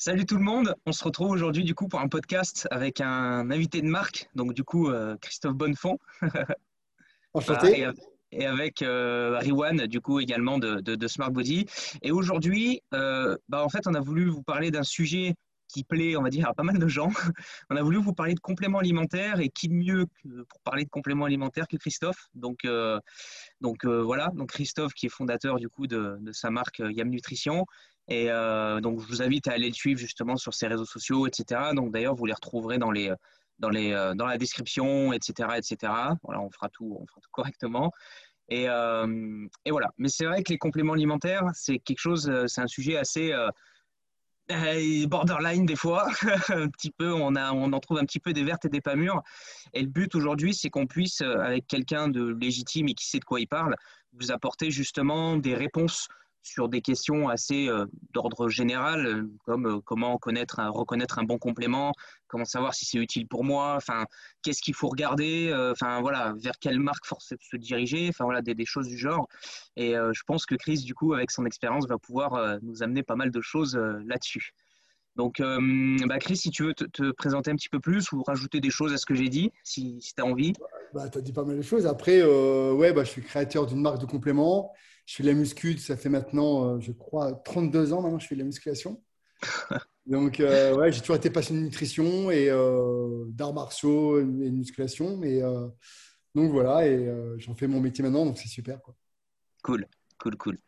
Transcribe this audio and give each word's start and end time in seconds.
Salut 0.00 0.26
tout 0.26 0.36
le 0.36 0.44
monde, 0.44 0.76
on 0.86 0.92
se 0.92 1.02
retrouve 1.02 1.32
aujourd'hui 1.32 1.64
du 1.64 1.74
coup 1.74 1.88
pour 1.88 1.98
un 1.98 2.06
podcast 2.06 2.68
avec 2.70 3.00
un 3.00 3.50
invité 3.50 3.82
de 3.82 3.88
marque, 3.88 4.30
donc 4.36 4.54
du 4.54 4.62
coup 4.62 4.88
euh, 4.88 5.16
Christophe 5.20 5.54
Bonnefond. 5.54 5.98
Enchanté. 7.34 7.88
et, 8.30 8.46
avec 8.46 8.82
euh, 8.82 9.38
Riwan 9.40 9.88
du 9.88 10.00
coup 10.00 10.20
également 10.20 10.60
de, 10.60 10.80
de, 10.80 11.08
Smart 11.08 11.32
Body. 11.32 11.66
Et 12.02 12.12
aujourd'hui, 12.12 12.80
euh, 12.94 13.36
bah, 13.48 13.64
en 13.64 13.68
fait 13.68 13.88
on 13.88 13.94
a 13.94 14.00
voulu 14.00 14.28
vous 14.28 14.44
parler 14.44 14.70
d'un 14.70 14.84
sujet 14.84 15.34
qui 15.68 15.84
plaît, 15.84 16.16
on 16.16 16.22
va 16.22 16.30
dire, 16.30 16.48
à 16.48 16.54
pas 16.54 16.62
mal 16.62 16.78
de 16.78 16.88
gens. 16.88 17.10
On 17.70 17.76
a 17.76 17.82
voulu 17.82 17.98
vous 17.98 18.12
parler 18.12 18.34
de 18.34 18.40
compléments 18.40 18.78
alimentaires 18.78 19.40
et 19.40 19.48
qui 19.48 19.68
de 19.68 19.74
mieux 19.74 20.06
pour 20.48 20.60
parler 20.60 20.84
de 20.84 20.90
compléments 20.90 21.26
alimentaires 21.26 21.68
que 21.68 21.76
Christophe. 21.76 22.28
Donc, 22.34 22.66
donc 23.60 23.84
voilà, 23.84 24.30
donc 24.34 24.50
Christophe 24.50 24.94
qui 24.94 25.06
est 25.06 25.10
fondateur 25.10 25.56
du 25.56 25.68
coup 25.68 25.86
de, 25.86 26.18
sa 26.32 26.50
marque 26.50 26.78
Yam 26.78 27.08
Nutrition 27.08 27.66
et 28.08 28.30
euh, 28.30 28.80
donc, 28.80 29.00
je 29.00 29.06
vous 29.06 29.22
invite 29.22 29.48
à 29.48 29.52
aller 29.52 29.68
le 29.68 29.74
suivre 29.74 30.00
justement 30.00 30.36
sur 30.36 30.54
ses 30.54 30.66
réseaux 30.66 30.86
sociaux, 30.86 31.26
etc. 31.26 31.60
Donc, 31.74 31.92
d'ailleurs, 31.92 32.14
vous 32.14 32.24
les 32.24 32.32
retrouverez 32.32 32.78
dans, 32.78 32.90
les, 32.90 33.12
dans, 33.58 33.68
les, 33.68 33.92
euh, 33.92 34.14
dans 34.14 34.26
la 34.26 34.38
description, 34.38 35.12
etc. 35.12 35.50
etc. 35.56 35.92
Voilà, 36.22 36.40
on 36.40 36.50
fera 36.50 36.70
tout, 36.70 36.96
on 36.98 37.06
fera 37.06 37.20
tout 37.20 37.30
correctement. 37.32 37.92
Et, 38.48 38.66
euh, 38.68 39.46
et 39.66 39.70
voilà. 39.70 39.90
Mais 39.98 40.08
c'est 40.08 40.24
vrai 40.24 40.42
que 40.42 40.50
les 40.50 40.58
compléments 40.58 40.94
alimentaires, 40.94 41.44
c'est 41.52 41.78
quelque 41.78 42.00
chose, 42.00 42.32
c'est 42.46 42.62
un 42.62 42.66
sujet 42.66 42.96
assez 42.96 43.34
borderline 45.06 45.66
des 45.66 45.76
fois. 45.76 46.08
un 46.48 46.68
petit 46.68 46.90
peu, 46.90 47.12
on, 47.12 47.34
a, 47.36 47.52
on 47.52 47.72
en 47.72 47.80
trouve 47.80 47.98
un 47.98 48.04
petit 48.04 48.20
peu 48.20 48.32
des 48.32 48.44
vertes 48.44 48.64
et 48.64 48.68
des 48.68 48.80
pas 48.80 48.96
mûres. 48.96 49.22
Et 49.74 49.82
le 49.82 49.88
but 49.88 50.14
aujourd'hui, 50.14 50.54
c'est 50.54 50.70
qu'on 50.70 50.86
puisse, 50.86 51.20
avec 51.20 51.66
quelqu'un 51.66 52.08
de 52.08 52.36
légitime 52.40 52.88
et 52.88 52.94
qui 52.94 53.06
sait 53.06 53.18
de 53.18 53.24
quoi 53.24 53.40
il 53.40 53.48
parle, 53.48 53.76
vous 54.14 54.32
apporter 54.32 54.70
justement 54.70 55.36
des 55.36 55.54
réponses 55.54 56.08
sur 56.42 56.68
des 56.68 56.80
questions 56.80 57.28
assez 57.28 57.68
euh, 57.68 57.86
d'ordre 58.12 58.48
général, 58.48 59.06
euh, 59.06 59.30
comme 59.44 59.66
euh, 59.66 59.80
comment 59.84 60.18
connaître 60.18 60.60
reconnaître 60.68 61.18
un 61.18 61.24
bon 61.24 61.38
complément, 61.38 61.92
comment 62.26 62.44
savoir 62.44 62.74
si 62.74 62.84
c'est 62.84 62.98
utile 62.98 63.26
pour 63.26 63.44
moi, 63.44 63.74
enfin, 63.76 64.06
qu'est-ce 64.42 64.62
qu'il 64.62 64.74
faut 64.74 64.88
regarder, 64.88 65.52
enfin, 65.72 66.00
voilà, 66.00 66.34
vers 66.38 66.58
quelle 66.58 66.78
marque 66.78 67.06
force 67.06 67.34
se 67.40 67.56
diriger, 67.56 68.08
enfin, 68.08 68.24
voilà, 68.24 68.42
des, 68.42 68.54
des, 68.54 68.66
choses 68.66 68.86
du 68.88 68.98
genre. 68.98 69.28
Et 69.76 69.92
je 69.92 70.22
pense 70.26 70.44
que 70.44 70.54
Chris, 70.54 70.80
du 70.80 70.94
coup, 70.94 71.14
avec 71.14 71.30
son 71.30 71.46
expérience, 71.46 71.86
va 71.88 71.96
pouvoir 71.96 72.58
nous 72.62 72.82
amener 72.82 73.02
pas 73.02 73.16
mal 73.16 73.30
de 73.30 73.40
choses 73.40 73.76
là-dessus. 73.76 74.52
Donc, 75.16 75.40
bah 75.40 76.18
Chris, 76.18 76.36
si 76.36 76.50
tu 76.50 76.64
veux 76.64 76.74
te, 76.74 77.10
présenter 77.12 77.50
un 77.50 77.56
petit 77.56 77.70
peu 77.70 77.80
plus 77.80 78.12
ou 78.12 78.22
rajouter 78.22 78.60
des 78.60 78.70
choses 78.70 78.92
à 78.92 78.98
ce 78.98 79.06
que 79.06 79.14
j'ai 79.14 79.30
dit, 79.30 79.50
si, 79.64 79.98
si 80.02 80.14
tu 80.14 80.20
as 80.20 80.26
envie. 80.26 80.52
Bah, 80.92 81.08
tu 81.08 81.16
as 81.16 81.20
dit 81.22 81.32
pas 81.32 81.44
mal 81.44 81.56
de 81.56 81.62
choses. 81.62 81.86
Après, 81.86 82.22
ouais, 82.22 82.92
bah, 82.92 83.04
je 83.04 83.10
suis 83.10 83.22
créateur 83.22 83.66
d'une 83.66 83.80
marque 83.80 84.00
de 84.00 84.06
compléments. 84.06 84.72
Je 85.08 85.14
fais 85.14 85.22
de 85.22 85.28
la 85.28 85.34
muscu, 85.34 85.78
ça 85.78 85.96
fait 85.96 86.10
maintenant, 86.10 86.66
euh, 86.66 86.80
je 86.80 86.92
crois, 86.92 87.32
32 87.32 87.94
ans 87.94 88.02
maintenant 88.02 88.18
que 88.18 88.22
je 88.24 88.28
fais 88.28 88.34
de 88.34 88.40
la 88.40 88.44
musculation. 88.44 89.02
Donc, 90.04 90.38
euh, 90.38 90.76
ouais, 90.76 90.92
j'ai 90.92 91.00
toujours 91.00 91.16
été 91.16 91.30
passionné 91.30 91.60
de 91.60 91.64
nutrition 91.64 92.30
et 92.30 92.50
euh, 92.50 93.24
d'arts 93.28 93.54
martiaux 93.54 94.20
et 94.20 94.24
de 94.24 94.50
musculation. 94.50 95.16
Mais, 95.16 95.40
donc 96.34 96.50
voilà, 96.50 96.86
et 96.86 97.10
j'en 97.38 97.54
fais 97.54 97.66
mon 97.66 97.80
métier 97.80 98.04
maintenant, 98.04 98.24
donc 98.24 98.38
c'est 98.38 98.48
super. 98.48 98.80
Quoi. 98.80 98.94
Cool, 99.62 99.86
cool, 100.18 100.36
cool. 100.36 100.58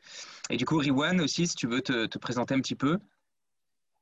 Et 0.48 0.56
du 0.56 0.64
coup, 0.64 0.76
Riwan 0.76 1.20
aussi, 1.20 1.46
si 1.46 1.54
tu 1.54 1.66
veux 1.66 1.80
te, 1.80 2.06
te 2.06 2.18
présenter 2.18 2.54
un 2.54 2.60
petit 2.60 2.74
peu. 2.74 2.98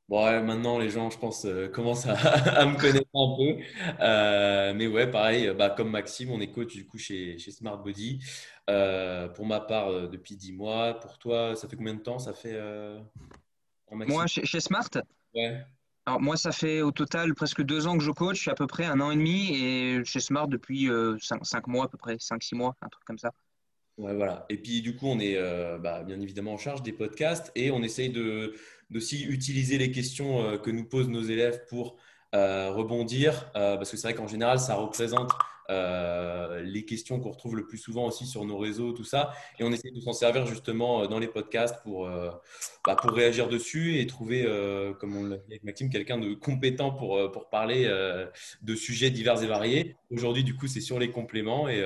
Bon, 0.09 0.25
ouais, 0.25 0.43
maintenant, 0.43 0.79
les 0.79 0.89
gens, 0.89 1.11
je 1.11 1.19
pense, 1.19 1.47
commencent 1.73 2.07
à, 2.07 2.15
à, 2.15 2.65
me 2.67 2.79
connaître 2.79 3.09
un 3.15 3.37
peu. 3.37 4.75
mais 4.77 4.87
ouais, 4.87 5.11
pareil, 5.11 5.53
bah, 5.57 5.71
comme 5.71 5.91
Maxime, 5.91 6.31
on 6.31 6.41
est 6.41 6.51
coach 6.51 6.75
du 6.75 6.87
coup 6.87 6.99
chez, 6.99 7.39
chez 7.39 7.51
Smart 7.51 7.77
Body. 7.77 8.21
Euh, 8.69 9.29
pour 9.29 9.47
ma 9.47 9.61
part, 9.61 9.89
euh, 9.89 10.09
depuis 10.09 10.37
10 10.37 10.53
mois. 10.53 11.01
Pour 11.01 11.19
toi, 11.19 11.57
ça 11.57 11.69
fait 11.69 11.77
combien 11.77 11.95
de 11.95 12.01
temps 12.01 12.19
ça 12.19 12.35
fait 12.35 12.53
euh, 12.53 13.01
Moi, 13.91 14.27
chez, 14.27 14.61
Smart? 14.61 14.91
Ouais. 15.35 15.65
Alors, 16.05 16.21
moi, 16.21 16.37
ça 16.37 16.53
fait 16.53 16.83
au 16.83 16.91
total 16.91 17.35
presque 17.35 17.63
deux 17.63 17.87
ans 17.87 17.97
que 17.97 18.05
je 18.05 18.11
coach. 18.11 18.37
Je 18.37 18.43
suis 18.43 18.51
à 18.51 18.55
peu 18.55 18.67
près 18.67 18.85
un 18.85 19.01
an 19.01 19.11
et 19.11 19.17
demi. 19.17 19.57
Et 19.57 20.05
chez 20.05 20.21
Smart 20.21 20.49
depuis 20.49 20.91
5, 21.21 21.67
mois 21.67 21.87
à 21.87 21.89
peu 21.89 21.97
près, 21.97 22.17
5-6 22.17 22.57
mois, 22.57 22.77
un 22.83 22.89
truc 22.89 23.05
comme 23.05 23.19
ça. 23.19 23.33
Voilà. 23.99 24.47
Et 24.49 24.57
puis, 24.57 24.81
du 24.81 24.97
coup, 24.97 25.09
on 25.09 25.19
est 25.19 25.37
bah, 25.81 26.05
bien 26.05 26.21
évidemment 26.21 26.53
en 26.53 26.59
charge 26.59 26.83
des 26.83 26.93
podcasts 26.93 27.51
et 27.55 27.71
on 27.71 27.83
essaye 27.83 28.11
de, 28.11 28.55
d'aussi 28.91 29.25
utiliser 29.25 29.77
les 29.77 29.91
questions 29.91 30.59
que 30.59 30.71
nous 30.71 30.85
posent 30.85 31.09
nos 31.09 31.23
élèves 31.23 31.65
pour 31.69 31.97
rebondir. 32.33 33.51
parce 33.53 33.91
que 33.91 33.97
c'est 33.97 34.07
vrai 34.07 34.15
qu'en 34.15 34.29
général, 34.29 34.61
ça 34.61 34.77
représente 34.77 35.33
euh, 35.71 36.63
les 36.63 36.87
questions 36.87 37.21
qu'on 37.21 37.31
retrouve 37.31 37.55
le 37.55 37.67
plus 37.67 37.77
souvent 37.77 38.07
aussi 38.07 38.27
sur 38.27 38.45
nos 38.47 38.57
réseaux, 38.57 38.93
tout 38.93 39.05
ça. 39.05 39.33
Et 39.59 39.65
on 39.65 39.71
essaie 39.71 39.91
de 39.91 40.01
s'en 40.01 40.15
servir 40.15 40.47
justement 40.47 41.03
euh, 41.03 41.07
dans 41.09 41.19
les 41.19 41.27
podcasts 41.27 41.83
pour, 41.83 42.07
euh, 42.07 42.31
bah, 42.87 42.97
pour 42.97 43.11
réagir 43.11 43.49
dessus 43.49 43.99
et 43.99 44.07
trouver, 44.07 44.47
comme 44.99 45.17
on 45.17 45.25
l'a 45.25 45.37
dit 45.37 45.45
avec 45.51 45.65
Maxime, 45.65 45.91
quelqu'un 45.91 46.19
de 46.19 46.35
compétent 46.35 46.91
pour, 46.91 47.31
pour 47.33 47.51
parler 47.51 47.87
de 48.63 48.75
sujets 48.75 49.11
divers 49.11 49.43
et 49.43 49.47
variés. 49.47 49.97
Aujourd'hui, 50.11 50.45
du 50.45 50.57
coup, 50.57 50.67
c'est 50.67 50.81
sur 50.81 50.99
les 50.99 51.11
compléments 51.11 51.69
et 51.69 51.85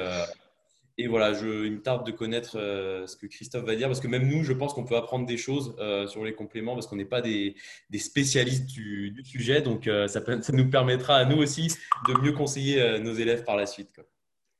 et 1.02 1.08
voilà, 1.08 1.34
je, 1.34 1.66
il 1.66 1.72
me 1.72 1.82
tarde 1.82 2.06
de 2.06 2.12
connaître 2.12 2.56
euh, 2.56 3.08
ce 3.08 3.16
que 3.16 3.26
Christophe 3.26 3.64
va 3.64 3.74
dire, 3.74 3.88
parce 3.88 3.98
que 3.98 4.06
même 4.06 4.28
nous, 4.28 4.44
je 4.44 4.52
pense 4.52 4.72
qu'on 4.72 4.84
peut 4.84 4.96
apprendre 4.96 5.26
des 5.26 5.36
choses 5.36 5.74
euh, 5.80 6.06
sur 6.06 6.24
les 6.24 6.32
compléments, 6.32 6.74
parce 6.74 6.86
qu'on 6.86 6.94
n'est 6.94 7.04
pas 7.04 7.20
des, 7.20 7.56
spécialistes 7.98 8.66
du, 8.66 9.20
sujet. 9.24 9.62
Donc, 9.62 9.88
euh, 9.88 10.06
ça, 10.06 10.20
nous 10.52 10.70
permettra 10.70 11.16
à 11.16 11.24
nous 11.24 11.38
aussi 11.38 11.74
de 12.06 12.20
mieux 12.20 12.30
conseiller 12.32 13.00
nos 13.00 13.14
élèves 13.14 13.44
par 13.44 13.56
la 13.56 13.66
suite. 13.66 14.00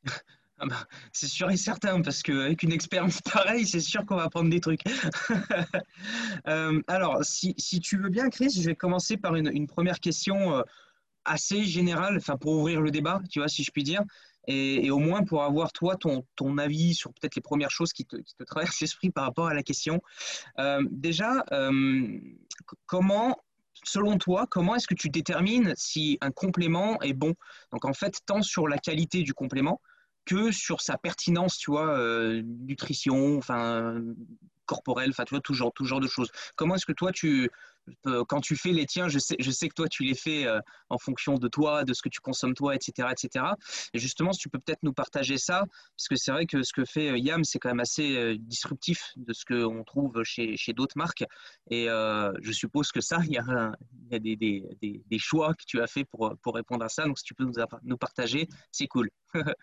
Ah 0.65 0.67
bah, 0.69 0.87
c'est 1.13 1.27
sûr 1.27 1.51
et 1.51 1.57
certain, 1.57 2.01
parce 2.03 2.23
qu'avec 2.23 2.63
une 2.63 2.71
expérience 2.71 3.21
pareille, 3.33 3.67
c'est 3.67 3.81
sûr 3.81 4.07
qu'on 4.07 4.15
va 4.15 4.23
apprendre 4.23 4.49
des 4.49 4.61
trucs. 4.61 4.83
alors, 6.87 7.25
si, 7.25 7.53
si, 7.59 7.81
tu 7.81 7.99
veux 7.99 8.11
bien, 8.11 8.31
Chris, 8.31 8.51
je 8.51 8.63
vais 8.69 8.77
commencer 8.77 9.17
par 9.17 9.35
une, 9.35 9.51
une 9.53 9.67
première 9.67 9.99
question 9.99 10.63
assez 11.25 11.65
générale, 11.65 12.17
enfin 12.17 12.37
pour 12.37 12.53
ouvrir 12.53 12.81
le 12.81 12.93
débat, 12.93 13.21
tu 13.29 13.41
vois, 13.41 13.49
si 13.49 13.65
je 13.65 13.73
puis 13.73 13.83
dire 13.83 14.03
et, 14.49 14.91
au 14.91 14.99
moins 14.99 15.23
pour 15.23 15.43
avoir 15.43 15.73
toi 15.73 15.97
ton, 15.97 16.25
ton 16.37 16.59
avis 16.59 16.95
sur 16.95 17.13
peut-être 17.15 17.37
les 17.37 17.43
premières 17.43 17.71
choses 17.71 17.93
qui 17.93 18.05
te, 18.05 18.17
qui 18.17 18.35
te 18.35 18.45
traversent 18.45 18.81
l'esprit 18.81 19.11
par 19.11 19.25
rapport 19.25 19.49
à 19.49 19.55
la 19.55 19.63
question. 19.63 20.03
Euh, 20.59 20.83
déjà, 20.91 21.45
euh, 21.53 22.19
comment, 22.87 23.39
selon 23.85 24.19
toi, 24.19 24.47
comment 24.51 24.75
est-ce 24.75 24.87
que 24.87 24.95
tu 24.95 25.09
détermines 25.09 25.75
si 25.77 26.19
un 26.21 26.31
complément 26.31 27.01
est 27.03 27.15
bon? 27.15 27.35
Donc 27.73 27.85
en 27.85 27.93
fait, 27.93 28.21
tant 28.27 28.43
sur 28.43 28.69
la 28.69 28.79
qualité 28.79 29.23
du 29.23 29.35
complément 29.35 29.81
que 30.25 30.53
sur 30.53 30.81
sa 30.81 30.97
pertinence, 30.99 31.59
tu 31.59 31.71
vois, 31.71 31.99
euh, 31.99 32.43
nutrition, 32.43 33.39
enfin 33.39 34.01
corporelle, 34.67 35.11
enfin 35.11 35.25
tu 35.25 35.35
vois, 35.35 35.41
tout 35.41 35.55
genre, 35.55 35.73
tout 35.75 35.85
genre 35.85 36.01
de 36.01 36.09
choses. 36.09 36.31
Comment 36.57 36.75
est-ce 36.75 36.87
que 36.87 36.93
toi 36.93 37.13
tu 37.13 37.51
euh, 38.07 38.25
quand 38.25 38.41
tu 38.41 38.57
fais 38.57 38.73
les 38.73 38.87
tiens, 38.87 39.09
je 39.09 39.19
sais, 39.19 39.37
je 39.39 39.51
sais 39.51 39.69
que 39.69 39.75
toi, 39.75 39.89
tu 39.89 40.05
les 40.05 40.15
fais 40.15 40.47
euh, 40.47 40.61
en 40.89 40.99
fonction 40.99 41.35
de 41.35 41.49
toi, 41.49 41.85
de 41.85 41.93
ce 41.95 42.03
que 42.03 42.09
tu 42.09 42.21
consommes 42.21 42.55
toi, 42.55 42.75
etc. 42.75 43.09
etc. 43.11 43.45
Et 43.93 43.99
justement, 43.99 44.33
si 44.33 44.41
tu 44.41 44.49
peux 44.49 44.59
peut-être 44.59 44.83
nous 44.83 44.93
partager 44.93 45.39
ça, 45.39 45.65
parce 45.97 46.09
que 46.09 46.17
c'est 46.17 46.33
vrai 46.33 46.47
que 46.47 46.63
ce 46.63 46.73
que 46.73 46.85
fait 46.85 47.11
euh, 47.11 47.19
Yam, 47.19 47.45
c'est 47.45 47.59
quand 47.59 47.71
même 47.71 47.81
assez 47.81 48.37
disruptif 48.39 49.13
de 49.17 49.33
ce 49.33 49.45
qu'on 49.45 49.85
trouve 49.85 50.23
chez, 50.25 50.57
chez 50.57 50.73
d'autres 50.73 50.97
marques. 50.97 51.25
Et 51.71 51.87
je 51.87 52.53
suppose 52.53 52.91
que 52.93 53.01
ça, 53.01 53.19
il 53.27 53.33
y 53.33 53.39
a, 53.39 53.73
a 54.13 54.19
des, 54.19 54.37
des, 54.37 54.65
des, 54.81 55.19
choix 55.19 55.55
que 55.55 55.65
tu 55.67 55.81
as 55.81 55.87
fait 55.87 56.05
pour, 56.05 56.35
pour 56.43 56.55
répondre 56.55 56.85
à 56.85 56.89
ça. 56.89 57.05
Donc, 57.05 57.19
si 57.19 57.25
tu 57.25 57.35
peux 57.35 57.45
nous, 57.45 57.55
nous 57.83 57.97
partager, 57.97 58.49
c'est 58.71 58.87
cool. 58.87 59.11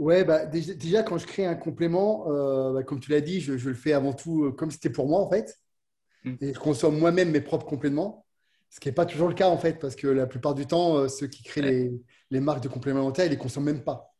Ouais, 0.00 0.24
bah, 0.24 0.46
déjà, 0.46 1.02
quand 1.02 1.18
je 1.18 1.26
crée 1.26 1.44
un 1.44 1.54
complément, 1.54 2.24
bah, 2.72 2.82
comme 2.82 3.00
tu 3.00 3.10
l'as 3.10 3.20
dit, 3.20 3.40
je, 3.40 3.56
je, 3.56 3.68
le 3.68 3.74
fais 3.74 3.92
avant 3.92 4.12
tout 4.12 4.52
comme 4.56 4.70
c'était 4.70 4.90
pour 4.90 5.06
moi, 5.06 5.20
en 5.20 5.30
fait. 5.30 5.60
Mm. 6.24 6.34
Et 6.40 6.54
je 6.54 6.58
consomme 6.58 6.98
moi-même 6.98 7.30
mes 7.30 7.40
propres 7.40 7.66
compléments, 7.66 8.26
ce 8.70 8.80
qui 8.80 8.88
n'est 8.88 8.94
pas 8.94 9.06
toujours 9.06 9.28
le 9.28 9.34
cas 9.34 9.48
en 9.48 9.58
fait, 9.58 9.78
parce 9.78 9.96
que 9.96 10.06
la 10.06 10.26
plupart 10.26 10.54
du 10.54 10.66
temps, 10.66 10.96
euh, 10.96 11.08
ceux 11.08 11.26
qui 11.26 11.42
créent 11.42 11.62
les, 11.62 11.92
les, 12.30 12.40
marques 12.40 12.62
de 12.62 12.68
compléments 12.68 13.00
alimentaires, 13.00 13.26
ils 13.26 13.30
les 13.30 13.38
consomment 13.38 13.66
même 13.66 13.84
pas. 13.84 14.12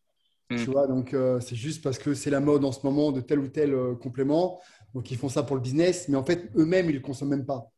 Mm. 0.50 0.56
Tu 0.56 0.64
vois, 0.64 0.86
donc 0.86 1.14
euh, 1.14 1.41
c'est 1.41 1.56
juste 1.56 1.82
parce 1.82 1.98
que 1.98 2.14
c'est 2.14 2.30
la 2.30 2.41
mode 2.41 2.64
en 2.64 2.72
ce 2.72 2.84
moment 2.84 3.12
de 3.12 3.20
tel 3.20 3.38
ou 3.38 3.48
tel 3.48 3.74
euh, 3.74 3.94
complément, 3.94 4.60
donc 4.94 5.10
ils 5.10 5.16
font 5.16 5.28
ça 5.28 5.42
pour 5.42 5.56
le 5.56 5.62
business, 5.62 6.08
mais 6.08 6.16
en 6.16 6.24
fait 6.24 6.50
eux-mêmes 6.56 6.86
ils 6.86 6.94
ne 6.94 6.98
le 6.98 7.04
consomment 7.04 7.30
même 7.30 7.47
pas. 7.47 7.70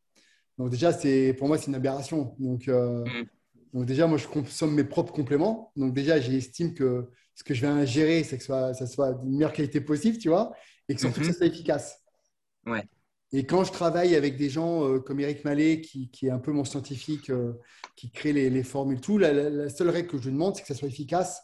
Donc 0.57 0.69
déjà, 0.69 0.93
c'est 0.93 1.33
pour 1.33 1.47
moi 1.47 1.57
c'est 1.57 1.67
une 1.67 1.75
aberration. 1.75 2.35
Donc, 2.39 2.67
mm. 2.67 3.03
donc 3.73 3.85
déjà, 3.85 4.07
moi 4.07 4.17
je 4.17 4.27
consomme 4.27 4.73
mes 4.73 4.83
propres 4.83 5.13
compléments, 5.13 5.71
donc 5.75 5.93
déjà 5.93 6.19
j'estime 6.19 6.73
que 6.73 7.09
ce 7.35 7.43
que 7.43 7.53
je 7.53 7.61
vais 7.61 7.67
ingérer, 7.67 8.23
c'est 8.23 8.37
que 8.37 8.43
ça 8.43 8.73
soit, 8.73 8.87
soit 8.87 9.13
de 9.13 9.25
meilleure 9.25 9.53
qualité 9.53 9.81
possible, 9.81 10.17
tu 10.17 10.29
vois, 10.29 10.53
et 10.87 10.95
que 10.95 11.01
surtout 11.01 11.19
que 11.19 11.25
ça 11.25 11.31
mm-hmm. 11.31 11.37
soit 11.37 11.45
efficace. 11.47 11.99
Ouais. 12.65 12.83
Et 13.35 13.47
quand 13.47 13.63
je 13.63 13.71
travaille 13.71 14.15
avec 14.15 14.37
des 14.37 14.49
gens 14.49 14.87
euh, 14.87 14.99
comme 14.99 15.19
Eric 15.19 15.43
Mallet, 15.43 15.81
qui, 15.81 16.09
est 16.21 16.29
un 16.29 16.37
peu 16.37 16.51
mon 16.51 16.63
scientifique, 16.63 17.31
euh, 17.31 17.53
qui 17.95 18.11
crée 18.11 18.31
les, 18.31 18.63
formules, 18.63 19.01
tout, 19.01 19.17
la, 19.17 19.69
seule 19.69 19.89
règle 19.89 20.07
que 20.07 20.19
je 20.19 20.29
demande, 20.29 20.55
c'est 20.55 20.61
que 20.61 20.67
ça 20.67 20.75
soit 20.75 20.87
efficace 20.87 21.41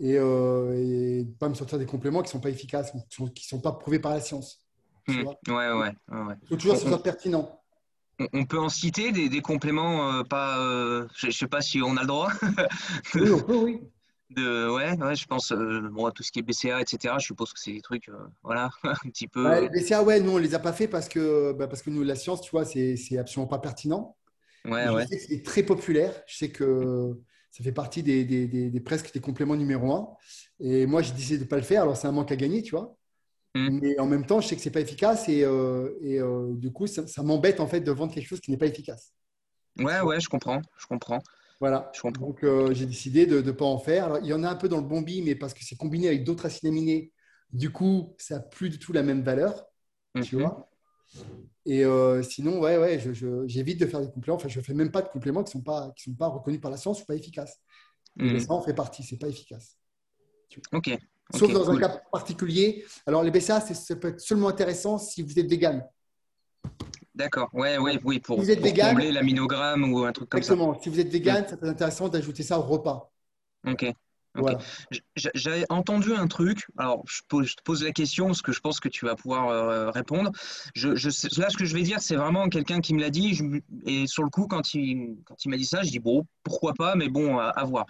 et, 0.00 0.16
euh, 0.18 1.22
pas 1.38 1.48
me 1.48 1.54
sortir 1.54 1.78
des 1.78 1.86
compléments 1.86 2.20
qui 2.20 2.28
ne 2.28 2.32
sont 2.32 2.40
pas 2.40 2.50
efficaces, 2.50 2.90
qui 2.90 3.22
ne 3.22 3.28
sont, 3.36 3.60
pas 3.60 3.72
prouvés 3.72 4.00
par 4.00 4.12
la 4.12 4.20
science. 4.20 4.66
Hmm. 5.06 5.22
ouais, 5.22 5.54
ouais, 5.54 5.72
ouais. 5.72 6.34
Il 6.42 6.48
faut 6.48 6.56
toujours 6.56 6.76
ce 6.76 6.88
soit 6.88 7.02
pertinent. 7.02 7.60
On 8.32 8.44
peut 8.44 8.58
en 8.58 8.68
citer 8.68 9.12
des, 9.12 9.40
compléments, 9.40 10.24
pas, 10.24 10.56
je 11.16 11.26
ne 11.28 11.32
sais 11.32 11.46
pas 11.46 11.60
si 11.60 11.80
on 11.80 11.96
a 11.96 12.00
le 12.00 12.06
droit. 12.08 12.30
oui, 13.14 13.30
on 13.30 13.40
peut, 13.40 13.56
oui. 13.56 13.80
De, 14.30 14.70
ouais, 14.70 14.96
ouais, 14.96 15.14
je 15.14 15.26
pense, 15.26 15.52
euh, 15.52 16.10
tout 16.14 16.22
ce 16.22 16.32
qui 16.32 16.38
est 16.38 16.42
BCA, 16.42 16.80
etc., 16.80 17.14
je 17.18 17.26
suppose 17.26 17.52
que 17.52 17.60
c'est 17.60 17.72
des 17.72 17.80
trucs, 17.80 18.08
euh, 18.08 18.26
voilà, 18.42 18.70
un 18.84 19.10
petit 19.10 19.28
peu. 19.28 19.46
Ouais, 19.46 19.68
BCA, 19.68 20.02
ouais, 20.02 20.20
nous, 20.20 20.32
on 20.32 20.38
les 20.38 20.54
a 20.54 20.58
pas 20.58 20.72
fait 20.72 20.88
parce 20.88 21.08
que, 21.08 21.52
bah, 21.52 21.68
parce 21.68 21.82
que 21.82 21.90
nous, 21.90 22.02
la 22.02 22.16
science, 22.16 22.40
tu 22.40 22.50
vois, 22.50 22.64
c'est 22.64 23.18
absolument 23.18 23.48
pas 23.48 23.58
pertinent. 23.58 24.16
Ouais, 24.64 24.88
ouais. 24.88 25.06
C'est 25.06 25.42
très 25.42 25.62
populaire. 25.62 26.14
Je 26.26 26.36
sais 26.36 26.50
que 26.50 27.12
ça 27.50 27.62
fait 27.62 27.72
partie 27.72 28.02
des, 28.02 28.24
des, 28.24 28.46
des, 28.46 28.80
presque 28.80 29.12
des 29.12 29.20
compléments 29.20 29.56
numéro 29.56 29.92
un. 29.92 30.08
Et 30.58 30.86
moi, 30.86 31.02
j'ai 31.02 31.12
décidé 31.12 31.38
de 31.38 31.44
ne 31.44 31.48
pas 31.48 31.56
le 31.56 31.62
faire. 31.62 31.82
Alors, 31.82 31.96
c'est 31.96 32.06
un 32.06 32.12
manque 32.12 32.32
à 32.32 32.36
gagner, 32.36 32.62
tu 32.62 32.70
vois. 32.70 32.96
Mm. 33.54 33.78
Mais 33.82 33.98
en 33.98 34.06
même 34.06 34.24
temps, 34.24 34.40
je 34.40 34.48
sais 34.48 34.56
que 34.56 34.62
c'est 34.62 34.70
pas 34.70 34.80
efficace 34.80 35.28
et, 35.28 35.40
et 36.00 36.20
du 36.52 36.72
coup, 36.72 36.86
ça, 36.86 37.06
ça 37.06 37.22
m'embête 37.22 37.60
en 37.60 37.66
fait 37.66 37.80
de 37.80 37.92
vendre 37.92 38.12
quelque 38.14 38.26
chose 38.26 38.40
qui 38.40 38.50
n'est 38.50 38.56
pas 38.56 38.66
efficace. 38.66 39.12
Ouais, 39.78 40.00
ouais, 40.00 40.18
je 40.18 40.28
comprends, 40.28 40.62
je 40.78 40.86
comprends. 40.86 41.20
Voilà. 41.64 41.90
Donc, 42.20 42.44
euh, 42.44 42.74
j'ai 42.74 42.84
décidé 42.84 43.24
de 43.24 43.40
ne 43.40 43.50
pas 43.50 43.64
en 43.64 43.78
faire. 43.78 44.04
Alors, 44.04 44.18
il 44.18 44.26
y 44.26 44.34
en 44.34 44.44
a 44.44 44.50
un 44.50 44.54
peu 44.54 44.68
dans 44.68 44.82
le 44.82 44.86
bombi, 44.86 45.22
mais 45.22 45.34
parce 45.34 45.54
que 45.54 45.64
c'est 45.64 45.76
combiné 45.76 46.08
avec 46.08 46.22
d'autres 46.22 46.44
acides 46.44 46.66
aminés, 46.66 47.10
du 47.54 47.72
coup, 47.72 48.14
ça 48.18 48.34
n'a 48.34 48.40
plus 48.42 48.68
du 48.68 48.78
tout 48.78 48.92
la 48.92 49.02
même 49.02 49.22
valeur. 49.22 49.64
Tu 50.22 50.36
mhm. 50.36 50.42
vois 50.42 50.68
Et 51.64 51.82
euh, 51.86 52.22
sinon, 52.22 52.60
ouais, 52.60 52.76
ouais, 52.76 53.00
j'évite 53.46 53.80
de 53.80 53.86
faire 53.86 54.02
des 54.02 54.10
compléments. 54.10 54.36
Enfin, 54.36 54.48
je 54.48 54.58
ne 54.58 54.62
fais 54.62 54.74
même 54.74 54.90
pas 54.90 55.00
de 55.00 55.08
compléments 55.08 55.42
qui 55.42 55.56
ne 55.56 55.62
sont, 55.62 55.64
pas, 55.64 55.90
qui 55.96 56.02
sont 56.02 56.14
pas 56.14 56.26
reconnus 56.26 56.60
par 56.60 56.70
la 56.70 56.76
science 56.76 57.00
ou 57.00 57.06
pas 57.06 57.14
efficaces. 57.14 57.58
Mhm. 58.16 58.40
ça 58.40 58.52
en 58.52 58.60
fait 58.60 58.74
partie, 58.74 59.02
ce 59.02 59.14
n'est 59.14 59.18
pas 59.18 59.28
efficace. 59.28 59.78
Ok. 60.70 60.90
Sauf 61.34 61.50
dans 61.50 61.70
un 61.70 61.80
cas 61.80 62.02
particulier. 62.12 62.84
Alors, 63.06 63.22
les 63.22 63.30
BCA, 63.30 63.62
ça 63.62 63.96
peut 63.96 64.08
être 64.08 64.20
seulement 64.20 64.48
intéressant 64.48 64.98
si 64.98 65.22
vous 65.22 65.38
êtes 65.38 65.48
vegan. 65.48 65.82
D'accord, 67.14 67.48
ouais, 67.52 67.78
ouais, 67.78 68.00
oui, 68.04 68.18
pour, 68.18 68.40
vous 68.40 68.50
êtes 68.50 68.60
pour 68.60 68.72
combler 68.72 69.12
l'aminogramme 69.12 69.92
ou 69.92 70.04
un 70.04 70.12
truc 70.12 70.28
comme 70.28 70.42
ça. 70.42 70.54
Exactement. 70.54 70.80
Si 70.82 70.88
vous 70.88 70.98
êtes 70.98 71.08
vegan, 71.08 71.44
c'est 71.48 71.62
intéressant 71.62 72.08
d'ajouter 72.08 72.42
ça 72.42 72.58
au 72.58 72.62
repas. 72.62 73.12
Ok. 73.66 73.86
J'avais 75.14 75.64
entendu 75.68 76.12
un 76.12 76.26
truc, 76.26 76.66
alors 76.76 77.04
je, 77.06 77.20
te 77.20 77.62
pose 77.62 77.84
la 77.84 77.92
question 77.92 78.26
parce 78.26 78.42
que 78.42 78.50
je 78.50 78.60
pense 78.60 78.80
que 78.80 78.88
tu 78.88 79.04
vas 79.04 79.14
pouvoir 79.14 79.48
euh, 79.48 79.90
répondre. 79.90 80.32
Je, 80.74 80.88
là, 81.40 81.50
ce 81.50 81.56
que 81.56 81.64
je 81.64 81.74
vais 81.74 81.82
dire, 81.82 82.00
c'est 82.00 82.16
vraiment 82.16 82.48
quelqu'un 82.48 82.80
qui 82.80 82.94
me 82.94 83.00
l'a 83.00 83.10
dit. 83.10 83.38
et 83.86 84.06
sur 84.06 84.24
le 84.24 84.30
coup, 84.30 84.48
quand 84.48 84.74
il, 84.74 85.18
quand 85.24 85.44
il 85.44 85.50
m'a 85.50 85.56
dit 85.56 85.64
ça, 85.64 85.82
je 85.82 85.90
dis 85.90 86.00
bon, 86.00 86.26
pourquoi 86.42 86.74
pas, 86.74 86.96
mais 86.96 87.08
bon, 87.08 87.38
à, 87.38 87.64
voir. 87.64 87.86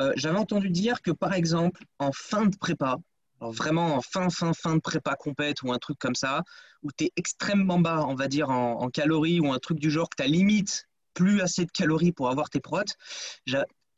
Euh, 0.00 0.12
j'avais 0.16 0.38
entendu 0.38 0.70
dire 0.70 1.02
que 1.02 1.10
par 1.10 1.34
exemple, 1.34 1.84
en 1.98 2.12
fin 2.12 2.46
de 2.46 2.56
prépa, 2.56 2.96
vraiment 3.40 3.96
en 3.96 4.00
fin, 4.00 4.28
fin, 4.30 4.52
fin 4.52 4.74
de 4.74 4.80
prépa 4.80 5.14
compète 5.14 5.62
ou 5.62 5.72
un 5.72 5.78
truc 5.78 5.98
comme 5.98 6.14
ça, 6.14 6.42
où 6.82 6.90
tu 6.96 7.04
es 7.04 7.12
extrêmement 7.16 7.78
bas, 7.78 8.04
on 8.06 8.14
va 8.14 8.28
dire, 8.28 8.50
en, 8.50 8.88
calories 8.88 9.40
ou 9.40 9.52
un 9.52 9.58
truc 9.58 9.78
du 9.78 9.90
genre 9.90 10.08
que 10.08 10.16
tu 10.16 10.22
as 10.22 10.26
limite 10.26 10.88
plus 11.14 11.40
assez 11.40 11.64
de 11.64 11.70
calories 11.70 12.12
pour 12.12 12.30
avoir 12.30 12.50
tes 12.50 12.60
protes. 12.60 12.94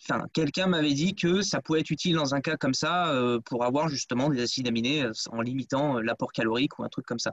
Enfin, 0.02 0.24
quelqu'un 0.32 0.66
m'avait 0.66 0.94
dit 0.94 1.14
que 1.14 1.42
ça 1.42 1.60
pouvait 1.60 1.80
être 1.80 1.90
utile 1.90 2.16
dans 2.16 2.34
un 2.34 2.40
cas 2.40 2.56
comme 2.56 2.72
ça 2.72 3.12
euh, 3.12 3.38
pour 3.44 3.64
avoir 3.64 3.88
justement 3.88 4.30
des 4.30 4.40
acides 4.40 4.66
aminés 4.66 5.02
euh, 5.02 5.12
en 5.30 5.42
limitant 5.42 5.98
euh, 5.98 6.00
l'apport 6.00 6.32
calorique 6.32 6.78
ou 6.78 6.84
un 6.84 6.88
truc 6.88 7.04
comme 7.04 7.18
ça. 7.18 7.32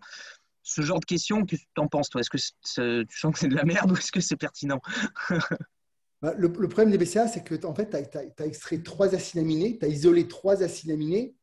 Ce 0.63 0.81
genre 0.81 1.00
de 1.00 1.06
question, 1.06 1.45
que 1.45 1.56
tu 1.56 1.65
en 1.77 1.88
penses 1.88 2.10
toi? 2.10 2.19
Est-ce 2.19 2.30
que 2.30 3.03
tu 3.03 3.18
sens 3.18 3.31
que 3.31 3.39
c'est 3.39 3.48
de 3.48 3.56
la 3.56 3.63
merde 3.63 3.92
ou 3.94 3.95
est-ce 3.95 4.12
que 4.12 4.19
c'est 4.19 4.36
pertinent? 4.36 4.81
Bah, 6.19 6.33
le, 6.36 6.51
problème 6.51 6.89
des 6.89 6.98
BCA, 6.98 7.27
c'est 7.27 7.44
que 7.44 7.63
en 7.63 7.75
fait, 7.75 7.92
tu 7.92 8.18
as, 8.18 8.45
extrait 8.48 8.80
trois 8.80 9.13
acides 9.13 9.39
aminés, 9.39 9.77
tu 9.77 9.86
as 9.86 9.88
isolé 9.88 10.27
trois 10.27 10.63
acides 10.63 10.89
aminés 10.89 11.36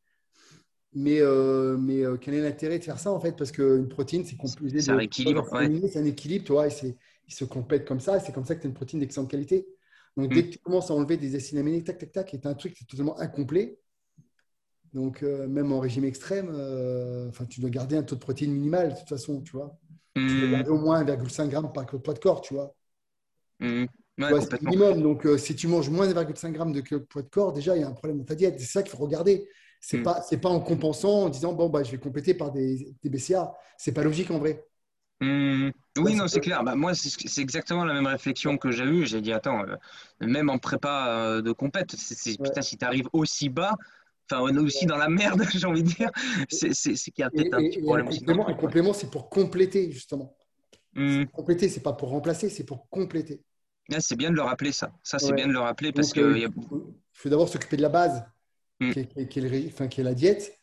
mais, 0.95 1.19
euh, 1.19 1.75
mais 1.77 2.05
euh, 2.05 2.15
quel 2.15 2.35
est 2.35 2.41
l'intérêt 2.41 2.79
de 2.79 2.83
faire 2.83 2.99
ça 2.99 3.11
en 3.11 3.19
fait? 3.19 3.33
Parce 3.33 3.51
qu'une 3.51 3.89
protéine, 3.89 4.23
c'est 4.23 4.37
composé 4.37 4.79
C'est 4.79 4.91
un 4.91 4.99
équilibre. 4.99 5.45
C'est 5.51 5.99
un 5.99 6.05
équilibre, 6.05 6.45
tu 6.45 6.53
vois, 6.53 6.67
et 6.67 6.95
ils 7.27 7.33
se 7.33 7.43
complètent 7.43 7.85
comme 7.85 7.99
ça. 7.99 8.21
C'est 8.21 8.31
comme 8.31 8.45
ça 8.45 8.55
que 8.55 8.61
tu 8.61 8.67
as 8.67 8.69
une 8.69 8.75
protéine 8.75 9.01
d'excellente 9.01 9.29
qualité. 9.29 9.67
Donc, 10.15 10.33
dès 10.33 10.41
mm. 10.41 10.45
que 10.45 10.49
tu 10.51 10.59
commences 10.59 10.89
à 10.89 10.93
enlever 10.93 11.17
des 11.17 11.35
acides 11.35 11.57
aminés, 11.57 11.83
tac, 11.83 11.97
tac, 11.97 12.13
tac, 12.13 12.33
as 12.33 12.47
un 12.47 12.53
truc 12.53 12.73
qui 12.73 12.85
est 12.85 12.87
totalement 12.87 13.19
incomplet. 13.19 13.77
Donc, 14.93 15.21
euh, 15.21 15.45
même 15.49 15.73
en 15.73 15.81
régime 15.81 16.05
extrême, 16.05 16.47
enfin, 17.27 17.43
tu 17.45 17.59
dois 17.59 17.69
garder 17.69 17.97
un 17.97 18.03
taux 18.03 18.15
de 18.15 18.21
protéines 18.21 18.53
minimal 18.53 18.93
de 18.93 18.97
toute 18.97 19.09
façon, 19.09 19.41
tu 19.41 19.51
vois. 19.51 19.77
Tu 20.15 20.25
dois 20.25 20.47
mm. 20.47 20.51
garder 20.51 20.69
au 20.69 20.77
moins 20.77 21.03
1,5 21.03 21.51
g 21.51 21.57
par 21.73 21.85
poids 21.85 22.13
de 22.13 22.19
corps, 22.19 22.39
tu 22.39 22.53
vois. 22.53 22.73
Mm. 23.59 23.87
c'est 24.17 24.61
minimum. 24.61 25.01
Donc, 25.01 25.27
si 25.39 25.57
tu 25.57 25.67
manges 25.67 25.89
moins 25.89 26.07
de 26.07 26.13
1,5 26.13 26.73
g 26.73 26.81
de 26.89 26.97
poids 26.99 27.21
de 27.21 27.27
corps, 27.27 27.51
déjà, 27.51 27.75
il 27.75 27.81
y 27.81 27.83
a 27.83 27.89
un 27.89 27.91
problème 27.91 28.19
dans 28.19 28.23
ta 28.23 28.35
diète. 28.35 28.57
C'est 28.59 28.65
ça 28.65 28.81
qu'il 28.81 28.91
faut 28.91 29.03
regarder. 29.03 29.45
C'est 29.85 29.97
n'est 29.97 30.01
hmm. 30.01 30.03
pas 30.03 30.21
c'est 30.23 30.37
pas 30.37 30.49
en 30.49 30.59
compensant 30.59 31.25
en 31.25 31.29
disant 31.29 31.53
bon 31.53 31.69
bah 31.69 31.83
je 31.83 31.91
vais 31.91 31.99
compléter 31.99 32.33
par 32.33 32.51
des, 32.51 32.95
des 33.03 33.09
BCA. 33.09 33.53
C'est 33.77 33.91
pas 33.91 34.03
logique 34.03 34.31
en 34.31 34.39
vrai. 34.39 34.65
Hmm. 35.21 35.69
Oui, 35.99 36.15
non, 36.15 36.27
c'est 36.27 36.39
clair. 36.39 36.63
Bah, 36.63 36.75
moi, 36.75 36.93
c'est 36.95 37.41
exactement 37.41 37.85
la 37.85 37.93
même 37.93 38.07
réflexion 38.07 38.57
que 38.57 38.71
j'ai 38.71 38.83
eue. 38.83 39.05
J'ai 39.05 39.21
dit, 39.21 39.31
attends, 39.31 39.63
euh, 39.63 39.77
même 40.19 40.49
en 40.49 40.57
prépa 40.57 41.07
euh, 41.07 41.41
de 41.41 41.53
compète, 41.53 41.95
putain, 41.95 42.61
si 42.61 42.77
tu 42.77 42.83
arrives 42.83 43.07
aussi 43.13 43.47
bas, 43.47 43.75
enfin, 44.29 44.41
aussi 44.57 44.85
dans 44.87 44.97
la 44.97 45.07
merde, 45.07 45.43
j'ai 45.55 45.65
envie 45.65 45.83
de 45.83 45.87
dire, 45.87 46.09
c'est 46.49 46.73
qu'il 46.73 47.19
y 47.19 47.23
a 47.23 47.29
peut-être 47.29 47.53
un 47.53 47.59
petit 47.59 47.81
problème. 47.81 48.07
Un 48.07 48.09
complément, 48.09 48.47
un 48.49 48.53
complément 48.55 48.93
c'est 48.93 49.09
pour 49.09 49.29
compléter, 49.29 49.89
justement. 49.91 50.35
Mmh. 50.95 51.25
Compléter, 51.27 51.69
c'est 51.69 51.83
pas 51.83 51.93
pour 51.93 52.09
remplacer, 52.09 52.49
c'est 52.49 52.65
pour 52.65 52.89
compléter. 52.89 53.41
c'est 53.99 54.17
bien 54.17 54.31
de 54.31 54.35
le 54.35 54.41
rappeler, 54.41 54.73
ça. 54.73 54.91
Ça, 55.01 55.17
c'est 55.19 55.31
bien 55.31 55.47
de 55.47 55.53
le 55.53 55.59
rappeler 55.59 55.93
parce 55.93 56.11
qu'il 56.11 56.23
euh, 56.23 56.39
y 56.39 56.45
a... 56.45 56.49
faut 57.13 57.29
d'abord 57.29 57.47
s'occuper 57.47 57.77
de 57.77 57.83
la 57.83 57.89
base. 57.89 58.25
Mm. 58.79 58.91
qui, 58.91 59.39
est, 59.39 60.03
la 60.03 60.13
diète. 60.13 60.59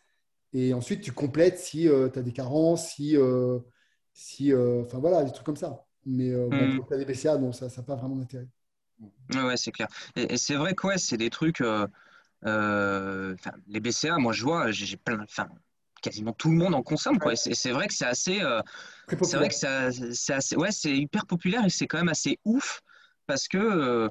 Et 0.53 0.75
ensuite, 0.75 1.01
tu 1.01 1.13
complètes 1.13 1.59
si 1.59 1.89
euh, 1.89 2.09
tu 2.11 2.19
as 2.19 2.23
des 2.23 2.33
carences, 2.33 2.91
si. 2.91 3.17
Euh, 3.17 3.59
si 4.13 4.53
euh, 4.53 4.83
enfin 4.83 4.99
voilà, 4.99 5.25
des 5.25 5.33
trucs 5.33 5.47
comme 5.47 5.57
ça. 5.57 5.87
Mais 6.05 6.35
bon, 6.35 6.81
pour 6.81 6.99
des 6.99 7.05
BCA, 7.05 7.39
non, 7.39 7.53
ça 7.53 7.69
n'a 7.69 7.83
pas 7.83 7.95
vraiment 7.95 8.17
d'intérêt. 8.17 8.49
Ouais, 9.35 9.57
c'est 9.57 9.73
clair. 9.73 9.89
Et, 10.17 10.37
c'est 10.37 10.57
vrai 10.57 10.75
que 10.75 10.87
ouais, 10.87 10.99
c'est 10.99 11.17
des 11.17 11.31
trucs. 11.31 11.63
les 12.43 13.81
BCA, 13.81 14.19
moi 14.19 14.33
je 14.33 14.43
vois, 14.43 14.71
j'ai 14.71 14.97
plein. 14.99 15.21
Enfin, 15.23 15.49
quasiment 16.03 16.33
tout 16.33 16.51
le 16.51 16.57
monde 16.57 16.75
en 16.75 16.83
consomme. 16.83 17.19
Quoi. 17.19 17.37
c'est 17.37 17.71
vrai 17.71 17.87
que 17.87 17.95
c'est 17.95 18.05
assez. 18.05 18.43
c'est 19.09 19.37
vrai 19.37 19.49
que 19.49 19.55
c'est 19.55 20.35
assez. 20.35 20.57
Ouais, 20.57 20.73
c'est 20.73 20.95
hyper 20.95 21.25
populaire 21.25 21.65
et 21.65 21.71
c'est 21.71 21.87
quand 21.87 21.99
même 21.99 22.11
assez 22.11 22.39
ouf 22.45 22.83
parce 23.27 23.49
que 23.49 24.11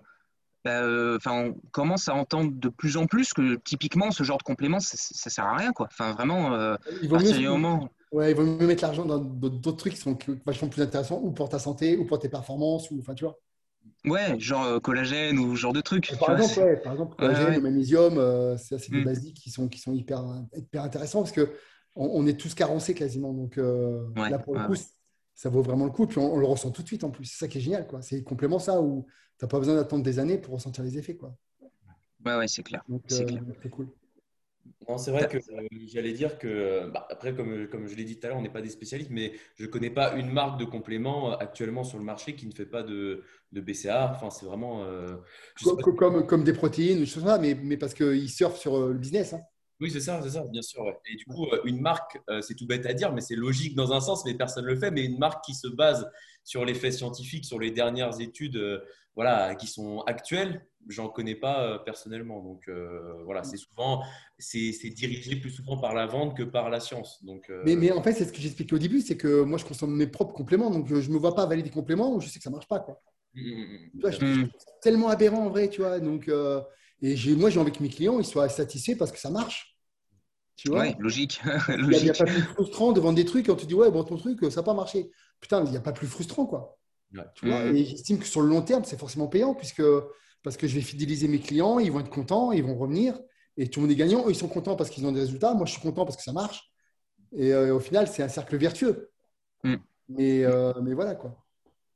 bah, 0.63 0.83
euh, 0.83 1.17
on 1.25 1.55
commence 1.71 2.07
à 2.07 2.13
entendre 2.13 2.51
de 2.53 2.69
plus 2.69 2.97
en 2.97 3.07
plus 3.07 3.33
que 3.33 3.55
typiquement 3.55 4.11
ce 4.11 4.23
genre 4.23 4.37
de 4.37 4.43
complément, 4.43 4.79
ça, 4.79 4.95
ne 4.95 5.31
sert 5.31 5.45
à 5.45 5.55
rien. 5.55 5.71
Quoi. 5.73 5.87
Enfin, 5.91 6.11
vraiment, 6.13 6.53
euh, 6.53 6.75
il 7.01 7.09
vaut 7.09 7.17
mieux, 7.17 7.87
ouais, 8.11 8.31
il 8.31 8.35
vaut 8.35 8.45
mieux 8.45 8.67
mettre 8.67 8.83
l'argent 8.83 9.05
dans 9.05 9.19
d'autres 9.19 9.77
trucs 9.77 9.93
qui 9.93 9.99
sont 9.99 10.17
vachement 10.45 10.67
plus 10.67 10.81
intéressants, 10.81 11.19
ou 11.23 11.31
pour 11.31 11.49
ta 11.49 11.57
santé, 11.57 11.97
ou 11.97 12.05
pour 12.05 12.19
tes 12.19 12.29
performances, 12.29 12.91
ou 12.91 12.99
enfin, 12.99 13.15
tu 13.15 13.23
vois. 13.23 13.39
Ouais, 14.05 14.39
genre 14.39 14.65
euh, 14.65 14.79
collagène 14.79 15.39
ou 15.39 15.55
genre 15.55 15.73
de 15.73 15.81
trucs. 15.81 16.15
Par, 16.19 16.39
exemple, 16.39 16.59
ouais, 16.59 16.77
par 16.77 16.93
exemple, 16.93 17.15
collagène, 17.15 17.55
le 17.55 17.61
magnésium, 17.61 18.57
c'est 18.57 18.91
des 18.91 19.01
mm. 19.01 19.05
basiques 19.05 19.37
qui 19.37 19.49
sont, 19.49 19.67
qui 19.67 19.79
sont 19.79 19.93
hyper, 19.93 20.23
hyper 20.55 20.83
intéressants 20.83 21.21
parce 21.21 21.31
que 21.31 21.49
on, 21.95 22.25
est 22.25 22.39
tous 22.39 22.53
carencés 22.53 22.93
quasiment. 22.93 23.33
Donc 23.33 23.57
là, 23.57 24.37
pour 24.37 24.55
le 24.55 24.65
coup, 24.67 24.75
ça 25.33 25.49
vaut 25.49 25.61
vraiment 25.61 25.85
le 25.85 25.91
coup. 25.91 26.07
Puis 26.07 26.19
on, 26.19 26.37
le 26.37 26.45
ressent 26.45 26.71
tout 26.71 26.81
de 26.81 26.87
suite 26.87 27.03
en 27.03 27.09
plus. 27.09 27.25
C'est 27.25 27.45
ça 27.45 27.47
qui 27.47 27.57
est 27.57 27.61
génial. 27.61 27.87
quoi. 27.87 28.01
C'est 28.01 28.23
complément 28.23 28.59
ça 28.59 28.81
où 28.81 29.05
tu 29.39 29.45
n'as 29.45 29.49
pas 29.49 29.59
besoin 29.59 29.75
d'attendre 29.75 30.03
des 30.03 30.19
années 30.19 30.37
pour 30.37 30.53
ressentir 30.53 30.83
les 30.83 30.97
effets. 30.97 31.15
Quoi. 31.15 31.35
Ouais, 32.25 32.35
ouais, 32.35 32.47
c'est 32.47 32.63
clair. 32.63 32.83
C'est 33.07 33.31
euh, 33.31 33.69
cool. 33.71 33.89
c'est 34.97 35.11
vrai 35.11 35.27
que 35.27 35.37
euh, 35.37 35.67
j'allais 35.87 36.13
dire 36.13 36.37
que, 36.37 36.89
bah, 36.91 37.07
après, 37.09 37.33
comme, 37.33 37.67
comme 37.67 37.87
je 37.87 37.95
l'ai 37.95 38.03
dit 38.03 38.19
tout 38.19 38.27
à 38.27 38.29
l'heure, 38.29 38.37
on 38.37 38.43
n'est 38.43 38.49
pas 38.49 38.61
des 38.61 38.69
spécialistes, 38.69 39.09
mais 39.09 39.33
je 39.55 39.63
ne 39.63 39.69
connais 39.69 39.89
pas 39.89 40.13
une 40.13 40.29
marque 40.29 40.59
de 40.59 40.65
complément 40.65 41.31
euh, 41.31 41.35
actuellement 41.37 41.83
sur 41.83 41.97
le 41.97 42.03
marché 42.03 42.35
qui 42.35 42.45
ne 42.45 42.53
fait 42.53 42.67
pas 42.67 42.83
de, 42.83 43.23
de 43.51 43.61
BCA. 43.61 44.11
Enfin, 44.15 44.29
c'est 44.29 44.45
vraiment. 44.45 44.85
comme, 45.97 46.27
comme, 46.27 46.43
des 46.43 46.53
protéines, 46.53 47.05
je 47.05 47.19
sais 47.19 47.21
pas, 47.21 47.39
mais, 47.39 47.55
mais 47.55 47.77
parce 47.77 47.95
qu'ils 47.95 48.29
surfent 48.29 48.59
sur 48.59 48.87
le 48.87 48.97
business. 48.97 49.33
Hein. 49.33 49.41
Oui, 49.81 49.89
c'est 49.89 49.99
ça, 49.99 50.21
c'est 50.21 50.29
ça, 50.29 50.43
bien 50.43 50.61
sûr. 50.61 50.85
Et 51.11 51.15
du 51.15 51.25
coup, 51.25 51.47
euh, 51.47 51.59
une 51.65 51.81
marque, 51.81 52.21
euh, 52.29 52.39
c'est 52.41 52.53
tout 52.53 52.67
bête 52.67 52.85
à 52.85 52.93
dire, 52.93 53.11
mais 53.11 53.21
c'est 53.21 53.35
logique 53.35 53.75
dans 53.75 53.91
un 53.93 53.99
sens, 53.99 54.23
mais 54.25 54.35
personne 54.35 54.63
ne 54.63 54.69
le 54.69 54.75
fait. 54.75 54.91
Mais 54.91 55.03
une 55.03 55.17
marque 55.17 55.43
qui 55.43 55.55
se 55.55 55.67
base 55.67 56.07
sur 56.43 56.65
les 56.65 56.75
faits 56.75 56.93
scientifiques, 56.93 57.45
sur 57.45 57.59
les 57.59 57.71
dernières 57.71 58.21
études, 58.21 58.57
euh, 58.57 58.85
voilà, 59.15 59.55
qui 59.55 59.65
sont 59.65 60.01
actuelles, 60.01 60.67
j'en 60.87 61.09
connais 61.09 61.33
pas 61.33 61.79
personnellement. 61.79 62.41
Donc 62.41 62.69
voilà, 63.25 63.43
c'est 63.43 63.57
souvent, 63.57 64.01
c'est 64.39 64.71
dirigé 64.95 65.35
plus 65.35 65.49
souvent 65.49 65.77
par 65.77 65.93
la 65.93 66.05
vente 66.05 66.37
que 66.37 66.43
par 66.43 66.69
la 66.69 66.79
science. 66.79 67.21
Donc, 67.25 67.51
mais, 67.65 67.75
mais, 67.75 67.91
en 67.91 68.01
fait, 68.01 68.13
c'est 68.13 68.23
ce 68.23 68.31
que 68.31 68.39
j'expliquais 68.39 68.73
au 68.73 68.79
début, 68.79 69.01
c'est 69.01 69.17
que 69.17 69.41
moi, 69.41 69.57
je 69.57 69.65
consomme 69.65 69.93
mes 69.93 70.07
propres 70.07 70.33
compléments, 70.33 70.71
donc 70.71 70.87
je 70.87 70.95
ne 70.95 71.13
me 71.13 71.19
vois 71.19 71.35
pas 71.35 71.45
valider 71.45 71.67
des 71.67 71.75
compléments 71.75 72.15
où 72.15 72.21
je 72.21 72.29
sais 72.29 72.39
que 72.39 72.43
ça 72.43 72.49
marche 72.49 72.69
pas, 72.69 72.79
quoi. 72.79 73.01
Mmh, 73.33 73.41
mmh, 73.93 74.25
mmh. 74.25 74.49
tellement 74.81 75.09
aberrant 75.09 75.45
en 75.45 75.49
vrai, 75.49 75.69
tu 75.69 75.81
vois. 75.81 75.99
Donc, 75.99 76.31
et 77.01 77.15
moi, 77.35 77.49
j'ai 77.49 77.59
envie 77.59 77.71
que 77.71 77.83
mes 77.83 77.89
clients 77.89 78.19
ils 78.19 78.25
soient 78.25 78.47
satisfaits 78.47 78.95
parce 78.97 79.11
que 79.11 79.19
ça 79.19 79.29
marche. 79.29 79.70
Tu 80.61 80.69
vois 80.69 80.85
logique. 80.99 81.41
Il 81.69 81.87
n'y 81.87 82.09
a, 82.11 82.13
pas 82.13 82.25
plus 82.25 82.41
frustrant 82.41 82.91
de 82.91 82.99
vendre 82.99 83.15
des 83.15 83.25
trucs 83.25 83.47
quand 83.47 83.55
tu 83.55 83.65
dis 83.65 83.73
ouais, 83.73 83.89
bon, 83.89 84.03
ton 84.03 84.15
truc, 84.15 84.39
ça 84.51 84.57
n'a 84.57 84.63
pas 84.63 84.75
marché. 84.75 85.09
Putain, 85.39 85.65
il 85.65 85.71
n'y 85.71 85.77
a 85.77 85.81
pas 85.81 85.91
plus 85.91 86.05
frustrant, 86.05 86.45
quoi. 86.45 86.77
Tu 87.33 87.47
vois 87.47 87.65
mm. 87.65 87.75
Et 87.75 87.85
j'estime 87.85 88.19
que 88.19 88.27
sur 88.27 88.41
le 88.41 88.49
long 88.49 88.61
terme, 88.61 88.83
c'est 88.85 88.99
forcément 88.99 89.27
payant 89.27 89.55
puisque 89.55 89.81
parce 90.43 90.57
que 90.57 90.67
je 90.67 90.75
vais 90.75 90.81
fidéliser 90.81 91.27
mes 91.27 91.39
clients, 91.39 91.79
ils 91.79 91.91
vont 91.91 91.99
être 91.99 92.11
contents, 92.11 92.51
ils 92.51 92.63
vont 92.63 92.75
revenir 92.75 93.19
et 93.57 93.69
tout 93.69 93.79
le 93.79 93.87
monde 93.87 93.91
est 93.91 93.95
gagnant. 93.95 94.23
Eux, 94.27 94.29
ils 94.29 94.35
sont 94.35 94.47
contents 94.47 94.75
parce 94.75 94.91
qu'ils 94.91 95.03
ont 95.07 95.11
des 95.11 95.21
résultats. 95.21 95.55
Moi, 95.55 95.65
je 95.65 95.71
suis 95.71 95.81
content 95.81 96.05
parce 96.05 96.15
que 96.15 96.21
ça 96.21 96.31
marche. 96.31 96.71
Et 97.35 97.51
euh, 97.53 97.73
au 97.73 97.79
final, 97.79 98.07
c'est 98.07 98.21
un 98.21 98.29
cercle 98.29 98.55
vertueux. 98.55 99.09
Mm. 99.63 99.75
Mais, 100.09 100.43
euh, 100.43 100.73
mais 100.83 100.93
voilà, 100.93 101.15
quoi. 101.15 101.43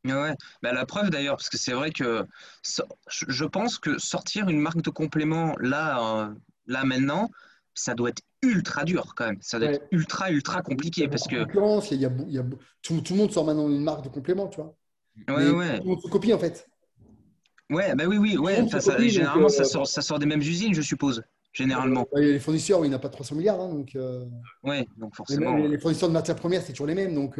Ouais, 0.05 0.36
bah, 0.63 0.74
la 0.74 0.88
preuve 0.88 1.12
d'ailleurs, 1.12 1.38
parce 1.38 1.50
que 1.50 1.57
c'est 1.57 1.74
vrai 1.74 1.91
que 1.91 2.25
je 3.07 3.45
pense 3.45 3.77
que 3.77 4.00
sortir 4.00 4.50
une 4.50 4.60
marque 4.60 4.81
de 4.81 4.89
complément 4.89 5.55
là, 5.60 6.00
euh, 6.00 6.34
là 6.65 6.84
maintenant, 6.84 7.29
ça 7.75 7.94
doit 7.94 8.10
être 8.10 8.24
ultra 8.41 8.84
dur 8.84 9.13
quand 9.15 9.25
même. 9.25 9.38
Ça 9.41 9.60
doit 9.60 9.70
être 9.70 9.88
ultra, 9.91 10.32
ultra 10.32 10.62
compliqué 10.62 11.08
parce 11.08 11.27
que. 11.27 11.36
Il 11.94 12.01
y 12.01 12.05
a, 12.05 12.12
il 12.27 12.34
y 12.34 12.39
a, 12.39 12.44
tout, 12.82 13.01
tout, 13.01 13.13
le 13.13 13.20
monde 13.20 13.32
sort 13.32 13.46
maintenant 13.46 13.70
une 13.70 13.84
marque 13.84 14.03
de 14.03 14.10
complément, 14.10 14.48
tu 14.48 14.62
vois. 14.62 14.75
Ouais, 15.27 15.50
ouais. 15.51 15.77
Tout 15.77 15.84
le 15.84 15.89
monde 15.89 16.01
se 16.01 16.08
copie 16.08 16.34
en 16.34 16.39
fait. 16.39 16.67
Ouais, 17.70 17.96
bah 17.96 18.05
oui, 18.08 18.17
oui, 18.17 18.38
ouais. 18.38 18.67
ça, 18.70 18.98
généralement, 19.00 19.50
ça, 19.50 19.63
euh, 19.63 19.65
sort, 19.65 19.88
ça 19.88 20.01
sort 20.01 20.20
des 20.20 20.25
mêmes 20.25 20.41
usines, 20.41 20.74
je 20.74 20.82
suppose. 20.82 21.24
Généralement. 21.51 22.05
les 22.15 22.39
fournisseurs, 22.39 22.86
il 22.86 22.89
n'y 22.89 22.96
a 22.96 23.00
pas 23.00 23.10
300 23.10 23.36
milliards. 23.36 23.60
Hein, 23.60 23.70
donc, 23.70 23.96
euh, 23.96 24.25
Ouais, 24.63 24.86
donc 24.98 25.15
forcément. 25.15 25.55
Les, 25.55 25.79
fournisseurs 25.79 26.10
de 26.10 26.13
matières 26.13 26.36
premières, 26.36 26.62
c'est 26.62 26.74
toujours 26.74 26.88
les 26.88 26.96
mêmes. 26.96 27.13
Donc, 27.13 27.39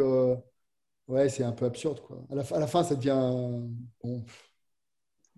Ouais, 1.08 1.30
c'est 1.30 1.44
un 1.44 1.52
peu 1.52 1.66
absurde. 1.66 2.02
Quoi. 2.02 2.26
À, 2.32 2.36
la, 2.36 2.42
à 2.42 2.60
la 2.60 2.68
fin, 2.68 2.84
ça 2.84 2.96
devient. 2.96 3.62
Bon. 4.04 4.26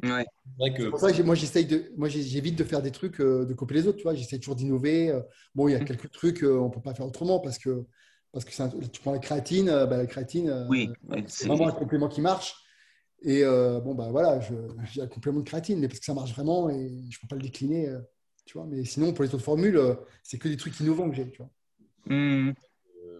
Ouais. 0.03 0.25
C'est 0.59 0.89
pour 0.89 0.99
ça 0.99 1.11
que 1.11 1.21
moi, 1.23 1.35
j'essaye 1.35 1.65
de, 1.65 1.91
moi, 1.97 2.07
j'évite 2.07 2.57
de 2.57 2.63
faire 2.63 2.81
des 2.81 2.91
trucs, 2.91 3.19
euh, 3.19 3.45
de 3.45 3.53
copier 3.53 3.77
les 3.77 3.87
autres. 3.87 3.97
Tu 3.97 4.03
vois, 4.03 4.13
j'essaie 4.13 4.37
toujours 4.37 4.55
d'innover. 4.55 5.09
Euh. 5.09 5.21
Bon, 5.55 5.67
il 5.67 5.71
y 5.71 5.75
a 5.75 5.79
mm. 5.79 5.85
quelques 5.85 6.11
trucs, 6.11 6.43
euh, 6.43 6.59
on 6.59 6.69
peut 6.69 6.81
pas 6.81 6.93
faire 6.93 7.05
autrement 7.05 7.39
parce 7.39 7.57
que, 7.57 7.85
parce 8.31 8.45
que 8.45 8.85
tu 8.87 9.01
prends 9.01 9.13
la 9.13 9.19
créatine, 9.19 9.67
bah, 9.67 9.97
la 9.97 10.05
créatine, 10.05 10.67
oui, 10.69 10.91
c'est 11.27 11.47
vraiment 11.47 11.67
un 11.67 11.71
complément 11.71 12.07
qui 12.07 12.21
marche. 12.21 12.55
Et 13.23 13.43
bon, 13.43 13.95
bah 13.95 14.09
voilà, 14.11 14.39
j'ai 14.91 15.01
un 15.01 15.07
complément 15.07 15.39
de 15.39 15.45
créatine, 15.45 15.79
mais 15.79 15.87
parce 15.87 15.99
que 15.99 16.05
ça 16.05 16.13
marche 16.13 16.33
vraiment 16.33 16.69
et 16.69 17.01
je 17.09 17.19
peux 17.19 17.27
pas 17.27 17.35
le 17.35 17.41
décliner. 17.41 17.91
tu 18.45 18.57
vois, 18.57 18.67
mais 18.67 18.83
sinon, 18.83 19.13
pour 19.13 19.23
les 19.23 19.33
autres 19.33 19.43
formules, 19.43 19.81
c'est 20.21 20.37
que 20.37 20.47
des 20.47 20.57
trucs 20.57 20.79
innovants 20.79 21.09
que 21.09 21.15
j'ai. 21.15 21.31
Tu 21.31 21.41
vois. 21.41 21.49
Mm. 22.15 22.53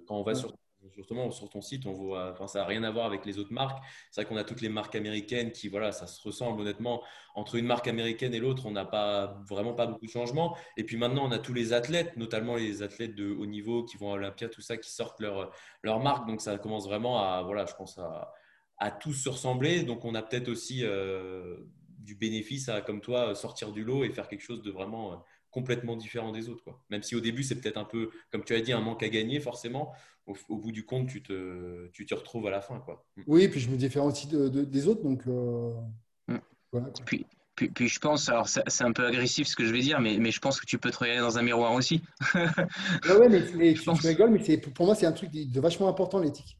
Quand 0.06 0.20
on 0.20 0.24
va 0.24 0.36
sur 0.36 0.54
justement 0.96 1.32
sur 1.32 1.50
ton 1.50 1.62
site, 1.62 1.86
on 1.86 1.94
voit, 1.94 2.36
ça 2.48 2.60
n'a 2.60 2.66
rien 2.66 2.84
à 2.84 2.92
voir 2.92 3.06
avec 3.06 3.26
les 3.26 3.40
autres 3.40 3.54
marques. 3.54 3.84
C'est 4.12 4.22
vrai 4.22 4.30
qu'on 4.30 4.38
a 4.38 4.44
toutes 4.44 4.62
les 4.62 4.70
marques 4.70 4.96
américaines 4.96 5.52
qui, 5.52 5.68
voilà, 5.68 5.92
ça 5.92 6.08
se 6.08 6.22
ressemble 6.22 6.62
honnêtement. 6.62 7.04
Entre 7.36 7.56
une 7.56 7.66
marque 7.66 7.88
américaine 7.88 8.34
et 8.34 8.40
l'autre, 8.40 8.66
on 8.66 8.72
n'a 8.72 8.86
pas 8.86 9.42
vraiment 9.48 9.74
pas 9.74 9.88
beaucoup 9.88 10.06
de 10.06 10.12
changements. 10.12 10.58
Et 10.78 10.84
puis 10.84 10.98
maintenant, 10.98 11.28
on 11.28 11.32
a 11.32 11.40
tous 11.40 11.54
les 11.54 11.74
athlètes, 11.74 12.18
notamment 12.18 12.56
les 12.56 12.82
athlètes 12.82 13.16
de 13.16 13.32
haut 13.32 13.46
niveau 13.46 13.84
qui 13.84 13.98
vont 13.98 14.12
à 14.12 14.16
Olympia, 14.16 14.50
tout 14.50 14.62
ça, 14.62 14.78
qui 14.78 14.92
sortent 14.92 15.20
leur, 15.20 15.52
leur 15.84 16.00
marque. 16.00 16.28
Donc 16.28 16.42
ça 16.42 16.58
commence 16.58 16.86
vraiment 16.88 17.20
à, 17.20 17.44
voilà, 17.44 17.66
je 17.66 17.74
pense 17.76 17.98
à, 18.00 18.92
tous 18.92 19.14
se 19.14 19.30
ressembler. 19.30 19.84
Donc 19.84 20.06
on 20.06 20.16
a 20.16 20.22
peut-être 20.22 20.50
aussi 20.50 20.84
euh, 20.84 21.58
du 22.00 22.16
bénéfice 22.16 22.70
à, 22.70 22.82
comme 22.82 23.02
toi, 23.02 23.36
sortir 23.36 23.72
du 23.72 23.84
lot 23.84 24.04
et 24.04 24.10
faire 24.10 24.28
quelque 24.28 24.44
chose 24.44 24.62
de 24.62 24.72
vraiment 24.72 25.14
euh, 25.14 25.16
complètement 25.52 25.96
différent 25.96 26.32
des 26.32 26.50
autres. 26.50 26.80
Même 26.90 27.04
si 27.04 27.16
au 27.16 27.20
début, 27.20 27.44
c'est 27.44 27.60
peut-être 27.60 27.78
un 27.78 27.86
peu, 27.86 28.12
comme 28.32 28.44
tu 28.44 28.54
as 28.54 28.62
dit, 28.62 28.74
un 28.74 28.82
manque 28.82 29.04
à 29.04 29.10
gagner, 29.10 29.40
forcément. 29.40 29.94
Au, 30.28 30.58
bout 30.58 30.72
du 30.72 30.86
compte, 30.86 31.08
tu 31.08 31.24
te, 31.24 31.88
tu 31.88 32.06
te 32.06 32.14
retrouves 32.14 32.46
à 32.48 32.52
la 32.52 32.62
fin. 32.62 32.80
Quoi. 32.80 33.06
Mm. 33.16 33.22
Oui, 33.28 33.48
puis 33.48 33.60
je 33.60 33.70
me 33.70 33.78
différencie 33.78 34.28
de, 34.28 34.50
des 34.50 34.88
autres. 34.88 35.02
Donc, 35.02 35.26
euh, 35.28 35.74
mm. 36.28 36.38
voilà, 36.72 36.88
puis, 37.06 37.26
puis, 37.56 37.70
puis, 37.70 37.88
je 37.88 38.00
pense, 38.00 38.30
alors 38.30 38.48
c'est 38.48 38.84
un 38.84 38.92
peu 38.92 39.06
agressif 39.06 39.48
ce 39.48 39.56
que 39.56 39.66
je 39.66 39.72
vais 39.72 39.80
dire, 39.80 40.00
mais, 40.00 40.18
mais 40.20 40.32
je 40.32 40.40
pense 40.40 40.60
que 40.60 40.66
tu 40.66 40.78
peux 40.78 40.92
te 40.92 40.98
regarder 40.98 41.22
dans 41.22 41.38
un 41.38 41.42
miroir 41.42 41.74
aussi. 41.74 42.04
ouais, 42.36 43.30
mais, 43.30 43.42
mais 43.56 43.74
tu, 43.74 43.90
rigoles, 44.08 44.32
mais 44.32 44.58
pour 44.58 44.86
moi, 44.86 44.96
c'est 44.96 45.06
un 45.06 45.12
truc 45.12 45.32
de 45.32 45.60
vachement 45.62 45.88
important, 45.88 46.20
l'éthique. 46.20 46.60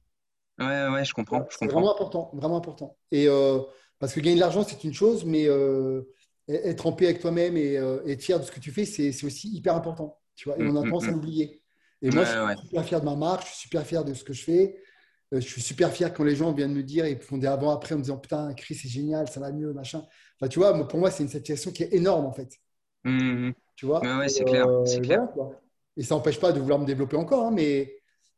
Ouais, 0.60 0.88
ouais, 0.88 1.06
je 1.06 1.14
comprends. 1.14 1.46
C'est 1.50 1.68
vraiment 1.68 1.94
important, 1.94 2.32
vraiment 2.34 2.58
important. 2.58 2.98
Et 3.12 3.28
euh, 3.28 3.60
parce 4.00 4.14
que 4.14 4.20
gagner 4.20 4.36
de 4.36 4.40
l'argent, 4.40 4.64
c'est 4.64 4.84
une 4.84 4.94
chose, 4.94 5.24
mais 5.24 5.48
euh, 5.48 6.02
être 6.48 6.88
en 6.88 6.94
paix 6.94 7.06
avec 7.06 7.20
toi-même 7.20 7.58
et, 7.58 7.78
euh, 7.78 8.04
être 8.08 8.24
fier 8.24 8.40
de 8.40 8.46
ce 8.46 8.52
que 8.52 8.60
tu 8.60 8.72
fais, 8.72 8.86
c'est 8.86 9.24
aussi 9.24 9.50
hyper 9.50 9.76
important. 9.76 10.20
Tu 10.36 10.50
vois, 10.50 10.58
et 10.60 10.64
on 10.64 10.76
a 10.76 10.82
mm, 10.82 10.86
mm, 10.86 10.90
tendance 10.90 11.04
à 11.04 11.12
mm. 11.12 11.14
l'oublier. 11.14 11.62
Et 12.02 12.12
moi, 12.12 12.24
je 12.24 12.30
suis 12.30 12.68
super 12.68 12.86
fier 12.86 13.00
de 13.00 13.06
ma 13.06 13.16
marque, 13.16 13.44
je 13.44 13.48
suis 13.48 13.60
super 13.62 13.86
fier 13.86 14.04
de 14.06 14.14
ce 14.14 14.24
que 14.24 14.34
je 14.34 14.44
fais. 14.44 14.76
Euh, 15.34 15.42
je 15.42 15.48
suis 15.48 15.62
super 15.62 15.92
fier 15.92 16.14
quand 16.14 16.24
les 16.24 16.36
gens 16.36 16.54
viennent 16.54 16.74
me 16.74 16.84
dire 16.84 17.06
et 17.06 17.18
font 17.18 17.38
des 17.38 17.48
avant-après 17.48 17.96
en 17.96 17.98
me 17.98 18.04
disant 18.04 18.18
Putain, 18.18 18.54
Chris, 18.54 18.76
c'est 18.76 18.88
génial, 18.88 19.28
ça 19.28 19.40
va 19.40 19.52
mieux, 19.52 19.74
machin. 19.74 20.04
Enfin, 20.40 20.48
tu 20.48 20.60
vois, 20.60 20.88
pour 20.88 21.00
moi, 21.00 21.12
c'est 21.12 21.24
une 21.24 21.30
satisfaction 21.30 21.72
qui 21.72 21.84
est 21.84 21.94
énorme 21.94 22.26
en 22.26 22.34
fait. 22.34 22.50
Tu 23.76 23.86
vois? 23.86 24.02
Ouais, 24.02 24.30
c'est 24.30 24.44
clair. 24.44 24.68
Euh, 24.68 24.84
clair. 25.02 25.28
et 25.96 26.04
ça 26.04 26.16
n'empêche 26.16 26.40
pas 26.40 26.52
de 26.52 26.60
vouloir 26.60 26.80
me 26.80 26.86
développer 26.86 27.18
encore, 27.18 27.46
hein, 27.46 27.52
mais, 27.52 27.94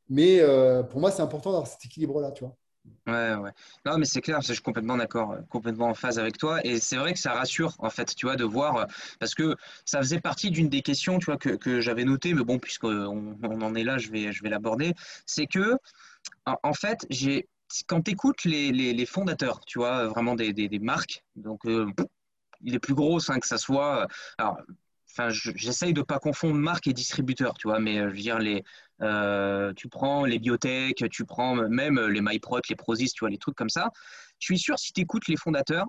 mais 0.09 0.41
pour 0.89 0.99
moi, 0.99 1.11
c'est 1.11 1.21
important 1.21 1.51
d'avoir 1.51 1.67
cet 1.67 1.85
équilibre-là, 1.85 2.31
tu 2.31 2.43
vois. 2.43 2.55
Ouais, 3.07 3.35
ouais. 3.35 3.51
Non, 3.85 3.97
mais 3.97 4.05
c'est 4.05 4.21
clair, 4.21 4.41
je 4.41 4.53
suis 4.53 4.61
complètement 4.61 4.97
d'accord, 4.97 5.31
euh, 5.33 5.41
complètement 5.49 5.87
en 5.89 5.93
phase 5.93 6.17
avec 6.19 6.37
toi. 6.37 6.59
Et 6.65 6.79
c'est 6.79 6.95
vrai 6.97 7.13
que 7.13 7.19
ça 7.19 7.33
rassure, 7.33 7.75
en 7.79 7.89
fait, 7.89 8.15
tu 8.15 8.25
vois, 8.25 8.35
de 8.35 8.43
voir, 8.43 8.77
euh, 8.77 8.85
parce 9.19 9.35
que 9.35 9.55
ça 9.85 9.99
faisait 9.99 10.19
partie 10.21 10.49
d'une 10.51 10.69
des 10.69 10.81
questions, 10.81 11.19
tu 11.19 11.25
vois, 11.25 11.37
que, 11.37 11.49
que 11.49 11.81
j'avais 11.81 12.05
notées, 12.05 12.33
mais 12.33 12.43
bon, 12.43 12.59
puisqu'on 12.59 13.37
on 13.43 13.61
en 13.61 13.75
est 13.75 13.83
là, 13.83 13.97
je 13.97 14.09
vais, 14.11 14.31
je 14.31 14.43
vais 14.43 14.49
l'aborder. 14.49 14.93
C'est 15.25 15.47
que, 15.47 15.75
en, 16.45 16.73
fait, 16.73 17.05
j'ai, 17.09 17.47
quand 17.87 18.01
tu 18.03 18.11
écoutes 18.11 18.43
les, 18.45 18.71
les, 18.71 18.93
les, 18.93 19.05
fondateurs, 19.05 19.61
tu 19.65 19.79
vois, 19.79 20.07
vraiment 20.07 20.35
des, 20.35 20.53
des, 20.53 20.67
des 20.69 20.79
marques, 20.79 21.23
donc 21.35 21.65
euh, 21.65 21.87
les 22.61 22.79
plus 22.79 22.95
grosses, 22.95 23.29
hein, 23.29 23.39
que 23.39 23.47
ça 23.47 23.57
soit. 23.57 24.07
Alors, 24.37 24.57
enfin, 25.11 25.29
j'essaye 25.29 25.93
de 25.93 26.01
pas 26.01 26.19
confondre 26.19 26.55
marque 26.55 26.87
et 26.87 26.93
distributeur, 26.93 27.55
tu 27.57 27.67
vois, 27.67 27.79
mais 27.79 27.97
je 27.97 28.03
veux 28.05 28.13
dire, 28.13 28.39
les, 28.39 28.63
euh, 29.01 29.73
tu 29.73 29.87
prends 29.87 30.25
les 30.25 30.39
biotech, 30.39 31.03
tu 31.09 31.25
prends 31.25 31.55
même 31.55 31.99
les 32.07 32.21
MyProt, 32.21 32.61
les 32.69 32.75
Prozis, 32.75 33.11
tu 33.13 33.19
vois, 33.21 33.29
les 33.29 33.37
trucs 33.37 33.55
comme 33.55 33.69
ça. 33.69 33.91
Je 34.39 34.45
suis 34.45 34.59
sûr, 34.59 34.77
si 34.77 34.93
tu 34.93 35.01
écoutes 35.01 35.27
les 35.27 35.37
fondateurs 35.37 35.87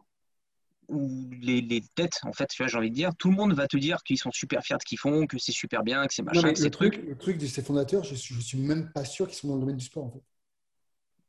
ou 0.88 1.31
les, 1.40 1.83
têtes, 1.95 2.21
en 2.25 2.33
fait, 2.33 2.47
tu 2.47 2.62
vois, 2.62 2.69
j'ai 2.69 2.76
envie 2.76 2.90
de 2.90 2.95
dire, 2.95 3.14
tout 3.17 3.31
le 3.31 3.37
monde 3.37 3.52
va 3.52 3.69
te 3.69 3.76
dire 3.76 4.02
qu'ils 4.02 4.19
sont 4.19 4.33
super 4.33 4.62
fiers 4.62 4.76
de 4.76 4.83
ce 4.83 4.87
qu'ils 4.87 4.99
font, 4.99 5.26
que 5.26 5.38
c'est 5.38 5.52
super 5.52 5.85
bien, 5.85 6.07
que 6.07 6.12
c'est 6.12 6.23
machin, 6.23 6.52
que 6.52 6.59
c'est 6.59 6.71
truc. 6.71 6.97
Le 7.07 7.17
truc 7.17 7.38
de 7.38 7.47
ces 7.47 7.62
fondateurs, 7.62 8.02
je 8.02 8.14
suis, 8.14 8.35
suis 8.43 8.59
même 8.59 8.90
pas 8.93 9.05
sûr 9.05 9.29
qu'ils 9.29 9.37
sont 9.37 9.49
dans 9.49 9.55
le 9.55 9.61
domaine 9.61 9.76
du 9.76 9.85
sport, 9.85 10.07
en 10.07 10.11
fait. 10.11 10.23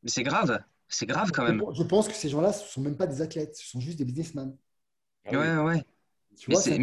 Mais 0.04 0.10
c'est 0.10 0.24
grave, 0.24 0.60
c'est 0.88 1.06
grave 1.06 1.32
quand 1.32 1.44
même. 1.44 1.64
Je 1.74 1.84
pense 1.84 2.08
que 2.08 2.16
ces 2.16 2.30
gens-là, 2.30 2.54
ce 2.54 2.68
sont 2.68 2.82
même 2.82 2.98
pas 2.98 3.06
des 3.06 3.22
athlètes, 3.22 3.56
ce 3.56 3.68
sont 3.68 3.80
juste 3.80 4.00
des 4.00 4.06
businessmen. 4.06 4.56
Ah 5.28 5.32
ouais, 5.32 5.58
ouais. 5.58 5.84
Tu 6.38 6.50
vois, 6.50 6.60
c'est 6.60 6.76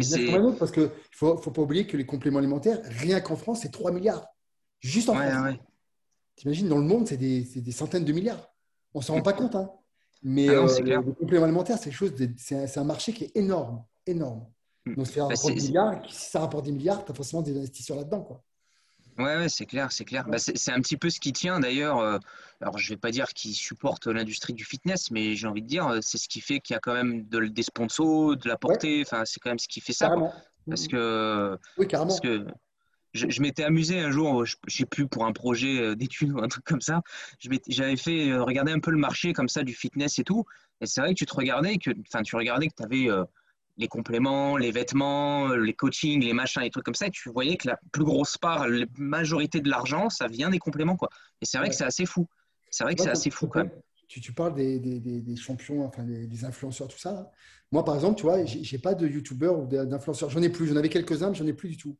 parce 0.57 0.71
qu'il 0.71 0.83
ne 0.83 0.89
faut, 1.11 1.35
faut 1.37 1.51
pas 1.51 1.61
oublier 1.61 1.85
que 1.85 1.97
les 1.97 2.05
compléments 2.05 2.39
alimentaires, 2.39 2.79
rien 2.83 3.19
qu'en 3.19 3.35
France, 3.35 3.61
c'est 3.63 3.71
3 3.71 3.91
milliards. 3.91 4.25
Juste 4.79 5.09
en 5.09 5.15
France. 5.15 5.55
T'imagines, 6.35 6.69
dans 6.69 6.77
le 6.77 6.85
monde, 6.85 7.07
c'est 7.07 7.17
des, 7.17 7.41
des, 7.41 7.71
centaines 7.71 8.05
de 8.05 8.13
milliards. 8.13 8.53
On 8.93 8.99
ne 8.99 9.03
s'en 9.03 9.15
rend 9.15 9.21
pas 9.21 9.33
compte. 9.33 9.55
Hein. 9.55 9.69
Mais 10.23 10.47
ah 10.49 10.53
euh, 10.53 10.79
le 10.79 11.13
complément 11.13 11.45
alimentaire, 11.45 11.77
c'est 11.77 12.55
un, 12.55 12.81
un, 12.81 12.83
marché 12.85 13.13
qui 13.13 13.25
est 13.25 13.31
énorme. 13.35 13.83
énorme. 14.05 14.45
Hmm. 14.85 14.95
Donc, 14.95 15.07
bah, 15.15 15.27
milliards, 15.49 16.01
si 16.09 16.29
ça 16.31 16.39
rapporte 16.39 16.65
des 16.65 16.71
milliards, 16.71 17.03
tu 17.03 17.11
as 17.11 17.15
forcément 17.15 17.41
des 17.41 17.57
investisseurs 17.57 17.97
là-dedans. 17.97 18.21
Quoi. 18.21 18.43
Ouais, 19.17 19.35
ouais 19.35 19.49
c'est 19.49 19.65
clair, 19.65 19.91
c'est 19.91 20.05
clair. 20.05 20.25
Bah, 20.27 20.37
c'est 20.39 20.71
un 20.71 20.79
petit 20.79 20.95
peu 20.95 21.09
ce 21.09 21.19
qui 21.19 21.33
tient 21.33 21.59
d'ailleurs. 21.59 21.99
Euh, 21.99 22.17
alors, 22.61 22.77
je 22.77 22.89
vais 22.89 22.97
pas 22.97 23.11
dire 23.11 23.27
qu'il 23.33 23.53
supporte 23.53 24.07
l'industrie 24.07 24.53
du 24.53 24.63
fitness, 24.63 25.11
mais 25.11 25.35
j'ai 25.35 25.47
envie 25.47 25.61
de 25.61 25.67
dire, 25.67 25.87
euh, 25.87 25.99
c'est 26.01 26.17
ce 26.17 26.29
qui 26.29 26.39
fait 26.39 26.59
qu'il 26.59 26.73
y 26.73 26.77
a 26.77 26.79
quand 26.79 26.93
même 26.93 27.27
de, 27.27 27.47
des 27.47 27.63
sponsors, 27.63 28.37
de 28.37 28.47
la 28.47 28.57
portée. 28.57 29.03
Enfin, 29.05 29.23
c'est 29.25 29.39
quand 29.39 29.49
même 29.49 29.59
ce 29.59 29.67
qui 29.67 29.81
fait 29.81 29.93
ça. 29.93 30.09
Parce 30.69 30.87
que, 30.87 31.57
oui, 31.77 31.87
carrément. 31.87 32.09
Parce 32.09 32.21
que 32.21 32.45
je, 33.13 33.41
m'étais 33.41 33.63
amusé 33.63 33.99
un 33.99 34.11
jour, 34.11 34.45
je, 34.45 34.55
ne 34.65 34.71
sais 34.71 34.85
plus, 34.85 35.07
pour 35.07 35.25
un 35.25 35.31
projet 35.31 35.79
euh, 35.79 35.95
d'études 35.95 36.31
ou 36.33 36.39
un 36.39 36.47
truc 36.47 36.63
comme 36.63 36.81
ça. 36.81 37.01
J'avais 37.67 37.97
fait 37.97 38.31
euh, 38.31 38.43
regarder 38.43 38.71
un 38.71 38.79
peu 38.79 38.91
le 38.91 38.97
marché 38.97 39.33
comme 39.33 39.49
ça 39.49 39.63
du 39.63 39.73
fitness 39.73 40.19
et 40.19 40.23
tout. 40.23 40.45
Et 40.81 40.85
c'est 40.85 41.01
vrai 41.01 41.13
que 41.13 41.17
tu 41.17 41.25
te 41.25 41.35
regardais, 41.35 41.77
que, 41.77 41.91
enfin, 42.07 42.23
tu 42.23 42.35
regardais 42.35 42.67
que 42.67 42.75
tu 42.75 42.83
avais 42.83 43.09
euh, 43.09 43.23
les 43.77 43.87
compléments, 43.87 44.57
les 44.57 44.71
vêtements, 44.71 45.49
les 45.49 45.73
coachings, 45.73 46.23
les 46.23 46.33
machins, 46.33 46.61
les 46.61 46.69
trucs 46.69 46.85
comme 46.85 46.95
ça. 46.95 47.07
Et 47.07 47.11
tu 47.11 47.29
voyais 47.29 47.57
que 47.57 47.67
la 47.67 47.79
plus 47.91 48.03
grosse 48.03 48.37
part, 48.37 48.67
la 48.67 48.85
majorité 48.97 49.61
de 49.61 49.69
l'argent, 49.69 50.09
ça 50.09 50.27
vient 50.27 50.49
des 50.49 50.59
compléments. 50.59 50.95
Quoi. 50.95 51.09
Et 51.41 51.45
c'est 51.45 51.57
vrai 51.57 51.69
que 51.69 51.75
c'est 51.75 51.85
assez 51.85 52.05
fou. 52.05 52.27
C'est 52.69 52.83
vrai 52.83 52.95
que 52.95 53.01
c'est 53.01 53.09
assez 53.09 53.29
fou 53.29 53.47
quand 53.47 53.63
même. 53.63 53.71
Tu, 54.07 54.21
tu 54.21 54.33
parles 54.33 54.55
des, 54.55 54.79
des, 54.79 54.99
des, 54.99 55.35
champions, 55.35 55.85
enfin 55.85 56.03
des, 56.03 56.43
influenceurs, 56.43 56.87
tout 56.87 56.97
ça. 56.97 57.31
Moi, 57.71 57.85
par 57.85 57.93
exemple, 57.93 58.17
tu 58.17 58.23
vois, 58.23 58.43
j'ai 58.43 58.79
pas 58.79 58.95
de 58.95 59.07
youtubeurs 59.07 59.59
ou 59.59 59.67
d'influenceurs. 59.67 60.31
J'en 60.31 60.41
ai 60.41 60.49
plus. 60.49 60.67
J'en 60.67 60.75
avais 60.75 60.89
quelques-uns, 60.89 61.29
mais 61.29 61.35
j'en 61.35 61.45
ai 61.45 61.53
plus 61.53 61.69
du 61.69 61.77
tout. 61.77 61.95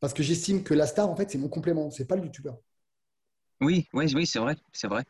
Parce 0.00 0.14
que 0.14 0.22
j'estime 0.22 0.62
que 0.62 0.74
la 0.74 0.86
star, 0.86 1.08
en 1.08 1.16
fait, 1.16 1.30
c'est 1.30 1.38
mon 1.38 1.48
complément, 1.48 1.90
c'est 1.90 2.06
pas 2.06 2.16
le 2.16 2.24
youtubeur. 2.24 2.58
Oui, 3.60 3.88
oui, 3.92 4.12
oui, 4.14 4.26
c'est 4.26 4.38
vrai, 4.38 4.56
c'est 4.72 4.86
vrai. 4.86 5.04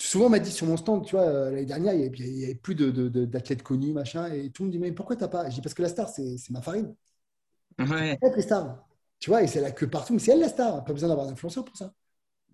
Souvent, 0.00 0.26
on 0.26 0.30
m'a 0.30 0.38
dit 0.38 0.52
sur 0.52 0.66
mon 0.66 0.76
stand, 0.76 1.04
tu 1.04 1.16
vois, 1.16 1.24
euh, 1.24 1.50
l'année 1.50 1.66
dernière, 1.66 1.92
il 1.92 2.10
n'y 2.10 2.44
avait, 2.44 2.54
plus 2.54 2.76
d'athlètes 2.76 3.64
connus, 3.64 3.92
machin, 3.92 4.32
et 4.32 4.50
tout 4.50 4.62
le 4.62 4.66
monde 4.66 4.72
dit, 4.72 4.78
mais 4.78 4.92
pourquoi 4.92 5.16
t'as 5.16 5.26
pas? 5.26 5.50
Je 5.50 5.56
dis, 5.56 5.60
parce 5.60 5.74
que 5.74 5.82
la 5.82 5.88
star, 5.88 6.08
c'est 6.08 6.38
ma 6.50 6.62
farine. 6.62 6.94
Ouais. 7.78 8.18
les 8.36 8.42
stars. 8.42 8.84
Tu 9.20 9.30
vois, 9.30 9.42
et 9.42 9.46
c'est 9.46 9.60
la 9.60 9.72
queue 9.72 9.88
partout, 9.88 10.12
mais 10.12 10.18
c'est 10.18 10.32
elle 10.32 10.40
la 10.40 10.48
star. 10.48 10.84
Pas 10.84 10.92
besoin 10.92 11.08
d'avoir 11.08 11.26
d'influenceur 11.26 11.64
pour 11.64 11.76
ça. 11.76 11.92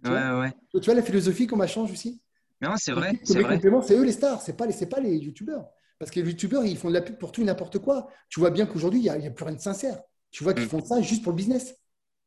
Tu 0.03 0.11
ouais, 0.11 0.17
vois? 0.17 0.41
ouais. 0.41 0.53
Tu 0.73 0.81
vois 0.81 0.95
la 0.95 1.03
philosophie 1.03 1.47
qu'on 1.47 1.57
m'a 1.57 1.67
changé 1.67 1.93
aussi 1.93 2.23
Non, 2.61 2.75
c'est 2.77 2.93
vrai. 2.93 3.13
C'est 3.23 3.43
c'est 3.83 3.95
eux 3.95 4.05
les 4.05 4.13
stars, 4.13 4.41
c'est 4.41 4.57
pas 4.57 4.67
les, 4.67 4.87
pas 4.87 5.01
les 5.01 5.17
youtubeurs. 5.17 5.67
Parce 5.99 6.11
que 6.11 6.21
les 6.21 6.31
youtubeurs, 6.31 6.65
ils 6.65 6.77
font 6.77 6.89
de 6.89 6.95
la 6.95 7.03
pub 7.03 7.19
pour 7.19 7.33
tout 7.33 7.43
et 7.43 7.45
n'importe 7.45 7.79
quoi. 7.79 8.09
Tu 8.29 8.41
vois 8.41 8.51
bien 8.51 8.67
qu'aujourd'hui, 8.67 9.01
il 9.01 9.03
n'y 9.03 9.27
a, 9.27 9.31
plus 9.31 9.45
rien 9.45 9.55
de 9.55 9.61
sincère. 9.61 10.01
Tu 10.35 10.43
vois 10.43 10.53
qu'ils 10.53 10.65
mm. 10.65 10.69
font 10.69 10.85
ça 10.85 11.01
juste 11.01 11.23
pour 11.23 11.31
le 11.31 11.37
business. 11.37 11.77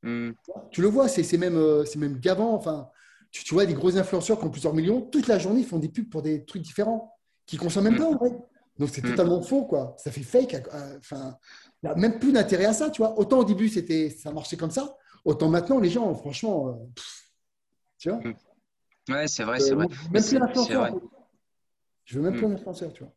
Mm. 0.01 0.29
Tu 0.71 0.81
le 0.81 0.87
vois, 0.87 1.09
c'est 1.09 1.37
même, 1.37 1.57
euh, 1.57 1.83
même 1.97 2.19
gavant. 2.19 2.53
Enfin, 2.53 2.89
tu, 3.31 3.53
vois, 3.53 3.65
des 3.65 3.73
gros 3.73 3.97
influenceurs 3.97 4.39
qui 4.39 4.45
ont 4.45 4.49
plusieurs 4.49 4.73
millions, 4.73 5.01
toute 5.01 5.27
la 5.27 5.37
journée, 5.37 5.59
ils 5.59 5.67
font 5.67 5.77
des 5.77 5.89
pubs 5.89 6.09
pour 6.09 6.21
des 6.21 6.45
trucs 6.45 6.61
différents 6.61 7.13
qui 7.45 7.57
ne 7.57 7.61
consomment 7.61 7.89
même 7.89 7.97
pas 7.97 8.05
en 8.05 8.15
vrai. 8.15 8.31
Donc, 8.79 8.89
c'est 8.93 9.03
mm. 9.03 9.09
totalement 9.09 9.41
faux, 9.41 9.65
quoi. 9.65 9.93
Ça 9.97 10.09
fait 10.09 10.23
fake. 10.23 10.53
Euh, 10.53 10.97
enfin, 10.99 11.37
il 11.83 11.87
n'y 11.87 11.91
a 11.91 11.95
même 11.95 12.17
plus 12.17 12.31
d'intérêt 12.31 12.63
à 12.63 12.73
ça, 12.73 12.89
tu 12.89 13.01
vois. 13.01 13.19
Autant 13.19 13.39
au 13.39 13.43
début, 13.43 13.67
c'était, 13.67 14.09
ça 14.09 14.31
marchait 14.31 14.55
comme 14.55 14.71
ça. 14.71 14.95
Autant 15.25 15.49
maintenant, 15.49 15.77
les 15.77 15.89
gens, 15.89 16.15
franchement, 16.15 16.69
euh, 16.69 17.01
tu 17.99 18.09
vois. 18.09 18.21
Ouais, 19.09 19.27
c'est 19.27 19.43
vrai, 19.43 19.59
c'est 19.59 19.75
vrai. 19.75 19.87
Même 20.13 20.23
plus 20.23 20.39
l'influenceur. 20.39 20.97
Je 22.05 22.17
veux 22.17 22.31
même 22.31 22.39
pas 22.39 22.47
un 22.47 22.51
influenceur, 22.53 22.93
tu 22.93 23.03
vois. 23.03 23.11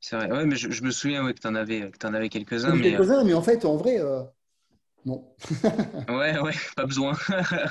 C'est 0.00 0.16
vrai, 0.16 0.30
ouais, 0.30 0.46
mais 0.46 0.56
je, 0.56 0.82
me 0.82 0.90
souviens 0.90 1.30
que 1.32 1.38
tu 1.38 1.46
en 1.46 1.54
avais, 1.54 1.90
en 2.04 2.14
avais 2.14 2.28
quelques-uns. 2.28 2.74
Mais... 2.74 2.92
Quelques-uns, 2.92 3.24
mais 3.24 3.34
en 3.34 3.42
fait, 3.42 3.64
en 3.64 3.76
vrai, 3.76 3.98
non. 5.04 5.34
ouais, 6.08 6.38
ouais, 6.38 6.54
pas 6.76 6.86
besoin. 6.86 7.14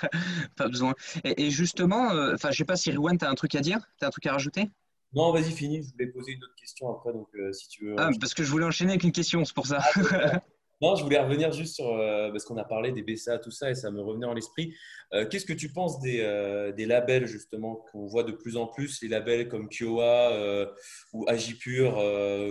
pas 0.55 0.67
besoin. 0.67 0.93
Et, 1.24 1.50
justement, 1.50 2.09
enfin, 2.33 2.51
je 2.51 2.57
sais 2.57 2.65
pas 2.65 2.75
si 2.75 2.91
Riwan, 2.91 3.17
tu 3.17 3.25
as 3.25 3.29
un 3.29 3.36
truc 3.36 3.55
à 3.55 3.62
dire? 3.62 3.79
Tu 3.98 4.05
as 4.05 4.07
un 4.07 4.12
truc 4.12 4.25
à 4.27 4.33
rajouter? 4.33 4.69
Non, 5.13 5.31
vas-y, 5.31 5.51
finis. 5.51 5.83
Je 5.83 5.91
voulais 5.91 6.07
poser 6.07 6.33
une 6.33 6.43
autre 6.43 6.55
question 6.55 6.91
après, 6.91 7.13
donc 7.13 7.27
si 7.51 7.67
tu 7.69 7.86
veux. 7.86 7.95
Ah, 7.98 8.12
parce 8.19 8.36
que 8.36 8.43
je 8.43 8.50
voulais 8.51 8.65
enchaîner 8.65 8.91
avec 8.91 9.03
une 9.03 9.12
question, 9.12 9.43
c'est 9.43 9.55
pour 9.55 9.67
ça. 9.67 9.81
Ah, 10.81 10.86
non, 10.86 10.95
je 10.95 11.03
voulais 11.03 11.19
revenir 11.19 11.51
juste 11.51 11.75
sur, 11.75 11.88
euh, 11.88 12.31
parce 12.31 12.45
qu'on 12.45 12.57
a 12.57 12.63
parlé 12.63 12.91
des 12.91 13.01
BCA, 13.01 13.38
tout 13.39 13.51
ça, 13.51 13.69
et 13.69 13.75
ça 13.75 13.91
me 13.91 14.01
revenait 14.01 14.25
en 14.25 14.33
l'esprit. 14.33 14.74
Euh, 15.13 15.27
qu'est-ce 15.27 15.45
que 15.45 15.53
tu 15.53 15.71
penses 15.71 16.00
des, 16.00 16.21
euh, 16.21 16.71
des 16.71 16.86
labels, 16.86 17.25
justement, 17.25 17.75
qu'on 17.75 18.07
voit 18.07 18.24
de 18.24 18.31
plus 18.31 18.55
en 18.55 18.67
plus, 18.67 19.01
les 19.01 19.09
labels 19.09 19.50
comme 19.50 19.67
Kiowa 19.67 20.69
ou 21.13 21.25
Agipur, 21.27 22.01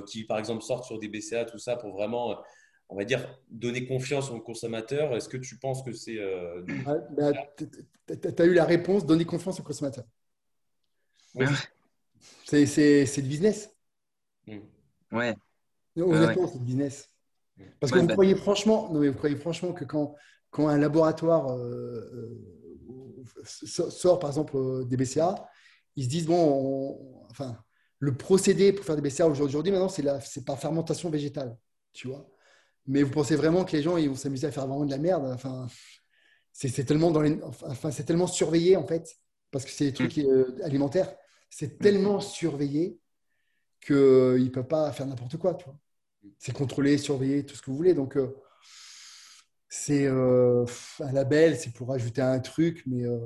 qui, 0.07 0.25
par 0.25 0.39
exemple, 0.39 0.63
sortent 0.63 0.85
sur 0.85 0.99
des 0.99 1.09
BCA, 1.09 1.45
tout 1.45 1.59
ça, 1.59 1.77
pour 1.77 1.93
vraiment, 1.93 2.37
on 2.89 2.97
va 2.97 3.05
dire, 3.05 3.41
donner 3.51 3.87
confiance 3.87 4.31
aux 4.31 4.41
consommateurs? 4.41 5.17
Est-ce 5.17 5.29
que 5.29 5.39
tu 5.39 5.59
penses 5.59 5.83
que 5.83 5.93
c'est… 5.93 6.19
Bah, 7.17 7.33
tu 8.07 8.43
as 8.43 8.45
eu 8.45 8.55
la 8.55 8.65
réponse, 8.65 9.07
donner 9.07 9.25
confiance 9.25 9.61
aux 9.61 9.65
consommateurs. 9.65 10.05
C'est 12.45 12.61
le 12.63 13.23
business. 13.23 13.75
Hmm. 14.47 14.61
Ouais. 15.13 15.35
Honnêtement, 15.97 16.47
c'est 16.47 16.59
le 16.59 16.65
business. 16.65 17.09
Parce 17.81 17.93
que 17.93 17.99
vous, 17.99 18.07
bah 18.07 18.15
croyez 18.15 18.35
franchement, 18.35 18.91
non, 18.93 19.01
mais 19.01 19.09
vous 19.09 19.17
croyez 19.17 19.37
franchement 19.37 19.73
que 19.73 19.85
quand, 19.85 20.15
quand 20.51 20.69
un 20.69 20.79
laboratoire 20.79 21.53
euh, 21.53 22.39
euh, 23.37 23.91
sort, 23.91 24.19
par 24.19 24.31
exemple, 24.31 24.57
euh, 24.57 24.85
des 24.85 24.97
BCA, 24.97 25.49
ils 25.97 26.05
se 26.05 26.09
disent, 26.09 26.27
bon, 26.27 27.25
enfin, 27.31 27.57
le 27.99 28.17
procédé 28.17 28.73
pour 28.73 28.85
faire 28.85 28.97
des 28.97 29.03
BCA 29.03 29.27
aujourd'hui, 29.27 29.73
maintenant, 29.73 29.89
c'est 29.89 30.45
par 30.45 30.59
fermentation 30.59 31.11
végétale, 31.11 31.57
tu 31.93 32.09
vois. 32.09 32.29
Mais 32.87 33.03
vous 33.03 33.11
pensez 33.11 33.37
vraiment 33.37 33.65
que 33.65 33.77
les 33.77 33.83
gens, 33.83 33.97
ils 33.97 34.09
vont 34.09 34.17
s'amuser 34.17 34.47
à 34.47 34.51
faire 34.51 34.67
vraiment 34.67 34.87
de 34.87 34.91
la 34.91 34.99
merde 34.99 35.31
Enfin, 35.35 35.67
c'est 36.53 36.85
tellement, 36.85 37.11
dans 37.11 37.21
les, 37.21 37.39
enfin, 37.43 37.91
tellement 37.91 38.27
surveillé, 38.27 38.77
en 38.77 38.87
fait, 38.87 39.17
parce 39.51 39.65
que 39.65 39.71
c'est 39.71 39.87
des 39.87 39.93
trucs 39.93 40.17
mm. 40.17 40.63
alimentaires. 40.63 41.15
C'est 41.51 41.75
mm. 41.75 41.79
tellement 41.79 42.21
surveillé 42.21 42.99
qu'ils 43.81 43.97
ne 43.97 44.49
peuvent 44.49 44.67
pas 44.67 44.91
faire 44.93 45.07
n'importe 45.07 45.37
quoi, 45.37 45.55
tu 45.55 45.67
vois 45.67 45.79
c'est 46.39 46.53
contrôlé, 46.53 46.99
surveillé, 46.99 47.45
tout 47.45 47.55
ce 47.55 47.63
que 47.63 47.71
vous 47.71 47.77
voulez. 47.77 47.95
Donc, 47.95 48.17
euh, 48.17 48.37
c'est 49.69 50.07
euh, 50.07 50.65
un 51.01 51.13
label, 51.13 51.57
c'est 51.57 51.73
pour 51.73 51.93
ajouter 51.93 52.23
un 52.23 52.39
truc, 52.41 52.83
mais 52.87 53.05
euh, 53.05 53.19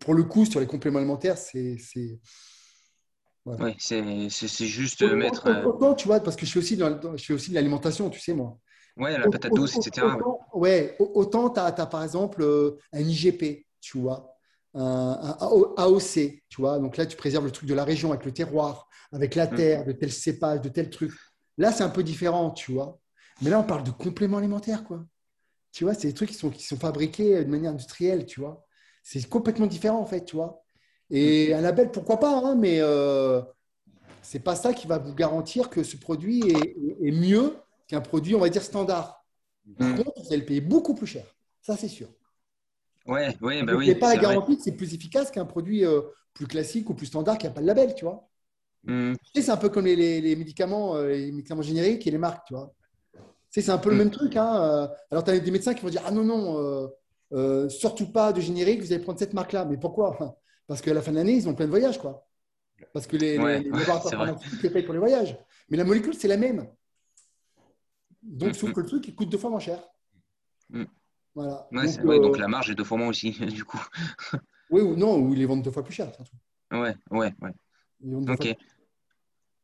pour 0.00 0.14
le 0.14 0.24
coup, 0.24 0.44
sur 0.44 0.60
les 0.60 0.66
compléments 0.66 0.98
alimentaires, 0.98 1.38
c'est. 1.38 1.76
Oui, 3.44 3.74
c'est 3.78 4.66
juste 4.66 5.02
mettre. 5.02 5.64
Autant, 5.66 5.94
tu 5.94 6.06
vois, 6.06 6.20
parce 6.20 6.36
que 6.36 6.44
je 6.44 6.52
fais 6.52 6.58
aussi, 6.58 6.76
dans, 6.76 7.16
je 7.16 7.24
fais 7.24 7.32
aussi 7.32 7.50
de 7.50 7.54
l'alimentation, 7.54 8.10
tu 8.10 8.20
sais, 8.20 8.34
moi. 8.34 8.58
Ouais, 8.98 9.16
la 9.16 9.28
patate 9.28 9.52
douce, 9.52 9.76
etc. 9.76 10.06
Autant, 10.18 10.40
ouais, 10.54 10.96
autant 10.98 11.50
tu 11.50 11.60
as, 11.60 11.72
par 11.86 12.02
exemple 12.02 12.44
un 12.92 12.98
IGP, 12.98 13.64
tu 13.80 13.98
vois, 13.98 14.34
un, 14.74 15.36
AOC, 15.76 16.42
tu 16.48 16.60
vois. 16.60 16.78
Donc 16.78 16.96
là, 16.96 17.06
tu 17.06 17.16
préserves 17.16 17.44
le 17.44 17.52
truc 17.52 17.68
de 17.68 17.74
la 17.74 17.84
région 17.84 18.10
avec 18.10 18.26
le 18.26 18.32
terroir, 18.32 18.88
avec 19.12 19.34
la 19.34 19.46
mm. 19.46 19.54
terre, 19.54 19.84
de 19.86 19.92
tel 19.92 20.12
cépage, 20.12 20.60
de 20.60 20.68
tel 20.68 20.90
truc. 20.90 21.12
Là, 21.58 21.72
c'est 21.72 21.82
un 21.82 21.90
peu 21.90 22.02
différent, 22.02 22.50
tu 22.50 22.72
vois. 22.72 22.98
Mais 23.42 23.50
là, 23.50 23.60
on 23.60 23.64
parle 23.64 23.84
de 23.84 23.90
compléments 23.90 24.38
alimentaires, 24.38 24.84
quoi. 24.84 25.04
Tu 25.72 25.84
vois, 25.84 25.94
c'est 25.94 26.08
des 26.08 26.14
trucs 26.14 26.30
qui 26.30 26.34
sont, 26.34 26.50
qui 26.50 26.64
sont 26.64 26.78
fabriqués 26.78 27.44
de 27.44 27.50
manière 27.50 27.72
industrielle, 27.72 28.24
tu 28.24 28.40
vois. 28.40 28.64
C'est 29.02 29.28
complètement 29.28 29.66
différent, 29.66 30.00
en 30.00 30.06
fait, 30.06 30.24
tu 30.24 30.36
vois. 30.36 30.62
Et 31.10 31.52
un 31.54 31.60
label, 31.60 31.90
pourquoi 31.90 32.20
pas, 32.20 32.36
hein, 32.38 32.54
mais 32.54 32.78
euh, 32.80 33.42
c'est 34.22 34.40
pas 34.40 34.56
ça 34.56 34.72
qui 34.72 34.86
va 34.86 34.98
vous 34.98 35.14
garantir 35.14 35.70
que 35.70 35.82
ce 35.82 35.96
produit 35.96 36.42
est, 36.48 37.12
mieux 37.12 37.56
qu'un 37.86 38.00
produit, 38.00 38.34
on 38.34 38.40
va 38.40 38.48
dire, 38.48 38.62
standard. 38.62 39.24
Par 39.78 39.88
mm. 39.88 39.96
contre, 39.96 40.20
vous 40.20 40.26
allez 40.28 40.38
le 40.38 40.44
payer 40.44 40.60
beaucoup 40.60 40.94
plus 40.94 41.06
cher. 41.06 41.24
Ça, 41.62 41.76
c'est 41.76 41.88
sûr. 41.88 42.08
Ouais, 43.06 43.34
ouais, 43.40 43.62
bah 43.62 43.74
oui. 43.74 43.88
Il 43.88 43.98
pas 43.98 44.14
la 44.14 44.20
garantie 44.20 44.56
que 44.56 44.62
c'est 44.62 44.76
plus 44.76 44.94
efficace 44.94 45.30
qu'un 45.30 45.46
produit 45.46 45.84
euh, 45.84 46.02
plus 46.34 46.46
classique 46.46 46.90
ou 46.90 46.94
plus 46.94 47.06
standard 47.06 47.38
qui 47.38 47.46
n'a 47.46 47.52
pas 47.52 47.62
de 47.62 47.66
label, 47.66 47.94
tu 47.94 48.04
vois. 48.04 48.27
Mm. 48.84 49.14
c'est 49.34 49.50
un 49.50 49.56
peu 49.56 49.68
comme 49.68 49.86
les, 49.86 50.36
médicaments, 50.36 50.96
euh, 50.96 51.08
les 51.08 51.32
médicaments 51.32 51.62
génériques 51.62 52.06
et 52.06 52.10
les 52.10 52.18
marques, 52.18 52.46
tu 52.46 52.54
vois. 52.54 52.72
c'est 53.50 53.68
un 53.70 53.78
peu 53.78 53.90
le 53.90 53.96
mm. 53.96 53.98
même 53.98 54.10
truc. 54.10 54.36
Hein. 54.36 54.62
Euh. 54.62 54.88
Alors, 55.10 55.24
tu 55.24 55.30
as 55.30 55.38
des 55.38 55.50
médecins 55.50 55.74
qui 55.74 55.82
vont 55.82 55.90
dire 55.90 56.02
Ah 56.06 56.10
non, 56.10 56.24
non, 56.24 56.90
euh, 57.32 57.68
surtout 57.68 58.10
pas 58.10 58.32
de 58.32 58.40
générique, 58.40 58.80
vous 58.80 58.92
allez 58.92 59.02
prendre 59.02 59.18
cette 59.18 59.34
marque-là. 59.34 59.64
Mais 59.64 59.76
pourquoi? 59.76 60.16
Parce 60.66 60.80
qu'à 60.80 60.94
la 60.94 61.02
fin 61.02 61.12
de 61.12 61.16
l'année, 61.16 61.34
ils 61.34 61.48
ont 61.48 61.54
plein 61.54 61.66
de 61.66 61.70
voyages, 61.70 61.98
quoi. 61.98 62.26
Parce 62.92 63.06
que 63.06 63.16
les, 63.16 63.38
ouais, 63.38 63.60
les, 63.60 63.70
les 64.62 64.70
payent 64.70 64.84
pour 64.84 64.94
les 64.94 65.00
voyages. 65.00 65.36
Mais 65.68 65.76
la 65.76 65.84
molécule, 65.84 66.14
c'est 66.14 66.28
la 66.28 66.36
même. 66.36 66.68
Donc, 68.22 68.50
mm, 68.50 68.54
sauf 68.54 68.72
que 68.72 68.80
le 68.80 68.86
truc, 68.86 69.08
il 69.08 69.14
coûte 69.14 69.28
deux 69.28 69.38
fois 69.38 69.50
moins 69.50 69.60
cher. 69.60 69.82
Voilà. 71.34 71.68
donc, 71.70 72.20
donc, 72.20 72.38
la 72.38 72.48
marge 72.48 72.70
est 72.70 72.74
deux 72.74 72.84
fois 72.84 72.98
moins 72.98 73.08
aussi, 73.08 73.30
du 73.46 73.64
coup. 73.64 73.80
oui 74.70 74.82
ou 74.82 74.96
non, 74.96 75.18
ou 75.18 75.32
ils 75.32 75.38
les 75.38 75.46
vendent 75.46 75.62
deux 75.62 75.70
fois 75.70 75.84
plus 75.84 75.94
cher. 75.94 76.10
Ouais, 76.70 76.94
ouais, 77.10 77.32
ouais. 77.40 77.52
Ok. 78.04 78.56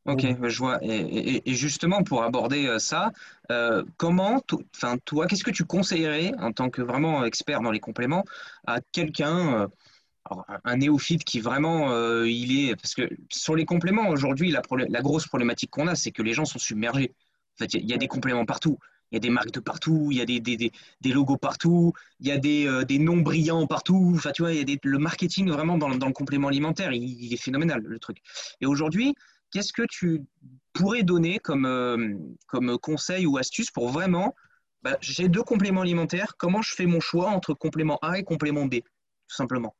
Ok, 0.06 0.26
je 0.42 0.58
vois. 0.58 0.78
Et, 0.82 1.54
justement, 1.54 2.02
pour 2.02 2.24
aborder 2.24 2.66
euh, 2.66 2.78
ça, 2.78 3.10
euh, 3.50 3.82
comment, 3.96 4.42
enfin, 4.74 4.98
toi, 4.98 5.26
qu'est-ce 5.26 5.44
que 5.44 5.50
tu 5.50 5.64
conseillerais 5.64 6.32
en 6.38 6.52
tant 6.52 6.68
que 6.68 6.82
vraiment 6.82 7.24
expert 7.24 7.62
dans 7.62 7.70
les 7.70 7.80
compléments 7.80 8.24
à 8.66 8.80
quelqu'un, 8.92 9.62
euh, 9.62 10.36
un 10.64 10.76
néophyte 10.76 11.24
qui 11.24 11.40
vraiment, 11.40 11.90
il 12.24 12.68
est, 12.68 12.76
parce 12.76 12.94
que 12.94 13.08
sur 13.30 13.56
les 13.56 13.64
compléments 13.64 14.08
aujourd'hui, 14.08 14.50
la, 14.50 14.62
la, 14.88 15.00
grosse 15.02 15.26
problématique 15.26 15.70
qu'on 15.70 15.86
a, 15.86 15.94
c'est 15.94 16.12
que 16.12 16.22
les 16.22 16.32
gens 16.32 16.44
sont 16.44 16.58
submergés. 16.58 17.14
En 17.56 17.64
fait, 17.64 17.74
il 17.74 17.88
y, 17.88 17.94
a 17.94 17.98
des 17.98 18.08
compléments 18.08 18.46
partout 18.46 18.78
il 19.10 19.16
y 19.16 19.18
a 19.18 19.20
des 19.20 19.30
marques 19.30 19.52
de 19.52 19.60
partout, 19.60 20.08
il 20.10 20.18
y 20.18 20.20
a 20.20 20.24
des, 20.24 20.40
des, 20.40 20.72
des, 21.00 21.12
logos 21.12 21.36
partout, 21.36 21.92
il 22.20 22.26
y 22.26 22.32
a 22.32 22.38
des, 22.38 22.66
euh, 22.66 22.84
des, 22.84 22.98
noms 22.98 23.18
brillants 23.18 23.66
partout. 23.66 24.12
Enfin, 24.16 24.32
tu 24.32 24.42
vois, 24.42 24.52
il 24.52 24.58
y 24.58 24.60
a 24.60 24.64
des, 24.64 24.78
le 24.82 24.98
marketing 24.98 25.50
vraiment 25.50 25.78
dans, 25.78 25.90
dans 25.90 26.06
le 26.08 26.12
complément 26.12 26.48
alimentaire, 26.48 26.92
il, 26.92 27.32
est 27.32 27.36
phénoménal, 27.36 27.80
le 27.82 27.98
truc. 27.98 28.18
Et 28.60 28.66
aujourd'hui, 28.66 29.14
qu'est-ce 29.52 29.72
que 29.72 29.82
tu 29.88 30.24
pourrais 30.72 31.02
donner 31.02 31.38
comme, 31.38 31.66
euh, 31.66 32.14
comme 32.46 32.76
conseil 32.78 33.26
ou 33.26 33.38
astuce 33.38 33.70
pour 33.70 33.88
vraiment, 33.88 34.34
bah, 34.82 34.98
j'ai 35.00 35.28
deux 35.28 35.42
compléments 35.42 35.82
alimentaires, 35.82 36.34
comment 36.36 36.60
je 36.60 36.74
fais 36.74 36.86
mon 36.86 37.00
choix 37.00 37.28
entre 37.28 37.54
complément 37.54 37.98
A 38.02 38.18
et 38.18 38.24
complément 38.24 38.66
B, 38.66 38.80
tout 39.28 39.36
simplement? 39.36 39.76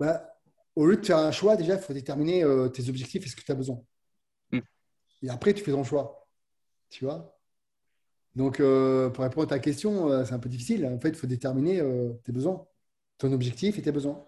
Bah, 0.00 0.26
Au 0.74 0.86
lieu 0.86 0.96
de 0.96 1.04
faire 1.04 1.18
un 1.18 1.32
choix, 1.32 1.56
déjà, 1.56 1.74
il 1.74 1.80
faut 1.80 1.92
déterminer 1.92 2.42
euh, 2.42 2.68
tes 2.68 2.88
objectifs 2.88 3.24
et 3.24 3.28
ce 3.28 3.36
que 3.36 3.42
tu 3.42 3.52
as 3.52 3.54
besoin. 3.54 3.80
Hmm. 4.50 4.60
Et 5.22 5.28
après, 5.28 5.52
tu 5.52 5.62
fais 5.62 5.72
ton 5.72 5.84
choix. 5.84 6.26
Tu 6.88 7.04
vois? 7.04 7.35
Donc, 8.36 8.60
euh, 8.60 9.08
pour 9.08 9.24
répondre 9.24 9.46
à 9.46 9.48
ta 9.48 9.58
question, 9.58 10.10
euh, 10.10 10.24
c'est 10.26 10.34
un 10.34 10.38
peu 10.38 10.50
difficile. 10.50 10.84
En 10.86 11.00
fait, 11.00 11.08
il 11.08 11.14
faut 11.14 11.26
déterminer 11.26 11.80
euh, 11.80 12.12
tes 12.22 12.32
besoins, 12.32 12.66
ton 13.16 13.32
objectif 13.32 13.78
et 13.78 13.82
tes 13.82 13.92
besoins. 13.92 14.22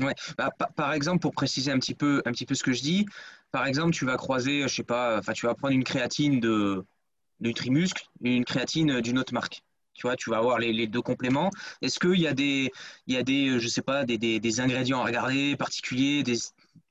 Ouais. 0.00 0.14
Bah, 0.38 0.50
par 0.74 0.94
exemple, 0.94 1.20
pour 1.20 1.32
préciser 1.32 1.70
un 1.70 1.78
petit 1.78 1.94
peu, 1.94 2.22
un 2.24 2.32
petit 2.32 2.46
peu 2.46 2.54
ce 2.54 2.62
que 2.62 2.72
je 2.72 2.80
dis, 2.80 3.04
par 3.52 3.66
exemple, 3.66 3.92
tu 3.92 4.06
vas 4.06 4.16
croiser, 4.16 4.62
je 4.62 4.74
sais 4.74 4.82
pas, 4.82 5.20
tu 5.34 5.44
vas 5.44 5.54
prendre 5.54 5.74
une 5.74 5.84
créatine 5.84 6.40
de 6.40 6.82
Nutrimuscle 7.40 8.08
et 8.24 8.34
une 8.34 8.46
créatine 8.46 9.02
d'une 9.02 9.18
autre 9.18 9.34
marque. 9.34 9.62
Tu 9.92 10.06
vois, 10.06 10.16
tu 10.16 10.30
vas 10.30 10.38
avoir 10.38 10.58
les, 10.58 10.86
deux 10.86 11.02
compléments. 11.02 11.50
Est-ce 11.82 11.98
qu'il 11.98 12.18
y 12.18 12.26
a 12.26 12.32
des, 12.32 12.70
il 13.06 13.14
y 13.14 13.18
a 13.18 13.22
des, 13.22 13.60
je 13.60 13.68
sais 13.68 13.82
pas, 13.82 14.06
des, 14.06 14.16
des 14.16 14.60
ingrédients 14.60 15.00
à 15.02 15.04
regarder 15.04 15.56
particuliers, 15.56 16.22
des, 16.22 16.36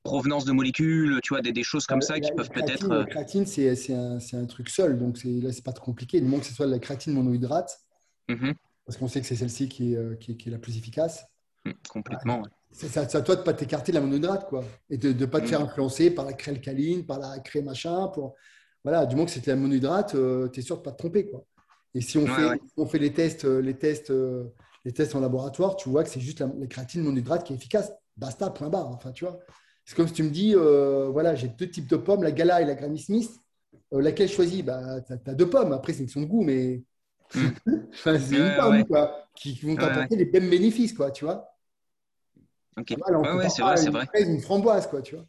provenance 0.03 0.45
de 0.45 0.51
molécules, 0.51 1.19
tu 1.23 1.33
vois, 1.33 1.41
des, 1.41 1.51
des 1.51 1.63
choses 1.63 1.85
comme 1.85 2.01
ça 2.01 2.19
qui 2.19 2.31
peuvent 2.31 2.49
peut-être. 2.49 2.88
La 2.88 2.95
euh, 2.95 3.05
créatine, 3.05 3.45
c'est 3.45 3.93
un, 3.93 4.17
un, 4.33 4.45
truc 4.45 4.69
seul, 4.69 4.97
donc 4.97 5.17
là, 5.23 5.51
c'est 5.51 5.63
pas 5.63 5.73
trop 5.73 5.85
compliqué. 5.85 6.19
Du 6.19 6.25
moment 6.25 6.39
que 6.39 6.45
ce 6.45 6.53
soit 6.53 6.65
de 6.65 6.71
la 6.71 6.79
créatine 6.79 7.13
monohydrate, 7.13 7.79
mm-hmm. 8.29 8.53
parce 8.85 8.97
qu'on 8.97 9.07
sait 9.07 9.21
que 9.21 9.27
c'est 9.27 9.35
celle-ci 9.35 9.67
qui, 9.67 9.95
euh, 9.95 10.15
qui, 10.15 10.38
qui, 10.38 10.49
est 10.49 10.51
la 10.51 10.57
plus 10.57 10.77
efficace. 10.77 11.25
Mm, 11.65 11.71
complètement. 11.89 12.43
C'est 12.71 12.95
à, 12.97 13.05
toi 13.05 13.35
de 13.35 13.41
ne 13.41 13.45
pas 13.45 13.53
t'écarter 13.53 13.91
de 13.91 13.97
la 13.97 14.01
monohydrate, 14.01 14.47
quoi. 14.47 14.63
Et 14.89 14.97
de 14.97 15.12
ne 15.12 15.25
pas 15.25 15.39
te 15.41 15.45
mm. 15.45 15.49
faire 15.49 15.62
influencer 15.62 16.12
par 16.12 16.25
la 16.25 16.33
craie 16.33 16.51
alcaline, 16.51 17.05
par 17.05 17.19
la 17.19 17.39
craie 17.39 17.62
machin. 17.62 18.07
Pour... 18.09 18.35
Voilà, 18.83 19.05
du 19.05 19.15
moment 19.15 19.25
que 19.25 19.31
c'est 19.31 19.45
la 19.47 19.55
monohydrate, 19.55 20.15
euh, 20.15 20.47
tu 20.49 20.59
es 20.59 20.63
sûr 20.63 20.77
de 20.77 20.81
ne 20.81 20.85
pas 20.85 20.91
te 20.91 20.97
tromper, 20.97 21.29
quoi. 21.29 21.43
Et 21.95 22.01
si 22.01 22.19
on, 22.19 22.27
fait, 22.27 22.62
on 22.77 22.85
fait 22.85 22.99
les 22.99 23.12
tests, 23.12 23.45
les, 23.45 23.75
tests, 23.75 24.13
les 24.85 24.91
tests 24.93 25.15
en 25.15 25.19
laboratoire, 25.21 25.75
tu 25.75 25.89
vois 25.89 26.03
que 26.03 26.09
c'est 26.09 26.19
juste 26.19 26.39
la, 26.39 26.47
la 26.55 26.67
créatine 26.67 27.01
monohydrate 27.01 27.43
qui 27.43 27.53
est 27.53 27.55
efficace. 27.55 27.91
Basta, 28.15 28.51
point 28.51 28.69
barre. 28.69 28.89
Enfin, 28.89 29.12
tu 29.12 29.25
vois. 29.25 29.39
C'est 29.89 29.95
comme 29.95 30.08
si 30.08 30.13
tu 30.13 30.21
me 30.21 30.30
dis, 30.30 30.54
euh, 30.56 31.08
voilà, 31.08 31.34
j'ai 31.34 31.47
deux 31.47 31.67
types 31.67 31.88
de 31.88 31.95
pommes, 31.95 32.21
la 32.21 32.32
Gala 32.32 32.62
et 32.62 32.65
la 32.65 32.75
Granny 32.75 32.99
Smith. 32.99 33.41
Euh, 33.91 34.04
laquelle 34.04 34.30
choisis? 34.30 34.63
Bah, 34.63 35.02
Tu 35.02 35.13
as, 35.13 35.34
deux 35.34 35.49
pommes. 35.49 35.73
Après, 35.73 35.93
c'est 35.93 36.02
une 36.02 36.06
question 36.06 36.21
de 36.21 36.28
goût, 36.28 36.43
mais 36.43 36.84
hmm. 37.34 37.49
c'est 38.06 38.36
une 38.36 38.56
pomme 38.56 38.86
quoi, 38.86 39.28
qui 39.36 39.60
vont 39.62 39.75
t'apporter 39.75 40.15
les 40.15 40.30
mêmes 40.30 40.47
bénéfices, 40.47 40.93
quoi, 40.93 41.10
tu 41.10 41.25
vois. 41.25 41.58
Ok. 42.78 42.95
ouais, 42.99 43.49
c'est 43.49 43.63
vrai, 43.63 43.78
c'est 43.78 43.89
vrai. 43.89 44.08
Une 44.19 44.41
framboise, 44.41 44.86
quoi, 44.86 45.02
tu 45.02 45.15
vois. 45.15 45.25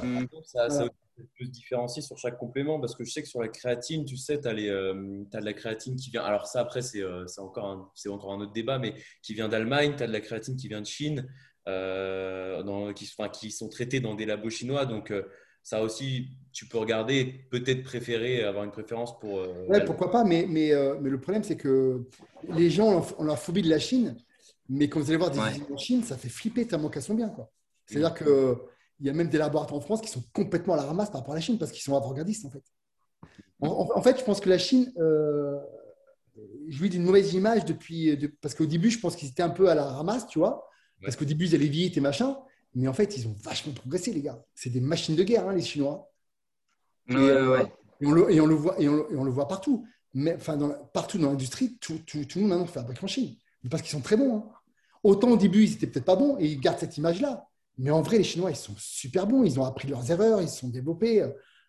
Hmm. 0.00 0.24
Ça, 0.44 0.70
ça 0.70 0.84
peut 0.84 1.44
se 1.44 1.50
différencier 1.50 2.00
sur 2.00 2.16
chaque 2.16 2.38
complément 2.38 2.78
parce 2.78 2.94
que 2.94 3.02
je 3.02 3.10
sais 3.10 3.22
que 3.22 3.28
sur 3.28 3.42
la 3.42 3.48
créatine, 3.48 4.04
tu 4.04 4.16
sais, 4.16 4.40
tu 4.40 4.46
as, 4.46 4.52
euh, 4.52 5.24
as, 5.32 5.40
de 5.40 5.44
la 5.44 5.52
créatine 5.52 5.96
qui 5.96 6.10
vient. 6.10 6.22
Alors, 6.22 6.46
ça, 6.46 6.60
après, 6.60 6.80
c'est 6.80 7.02
encore, 7.38 7.66
un, 7.66 8.10
encore 8.12 8.34
un 8.34 8.38
autre 8.38 8.52
débat, 8.52 8.78
mais 8.78 8.94
qui 9.20 9.34
vient 9.34 9.48
d'Allemagne, 9.48 9.94
tu 9.96 10.04
as 10.04 10.06
de 10.06 10.12
la 10.12 10.20
créatine 10.20 10.54
qui 10.54 10.68
vient 10.68 10.80
de 10.80 10.86
Chine. 10.86 11.26
Euh, 11.68 12.62
dans, 12.62 12.92
qui, 12.92 13.10
qui, 13.32 13.50
sont 13.50 13.68
traités 13.68 14.00
dans 14.00 14.14
des 14.14 14.24
labos 14.24 14.50
chinois. 14.50 14.86
Donc, 14.86 15.10
euh, 15.10 15.22
ça 15.66 15.82
aussi, 15.82 16.28
tu 16.52 16.66
peux 16.66 16.78
regarder 16.78 17.40
peut-être 17.50 17.82
préférer, 17.82 18.44
avoir 18.44 18.62
une 18.62 18.70
préférence 18.70 19.18
pour. 19.18 19.40
Euh, 19.40 19.66
ouais, 19.66 19.84
pourquoi 19.84 20.12
pas, 20.12 20.22
mais, 20.22 20.46
mais, 20.48 20.72
euh, 20.72 20.94
mais 21.00 21.10
le 21.10 21.20
problème, 21.20 21.42
c'est 21.42 21.56
que 21.56 22.04
les 22.50 22.70
gens 22.70 23.04
ont 23.18 23.24
la 23.24 23.34
phobie 23.34 23.62
de 23.62 23.68
la 23.68 23.80
Chine, 23.80 24.16
mais 24.68 24.88
quand 24.88 25.00
vous 25.00 25.10
allez 25.10 25.16
voir 25.16 25.32
des 25.32 25.40
usines 25.40 25.66
en 25.72 25.76
Chine, 25.76 26.04
ça 26.04 26.16
fait 26.16 26.28
flipper 26.28 26.68
tellement 26.68 26.88
qu'elles 26.88 27.02
sont 27.02 27.14
bien. 27.14 27.34
C'est-à-dire 27.84 28.14
qu'il 28.14 28.56
y 29.00 29.10
a 29.10 29.12
même 29.12 29.28
des 29.28 29.38
laboratoires 29.38 29.78
en 29.78 29.82
France 29.82 30.00
qui 30.00 30.08
sont 30.08 30.22
complètement 30.32 30.74
à 30.74 30.76
la 30.76 30.84
ramasse 30.84 31.10
par 31.10 31.22
rapport 31.22 31.34
à 31.34 31.38
la 31.38 31.42
Chine 31.42 31.58
parce 31.58 31.72
qu'ils 31.72 31.82
sont 31.82 31.96
avant-gardistes, 31.96 32.46
en 32.46 32.50
fait. 32.50 32.62
En, 33.58 34.02
fait, 34.02 34.20
je 34.20 34.24
pense 34.24 34.38
que 34.38 34.48
la 34.48 34.58
Chine 34.58 34.92
euh, 34.98 35.58
jouit 36.68 36.90
d'une 36.90 37.02
mauvaise 37.02 37.34
image 37.34 37.64
depuis. 37.64 38.16
parce 38.40 38.54
qu'au 38.54 38.66
début, 38.66 38.92
je 38.92 39.00
pense 39.00 39.16
qu'ils 39.16 39.30
étaient 39.30 39.42
un 39.42 39.50
peu 39.50 39.68
à 39.68 39.74
la 39.74 39.84
ramasse, 39.84 40.28
tu 40.28 40.38
vois. 40.38 40.65
Parce 41.02 41.16
qu'au 41.16 41.24
début, 41.24 41.46
ils 41.46 41.54
allaient 41.54 41.66
vite 41.66 41.96
et 41.96 42.00
machin. 42.00 42.36
Mais 42.74 42.88
en 42.88 42.92
fait, 42.92 43.16
ils 43.16 43.26
ont 43.26 43.34
vachement 43.42 43.72
progressé, 43.72 44.12
les 44.12 44.22
gars. 44.22 44.44
C'est 44.54 44.70
des 44.70 44.80
machines 44.80 45.16
de 45.16 45.22
guerre, 45.22 45.48
hein, 45.48 45.54
les 45.54 45.62
Chinois. 45.62 46.10
Et, 47.08 47.14
on 47.14 48.12
le, 48.12 48.54
voit, 48.54 48.78
et 48.80 48.88
on, 48.88 49.24
le 49.24 49.30
voit 49.30 49.48
partout. 49.48 49.86
Mais, 50.12 50.34
enfin, 50.34 50.58
partout 50.92 51.18
dans 51.18 51.30
l'industrie, 51.30 51.78
tout, 51.80 52.00
tout, 52.06 52.24
tout, 52.24 52.38
le 52.38 52.42
monde 52.42 52.50
maintenant 52.50 52.66
fabrique 52.66 53.02
en 53.02 53.06
Chine. 53.06 53.36
Parce 53.70 53.82
qu'ils 53.82 53.92
sont 53.92 54.02
très 54.02 54.16
bons. 54.16 54.36
Hein. 54.36 54.44
Autant 55.02 55.30
au 55.30 55.36
début, 55.36 55.64
ils 55.64 55.70
n'étaient 55.70 55.86
peut-être 55.86 56.04
pas 56.04 56.16
bons 56.16 56.36
et 56.38 56.46
ils 56.46 56.60
gardent 56.60 56.78
cette 56.78 56.98
image-là. 56.98 57.46
Mais 57.78 57.90
en 57.90 58.02
vrai, 58.02 58.18
les 58.18 58.24
Chinois, 58.24 58.50
ils 58.50 58.56
sont 58.56 58.74
super 58.76 59.26
bons. 59.26 59.44
Ils 59.44 59.58
ont 59.58 59.64
appris 59.64 59.88
leurs 59.88 60.10
erreurs, 60.10 60.42
ils 60.42 60.48
se 60.48 60.58
sont 60.58 60.68
développés. 60.68 61.24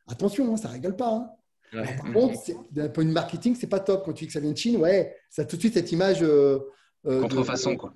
Attention, 0.08 0.54
hein, 0.54 0.58
ça 0.58 0.68
ne 0.70 0.74
rigole 0.74 0.96
pas. 0.96 1.38
par 1.72 2.14
contre, 2.14 2.40
d'un 2.72 2.90
point 2.90 3.04
de 3.04 3.10
vue 3.10 3.14
marketing, 3.14 3.56
c'est 3.58 3.68
pas 3.68 3.80
top. 3.80 4.06
Quand 4.06 4.14
tu 4.14 4.26
dis 4.26 4.28
que 4.28 4.34
ça 4.34 4.40
vient 4.40 4.52
de 4.52 4.58
Chine, 4.58 4.78
ouais, 4.78 5.16
ça 5.30 5.44
a 5.44 5.46
tout 5.46 5.56
de 5.56 5.62
suite 5.62 5.74
cette 5.74 5.92
image. 5.92 6.22
Euh, 6.22 6.60
euh 7.06 7.22
contrefaçon, 7.22 7.78
quoi. 7.78 7.94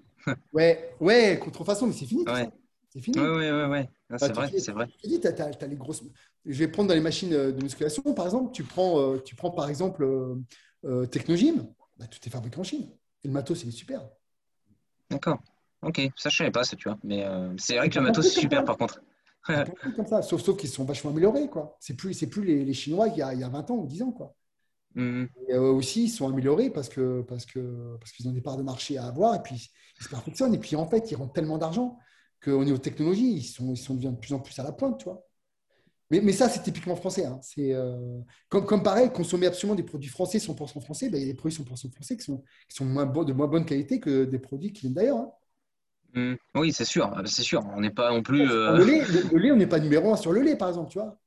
Ouais, 0.53 0.95
ouais, 0.99 1.39
contrefaçon, 1.39 1.87
mais 1.87 1.93
c'est 1.93 2.05
fini. 2.05 2.25
C'est 2.89 2.99
fini. 2.99 3.19
Oui, 3.19 3.49
oui, 3.49 3.63
oui. 3.69 4.17
C'est 4.17 4.33
vrai, 4.33 4.51
c'est 4.57 4.71
vrai. 4.71 4.87
Tu 5.01 5.07
dis, 5.07 5.21
as, 5.25 5.67
les 5.67 5.75
grosses... 5.75 6.03
Je 6.45 6.59
vais 6.59 6.67
prendre 6.67 6.89
dans 6.89 6.95
les 6.95 7.01
machines 7.01 7.33
euh, 7.33 7.51
de 7.51 7.63
musculation, 7.63 8.01
par 8.13 8.25
exemple, 8.25 8.51
tu 8.51 8.63
prends, 8.63 8.99
euh, 8.99 9.21
tu 9.23 9.35
prends 9.35 9.51
par 9.51 9.69
exemple 9.69 10.03
euh, 10.03 11.05
Technogym, 11.05 11.67
bah, 11.97 12.07
tout 12.07 12.19
est 12.25 12.29
fabriqué 12.29 12.59
en 12.59 12.63
Chine. 12.63 12.89
Et 13.23 13.27
le 13.27 13.33
matos, 13.33 13.63
il 13.63 13.69
est 13.69 13.71
super. 13.71 14.01
D'accord. 15.09 15.39
Ok, 15.83 16.01
ça 16.15 16.29
je 16.29 16.37
savais 16.37 16.51
pas, 16.51 16.63
ça, 16.63 16.75
tu 16.75 16.89
vois. 16.89 16.97
Mais 17.03 17.25
c'est 17.57 17.77
vrai 17.77 17.89
que 17.89 17.95
le 17.95 18.05
matos, 18.05 18.25
c'est 18.25 18.39
super, 18.39 18.65
par 18.65 18.77
contre. 18.77 19.01
comme 19.45 20.07
ça, 20.07 20.21
sauf, 20.21 20.41
sauf 20.41 20.57
qu'ils 20.57 20.69
sont 20.69 20.83
vachement 20.83 21.11
améliorés, 21.11 21.47
quoi. 21.47 21.77
C'est 21.79 21.95
plus, 21.95 22.13
c'est 22.13 22.27
plus 22.27 22.43
les, 22.43 22.65
les 22.65 22.73
Chinois 22.73 23.07
il 23.07 23.17
y, 23.17 23.21
a, 23.21 23.33
il 23.33 23.39
y, 23.39 23.43
a, 23.43 23.49
20 23.49 23.71
ans 23.71 23.75
ou 23.75 23.87
10 23.87 24.03
ans, 24.03 24.11
quoi. 24.11 24.35
Mmh. 24.95 25.25
Et, 25.47 25.55
aussi, 25.55 26.05
ils 26.05 26.09
sont 26.09 26.27
améliorés 26.27 26.69
parce 26.69 26.89
que 26.89 27.21
parce 27.21 27.45
que 27.45 27.97
parce 27.99 28.11
qu'ils 28.11 28.27
ont 28.27 28.33
des 28.33 28.41
parts 28.41 28.57
de 28.57 28.63
marché 28.63 28.97
à 28.97 29.05
avoir 29.05 29.35
et 29.35 29.41
puis 29.41 29.71
ils 29.99 30.03
se 30.03 30.09
perfectionnent 30.09 30.53
et 30.53 30.59
puis 30.59 30.75
en 30.75 30.87
fait, 30.87 31.11
ils 31.11 31.15
rendent 31.15 31.33
tellement 31.33 31.57
d'argent 31.57 31.97
qu'au 32.43 32.63
niveau 32.63 32.77
technologie, 32.77 33.33
ils 33.33 33.43
sont, 33.43 33.73
ils 33.73 33.77
sont 33.77 33.95
de 33.95 34.09
plus 34.17 34.33
en 34.33 34.39
plus 34.39 34.57
à 34.59 34.63
la 34.63 34.71
pointe, 34.71 34.97
tu 34.97 35.05
vois. 35.05 35.25
Mais, 36.09 36.19
mais 36.19 36.33
ça, 36.33 36.49
c'est 36.49 36.61
typiquement 36.61 36.95
français. 36.95 37.25
Hein. 37.25 37.39
C'est 37.41 37.73
euh, 37.73 38.19
comme, 38.49 38.65
comme, 38.65 38.83
pareil, 38.83 39.11
consommer 39.13 39.47
absolument 39.47 39.75
des 39.75 39.83
produits 39.83 40.09
français 40.09 40.39
100% 40.39 40.81
français, 40.81 41.09
ben, 41.09 41.17
il 41.17 41.27
y 41.27 41.29
a 41.29 41.33
des 41.33 41.37
produits 41.37 41.57
100% 41.57 41.91
français 41.93 42.17
qui 42.17 42.23
sont, 42.23 42.43
qui 42.67 42.75
sont 42.75 42.85
moins 42.85 43.05
de 43.05 43.33
moins 43.33 43.47
bonne 43.47 43.65
qualité 43.65 43.99
que 43.99 44.25
des 44.25 44.39
produits 44.39 44.73
qui 44.73 44.81
viennent 44.81 44.93
d'ailleurs. 44.93 45.17
Hein. 45.17 45.31
Mmh. 46.13 46.33
oui, 46.55 46.73
c'est 46.73 46.83
sûr, 46.83 47.09
c'est 47.25 47.43
sûr. 47.43 47.65
On 47.73 47.79
n'est 47.79 47.91
pas 47.91 48.11
non 48.11 48.21
plus. 48.21 48.41
Euh, 48.41 48.77
le, 48.77 48.83
lait, 48.83 49.03
le, 49.31 49.37
lait, 49.37 49.51
on 49.51 49.55
n'est 49.55 49.67
pas 49.67 49.79
numéro 49.79 50.11
un 50.11 50.17
sur 50.17 50.33
le 50.33 50.41
lait, 50.41 50.57
par 50.57 50.67
exemple, 50.67 50.91
tu 50.91 50.99
vois. 50.99 51.17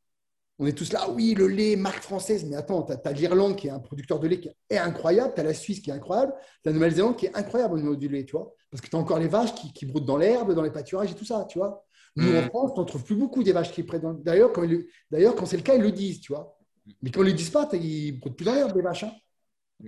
On 0.59 0.67
est 0.67 0.73
tous 0.73 0.93
là, 0.93 1.11
oui, 1.11 1.35
le 1.35 1.49
lait, 1.49 1.75
marque 1.75 2.03
française. 2.03 2.45
Mais 2.45 2.57
attends, 2.57 2.83
tu 2.83 2.93
as, 2.93 3.13
l'Irlande 3.13 3.57
qui 3.57 3.67
est 3.67 3.71
un 3.71 3.81
producteur 3.81 4.21
de 4.21 4.29
lait 4.29 4.39
qui 4.39 4.51
est 4.71 4.79
incroyable, 4.79 5.33
tu 5.35 5.41
as 5.41 5.45
la 5.45 5.55
Suisse 5.55 5.81
qui 5.81 5.91
est 5.91 5.93
incroyable, 5.93 6.33
tu 6.63 6.69
as 6.69 6.71
la 6.71 6.75
Nouvelle-Zélande 6.75 7.17
qui 7.17 7.27
est 7.27 7.37
incroyable 7.37 7.75
au 7.75 7.79
niveau 7.79 7.97
du 7.97 8.09
lait, 8.09 8.25
tu 8.25 8.33
vois. 8.33 8.55
Parce 8.71 8.81
que 8.81 8.89
tu 8.89 8.95
as 8.95 8.99
encore 8.99 9.19
les 9.19 9.27
vaches 9.29 9.55
qui, 9.55 9.73
qui 9.73 9.87
broutent 9.87 10.07
dans 10.07 10.17
l'herbe, 10.17 10.55
dans 10.55 10.63
les 10.63 10.71
pâturages 10.71 11.11
et 11.11 11.15
tout 11.15 11.25
ça, 11.25 11.45
tu 11.49 11.59
vois. 11.59 11.85
Nous, 12.17 12.37
en 12.37 12.43
mm. 12.43 12.49
France, 12.49 12.73
on 12.77 12.83
ne 12.83 12.87
trouve 12.87 13.03
plus 13.03 13.17
beaucoup 13.17 13.43
des 13.43 13.53
vaches 13.53 13.73
qui 13.73 13.83
prennent. 13.83 14.23
D'ailleurs, 14.23 14.53
quand, 14.53 14.63
quand 14.63 15.47
c'est 15.47 15.57
le 15.57 15.63
cas, 15.63 15.75
ils 15.75 15.83
le 15.83 15.91
disent, 15.91 16.21
tu 16.21 16.33
vois. 16.33 16.57
Mais 17.03 17.11
quand 17.11 17.23
ils 17.23 17.27
ne 17.27 17.31
le 17.31 17.37
disent 17.37 17.51
pas, 17.51 17.69
ils 17.73 18.15
ne 18.15 18.21
broutent 18.21 18.37
plus 18.37 18.45
dans 18.45 18.55
l'herbe, 18.55 18.77
les 18.77 18.83
vaches. 18.83 19.05
Hein. 19.05 19.13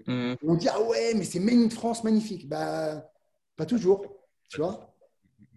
Mm. 0.07 0.35
On 0.42 0.55
dit, 0.57 0.68
ah 0.68 0.83
ouais, 0.83 1.14
mais 1.14 1.24
c'est 1.24 1.38
Made 1.38 1.55
in 1.55 1.70
France 1.70 2.02
magnifique. 2.02 2.48
Bah, 2.48 3.09
pas 3.55 3.66
toujours, 3.66 4.05
tu 4.48 4.61
vois. 4.61 4.92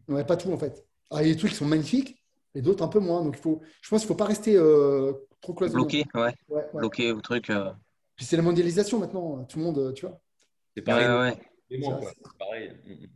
Ouais, 0.07 0.23
pas 0.23 0.37
tout, 0.37 0.51
en 0.51 0.57
fait. 0.57 0.85
Ah, 1.09 1.23
il 1.23 1.27
y 1.27 1.31
a 1.31 1.33
des 1.33 1.39
trucs 1.39 1.51
qui 1.51 1.57
sont 1.57 1.65
magnifiques 1.65 2.18
et 2.55 2.62
d'autres 2.62 2.83
un 2.83 2.88
peu 2.88 2.99
moins. 2.99 3.23
Donc, 3.23 3.35
il 3.38 3.41
faut, 3.41 3.62
je 3.81 3.89
pense 3.89 4.01
qu'il 4.01 4.07
ne 4.07 4.13
faut 4.13 4.17
pas 4.17 4.25
rester 4.25 4.55
euh, 4.55 5.13
trop 5.41 5.53
cloisonné. 5.53 5.81
Bloqué, 5.81 6.05
ouais. 6.15 6.65
Bloqué 6.73 7.12
au 7.12 7.21
truc. 7.21 7.49
Euh. 7.49 7.71
Puis 8.15 8.25
c'est 8.25 8.38
la 8.38 8.43
mondialisation 8.43 8.99
maintenant, 8.99 9.43
tout 9.45 9.59
le 9.59 9.65
monde, 9.65 9.93
tu 9.93 10.05
vois. 10.05 10.19
C'est 10.75 10.81
pareil. 10.81 11.07
Ouais, 11.07 11.88
pareil. 12.38 12.71
Mm, 12.85 12.91
mm. 12.91 13.07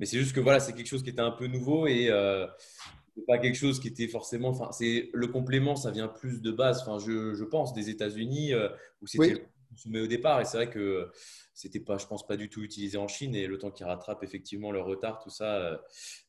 Mais 0.00 0.06
c'est 0.06 0.18
juste 0.18 0.34
que 0.34 0.40
voilà, 0.40 0.60
c'est 0.60 0.74
quelque 0.74 0.86
chose 0.86 1.02
qui 1.02 1.10
était 1.10 1.20
un 1.20 1.32
peu 1.32 1.46
nouveau 1.46 1.86
et 1.86 2.08
euh, 2.08 2.46
pas 3.26 3.38
quelque 3.38 3.56
chose 3.56 3.80
qui 3.80 3.88
était 3.88 4.06
forcément. 4.06 4.48
Enfin, 4.48 4.70
c'est 4.72 5.10
le 5.12 5.26
complément, 5.26 5.76
ça 5.76 5.90
vient 5.90 6.08
plus 6.08 6.40
de 6.40 6.52
base. 6.52 6.82
Enfin, 6.82 6.98
je, 7.04 7.34
je 7.34 7.44
pense 7.44 7.72
des 7.72 7.90
États-Unis 7.90 8.52
euh, 8.52 8.68
où 9.02 9.06
c'était 9.06 9.44
oui. 9.86 10.00
au 10.00 10.06
départ 10.06 10.40
et 10.40 10.44
c'est 10.44 10.56
vrai 10.56 10.70
que 10.70 11.10
c'était 11.58 11.80
pas, 11.80 11.98
je 11.98 12.06
pense 12.06 12.26
pas 12.26 12.36
du 12.36 12.48
tout 12.48 12.62
utilisé 12.62 12.98
en 12.98 13.08
Chine 13.08 13.34
et 13.34 13.46
le 13.46 13.58
temps 13.58 13.70
qu'ils 13.70 13.86
rattrapent 13.86 14.22
effectivement 14.22 14.70
leur 14.70 14.86
retard, 14.86 15.18
tout 15.18 15.30
ça, 15.30 15.56
euh, 15.56 15.76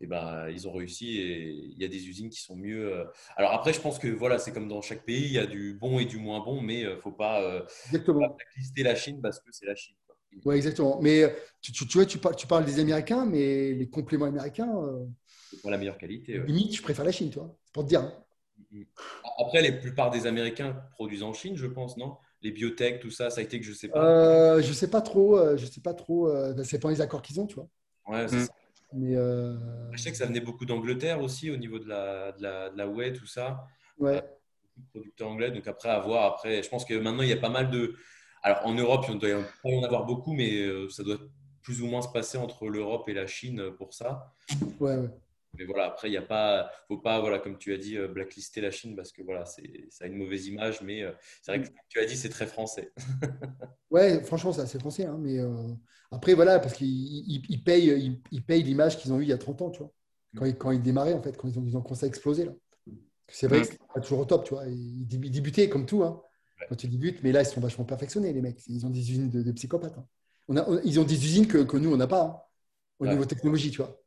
et 0.01 0.07
ben 0.07 0.49
ils 0.49 0.67
ont 0.67 0.73
réussi 0.73 1.19
et 1.19 1.49
il 1.49 1.77
y 1.77 1.85
a 1.85 1.87
des 1.87 2.07
usines 2.07 2.29
qui 2.29 2.41
sont 2.41 2.55
mieux. 2.55 2.93
Euh. 2.93 3.05
Alors 3.37 3.53
après, 3.53 3.73
je 3.73 3.81
pense 3.81 3.99
que 3.99 4.07
voilà, 4.07 4.39
c'est 4.39 4.51
comme 4.51 4.67
dans 4.67 4.81
chaque 4.81 5.05
pays, 5.05 5.25
il 5.25 5.33
y 5.33 5.39
a 5.39 5.45
du 5.45 5.73
bon 5.73 5.99
et 5.99 6.05
du 6.05 6.17
moins 6.17 6.39
bon, 6.39 6.61
mais 6.61 6.85
faut 6.97 7.11
pas, 7.11 7.65
Exactement. 7.87 8.27
Faut 8.27 8.33
pas 8.33 8.43
lister 8.57 8.83
la 8.83 8.95
Chine 8.95 9.19
parce 9.21 9.39
que 9.39 9.49
c'est 9.51 9.65
la 9.65 9.75
Chine. 9.75 9.95
Oui, 10.45 10.55
exactement. 10.55 10.99
Mais 11.01 11.23
euh, 11.23 11.29
tu, 11.61 11.71
tu, 11.73 11.85
vois, 11.97 12.05
tu 12.05 12.17
parles, 12.17 12.35
tu 12.35 12.47
parles, 12.47 12.65
des 12.65 12.79
Américains, 12.79 13.25
mais 13.25 13.73
les 13.73 13.89
compléments 13.89 14.25
américains. 14.25 14.71
Euh, 14.77 15.05
c'est 15.49 15.61
pour 15.61 15.71
la 15.71 15.77
meilleure 15.77 15.97
qualité. 15.97 16.39
Limite, 16.45 16.75
je 16.75 16.81
préfère 16.81 17.05
la 17.05 17.11
Chine, 17.11 17.29
tu 17.29 17.39
vois. 17.39 17.55
C'est 17.65 17.73
pour 17.73 17.83
te 17.83 17.89
dire. 17.89 18.01
Hein. 18.01 18.13
Mm-hmm. 18.71 18.85
Après, 19.39 19.61
les 19.61 19.71
plupart 19.71 20.11
des 20.11 20.27
Américains 20.27 20.73
produisent 20.91 21.23
en 21.23 21.33
Chine, 21.33 21.55
je 21.55 21.67
pense, 21.67 21.97
non? 21.97 22.17
Les 22.41 22.51
biotech, 22.51 23.01
tout 23.01 23.11
ça, 23.11 23.29
ça 23.29 23.41
a 23.41 23.43
été 23.43 23.59
que 23.59 23.65
je 23.65 23.73
sais 23.73 23.89
pas. 23.89 24.05
Euh, 24.05 24.61
je 24.61 24.71
sais 24.71 24.89
pas 24.89 25.01
trop. 25.01 25.37
Euh, 25.37 25.57
je 25.57 25.65
sais 25.65 25.81
pas 25.81 25.93
trop. 25.93 26.31
c'est 26.63 26.79
pas 26.79 26.89
les 26.89 27.01
accords 27.01 27.21
qu'ils 27.21 27.39
ont, 27.39 27.45
tu 27.45 27.55
vois. 27.55 27.67
Ouais, 28.07 28.27
c'est 28.27 28.37
mm. 28.37 28.45
ça. 28.45 28.53
Mais 28.93 29.13
Je 29.13 29.97
sais 29.97 30.11
que 30.11 30.17
ça 30.17 30.25
venait 30.25 30.39
beaucoup 30.39 30.65
d'Angleterre 30.65 31.21
aussi, 31.21 31.51
au 31.51 31.57
niveau 31.57 31.79
de 31.79 31.87
la, 31.87 32.31
de 32.31 32.41
la, 32.41 32.69
de 32.69 32.77
la 32.77 32.87
whey, 32.87 33.13
tout 33.13 33.27
ça. 33.27 33.65
Ouais. 33.97 34.23
Producteurs 34.91 35.27
anglais. 35.27 35.51
Donc 35.51 35.67
après, 35.67 35.89
à 35.89 35.99
voir. 35.99 36.25
Après, 36.25 36.63
je 36.63 36.69
pense 36.69 36.85
que 36.85 36.93
maintenant, 36.93 37.23
il 37.23 37.29
y 37.29 37.33
a 37.33 37.37
pas 37.37 37.49
mal 37.49 37.69
de 37.69 37.95
alors 38.41 38.65
en 38.65 38.73
Europe, 38.73 39.05
il 39.09 39.19
doit 39.19 39.43
pas 39.63 39.69
y 39.69 39.77
en 39.77 39.83
avoir 39.83 40.05
beaucoup, 40.05 40.33
mais 40.33 40.61
euh, 40.61 40.89
ça 40.89 41.03
doit 41.03 41.17
plus 41.61 41.81
ou 41.81 41.87
moins 41.87 42.01
se 42.01 42.07
passer 42.07 42.37
entre 42.37 42.67
l'Europe 42.67 43.07
et 43.09 43.13
la 43.13 43.27
Chine 43.27 43.71
pour 43.77 43.93
ça. 43.93 44.33
Ouais, 44.79 44.97
Mais 45.57 45.65
voilà, 45.65 45.85
après, 45.85 46.07
il 46.07 46.11
n'y 46.11 46.17
a 46.17 46.21
pas, 46.21 46.71
faut 46.87 46.97
pas, 46.97 47.19
voilà, 47.19 47.39
comme 47.39 47.57
tu 47.57 47.73
as 47.73 47.77
dit, 47.77 47.97
euh, 47.97 48.07
blacklister 48.07 48.61
la 48.61 48.71
Chine 48.71 48.95
parce 48.95 49.11
que 49.11 49.21
voilà, 49.23 49.45
ça 49.45 49.61
a 50.01 50.07
une 50.07 50.15
mauvaise 50.15 50.47
image, 50.47 50.81
mais 50.81 51.03
euh, 51.03 51.11
c'est 51.41 51.51
vrai 51.55 51.63
que 51.63 51.69
tu 51.87 51.99
as 51.99 52.05
dit, 52.05 52.15
c'est 52.15 52.29
très 52.29 52.47
français. 52.47 52.93
ouais, 53.91 54.23
franchement, 54.23 54.53
c'est 54.53 54.61
assez 54.61 54.79
français, 54.79 55.05
hein, 55.05 55.17
mais 55.19 55.39
après, 56.11 56.33
voilà, 56.33 56.59
parce 56.59 56.75
qu'ils 56.75 57.63
payent, 57.65 58.19
ils, 58.31 58.43
payent 58.43 58.63
l'image 58.63 58.97
qu'ils 58.97 59.11
ont 59.11 59.19
eue 59.19 59.23
il 59.23 59.29
y 59.29 59.33
a 59.33 59.37
30 59.37 59.61
ans, 59.63 59.69
tu 59.69 59.79
vois, 59.79 59.91
quand, 60.35 60.45
ils, 60.45 60.55
quand 60.55 60.71
ils 60.71 60.81
démarraient, 60.81 61.13
en 61.13 61.21
fait, 61.21 61.35
quand 61.35 61.47
ils 61.47 61.57
ont, 61.59 61.65
ils 61.65 61.75
ont 61.75 61.81
commencé 61.81 62.05
à 62.05 62.07
exploser. 62.07 62.45
Là. 62.45 62.53
C'est 63.27 63.47
vrai 63.47 63.61
que 63.61 63.67
c'est 63.67 63.79
pas 63.93 63.99
toujours 63.99 64.19
au 64.19 64.25
top, 64.25 64.43
tu 64.43 64.53
vois. 64.53 64.65
Ils 64.67 65.05
débutaient 65.07 65.69
comme 65.69 65.85
tout, 65.85 66.03
hein 66.03 66.21
quand 66.67 66.75
tu 66.75 66.87
débutes. 66.87 67.23
Mais 67.23 67.31
là, 67.31 67.41
ils 67.41 67.45
sont 67.45 67.61
vachement 67.61 67.85
perfectionnés, 67.85 68.33
les 68.33 68.41
mecs. 68.41 68.61
Ils 68.67 68.85
ont 68.85 68.89
des 68.89 68.99
usines 68.99 69.29
de, 69.29 69.51
psychopathes. 69.51 69.97
Hein. 69.97 70.05
On 70.47 70.57
a, 70.57 70.65
ils 70.83 70.99
ont 70.99 71.03
des 71.03 71.15
usines 71.15 71.47
que, 71.47 71.59
que 71.59 71.77
nous, 71.77 71.93
on 71.93 71.97
n'a 71.97 72.07
pas 72.07 72.23
hein, 72.23 72.41
au 72.99 73.07
niveau 73.07 73.25
technologie, 73.25 73.71
tu 73.71 73.77
vois. 73.77 73.99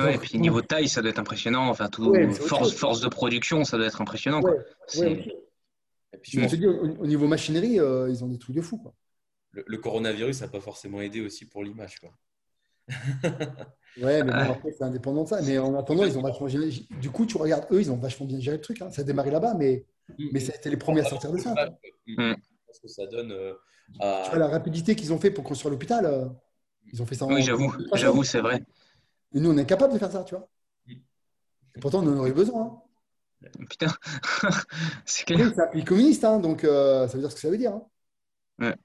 Ouais, 0.00 0.14
et 0.14 0.18
puis 0.18 0.38
niveau 0.38 0.62
taille, 0.62 0.88
ça 0.88 1.00
doit 1.00 1.10
être 1.10 1.18
impressionnant. 1.18 1.68
Enfin, 1.68 1.88
tout, 1.88 2.14
force, 2.32 2.72
force 2.72 3.00
de 3.00 3.08
production, 3.08 3.64
ça 3.64 3.76
doit 3.76 3.86
être 3.86 4.00
impressionnant. 4.00 4.40
Quoi. 4.40 4.54
et 4.96 6.18
puis, 6.22 6.32
je 6.32 6.40
me 6.40 6.46
dis, 6.46 6.66
au, 6.66 7.06
niveau 7.06 7.26
machinerie, 7.26 7.78
euh, 7.78 8.08
ils 8.10 8.24
ont 8.24 8.28
des 8.28 8.38
trucs 8.38 8.56
de 8.56 8.62
fou. 8.62 8.78
Quoi. 8.78 8.94
Le, 9.52 9.78
coronavirus 9.78 10.40
n'a 10.42 10.48
pas 10.48 10.60
forcément 10.60 11.00
aidé 11.00 11.20
aussi 11.20 11.44
pour 11.46 11.62
l'image. 11.64 12.00
Ouais, 14.00 14.22
mais 14.22 14.30
bon, 14.30 14.52
après, 14.52 14.70
c'est 14.70 14.84
indépendant 14.84 15.24
de 15.24 15.28
ça. 15.28 15.42
Mais 15.42 15.58
en 15.58 15.76
attendant, 15.76 16.04
ils 16.04 16.16
ont 16.16 16.22
vachement 16.22 16.46
Du 16.46 17.10
coup, 17.10 17.26
tu 17.26 17.36
regardes, 17.36 17.66
eux, 17.72 17.80
ils 17.80 17.90
ont 17.90 17.96
vachement 17.96 18.24
bien 18.24 18.38
géré 18.38 18.56
le 18.56 18.62
truc. 18.62 18.80
Hein. 18.80 18.88
Ça 18.90 19.02
a 19.02 19.04
démarré 19.04 19.32
là-bas, 19.32 19.54
mais 19.58 19.84
Mm. 20.18 20.28
Mais 20.32 20.40
c'était 20.40 20.70
les 20.70 20.76
premiers 20.76 21.00
à 21.00 21.04
sortir 21.04 21.32
de 21.32 21.38
ça. 21.38 21.54
Mm. 22.06 22.34
Parce 22.66 22.80
que 22.80 22.88
ça 22.88 23.06
donne. 23.06 23.32
Euh, 23.32 23.54
tu 24.24 24.30
vois 24.30 24.38
la 24.38 24.48
rapidité 24.48 24.94
qu'ils 24.94 25.12
ont 25.12 25.18
fait 25.18 25.30
pour 25.30 25.44
construire 25.44 25.70
l'hôpital. 25.70 26.06
Euh, 26.06 26.26
ils 26.92 27.02
ont 27.02 27.06
fait 27.06 27.14
ça 27.14 27.24
en. 27.24 27.32
Oui, 27.32 27.42
j'avoue, 27.42 27.72
j'avoue, 27.94 28.24
c'est 28.24 28.40
vrai. 28.40 28.62
Et 29.32 29.40
nous, 29.40 29.50
on 29.50 29.56
est 29.56 29.62
incapable 29.62 29.92
de 29.92 29.98
faire 29.98 30.10
ça, 30.10 30.24
tu 30.24 30.34
vois. 30.34 30.48
Et 30.88 31.80
pourtant, 31.80 32.02
on 32.02 32.08
en 32.08 32.16
aurait 32.16 32.32
besoin. 32.32 32.82
Hein. 33.42 33.48
Putain, 33.68 33.86
c'est 35.06 35.24
clair. 35.24 35.50
c'est 35.54 35.62
un 35.62 35.66
pays 35.68 35.84
communiste, 35.84 36.24
hein, 36.24 36.38
donc 36.40 36.64
euh, 36.64 37.08
ça 37.08 37.14
veut 37.14 37.20
dire 37.20 37.30
ce 37.30 37.36
que 37.36 37.40
ça 37.40 37.50
veut 37.50 37.56
dire. 37.56 37.72
Hein. 37.72 37.86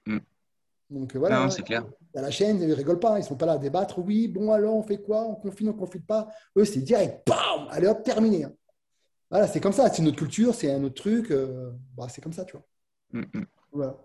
Ouais. 0.08 0.20
Donc 0.90 1.16
voilà. 1.16 1.42
Non, 1.42 1.50
c'est 1.50 1.64
clair. 1.64 1.84
À 2.16 2.22
la 2.22 2.32
chaîne, 2.32 2.62
ils 2.62 2.68
ne 2.68 2.74
rigolent 2.74 3.00
pas. 3.00 3.18
Ils 3.18 3.24
ne 3.24 3.28
sont 3.28 3.36
pas 3.36 3.46
là 3.46 3.54
à 3.54 3.58
débattre. 3.58 4.00
Oui, 4.00 4.28
bon, 4.28 4.52
alors, 4.52 4.76
on 4.76 4.84
fait 4.84 5.02
quoi? 5.02 5.26
On 5.26 5.36
confine, 5.36 5.70
on 5.70 5.74
ne 5.74 5.78
confine 5.78 6.04
pas. 6.04 6.30
Eux, 6.58 6.64
c'est 6.64 6.82
direct. 6.82 7.28
Bam 7.28 7.68
Allez 7.70 7.88
hop, 7.88 8.04
terminé. 8.04 8.46
Voilà, 9.30 9.48
c'est 9.48 9.60
comme 9.60 9.74
ça. 9.74 9.90
C'est 9.90 10.04
notre 10.04 10.18
culture, 10.18 10.54
c'est 10.54 10.72
un 10.72 10.84
autre 10.84 10.96
truc. 10.96 11.32
Euh, 11.32 11.72
bah, 11.98 12.08
c'est 12.10 12.22
comme 12.22 12.34
ça, 12.34 12.46
tu 12.46 12.54
vois. 12.54 12.66
Mm, 13.12 13.40
mm. 13.40 13.46
Voilà. 13.74 13.98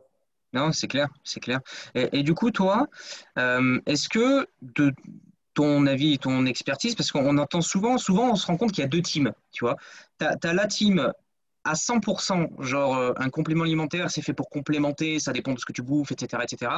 Non, 0.53 0.73
c'est 0.73 0.89
clair, 0.89 1.09
c'est 1.23 1.39
clair. 1.39 1.61
Et, 1.95 2.25
du 2.25 2.35
coup, 2.35 2.51
toi, 2.51 2.89
euh, 3.39 3.81
est-ce 3.87 4.09
que 4.09 4.49
de 4.63 4.93
ton 5.55 5.87
avis, 5.87 6.19
ton 6.19 6.47
expertise, 6.47 6.95
parce 6.95 7.11
qu'on 7.11 7.39
entend 7.39 7.61
souvent, 7.61 7.99
souvent, 7.99 8.31
on 8.31 8.37
se 8.37 8.47
rend 8.47 8.57
compte 8.57 8.73
qu'il 8.73 8.83
y 8.83 8.85
a 8.85 8.89
deux 8.89 9.03
teams, 9.03 9.33
tu 9.53 9.65
vois. 9.65 9.77
As, 10.21 10.53
la 10.53 10.67
team 10.67 11.13
à 11.65 11.75
100%, 11.75 12.63
genre 12.63 12.97
euh, 12.97 13.13
un 13.17 13.31
complément 13.31 13.65
alimentaire, 13.65 14.11
c'est 14.11 14.23
fait 14.23 14.33
pour 14.33 14.49
complémenter, 14.49 15.19
ça 15.19 15.33
dépend 15.33 15.53
de 15.53 15.59
ce 15.59 15.67
que 15.67 15.73
tu 15.73 15.83
bouffes, 15.83 16.13
etc. 16.13 16.43
etc. 16.43 16.73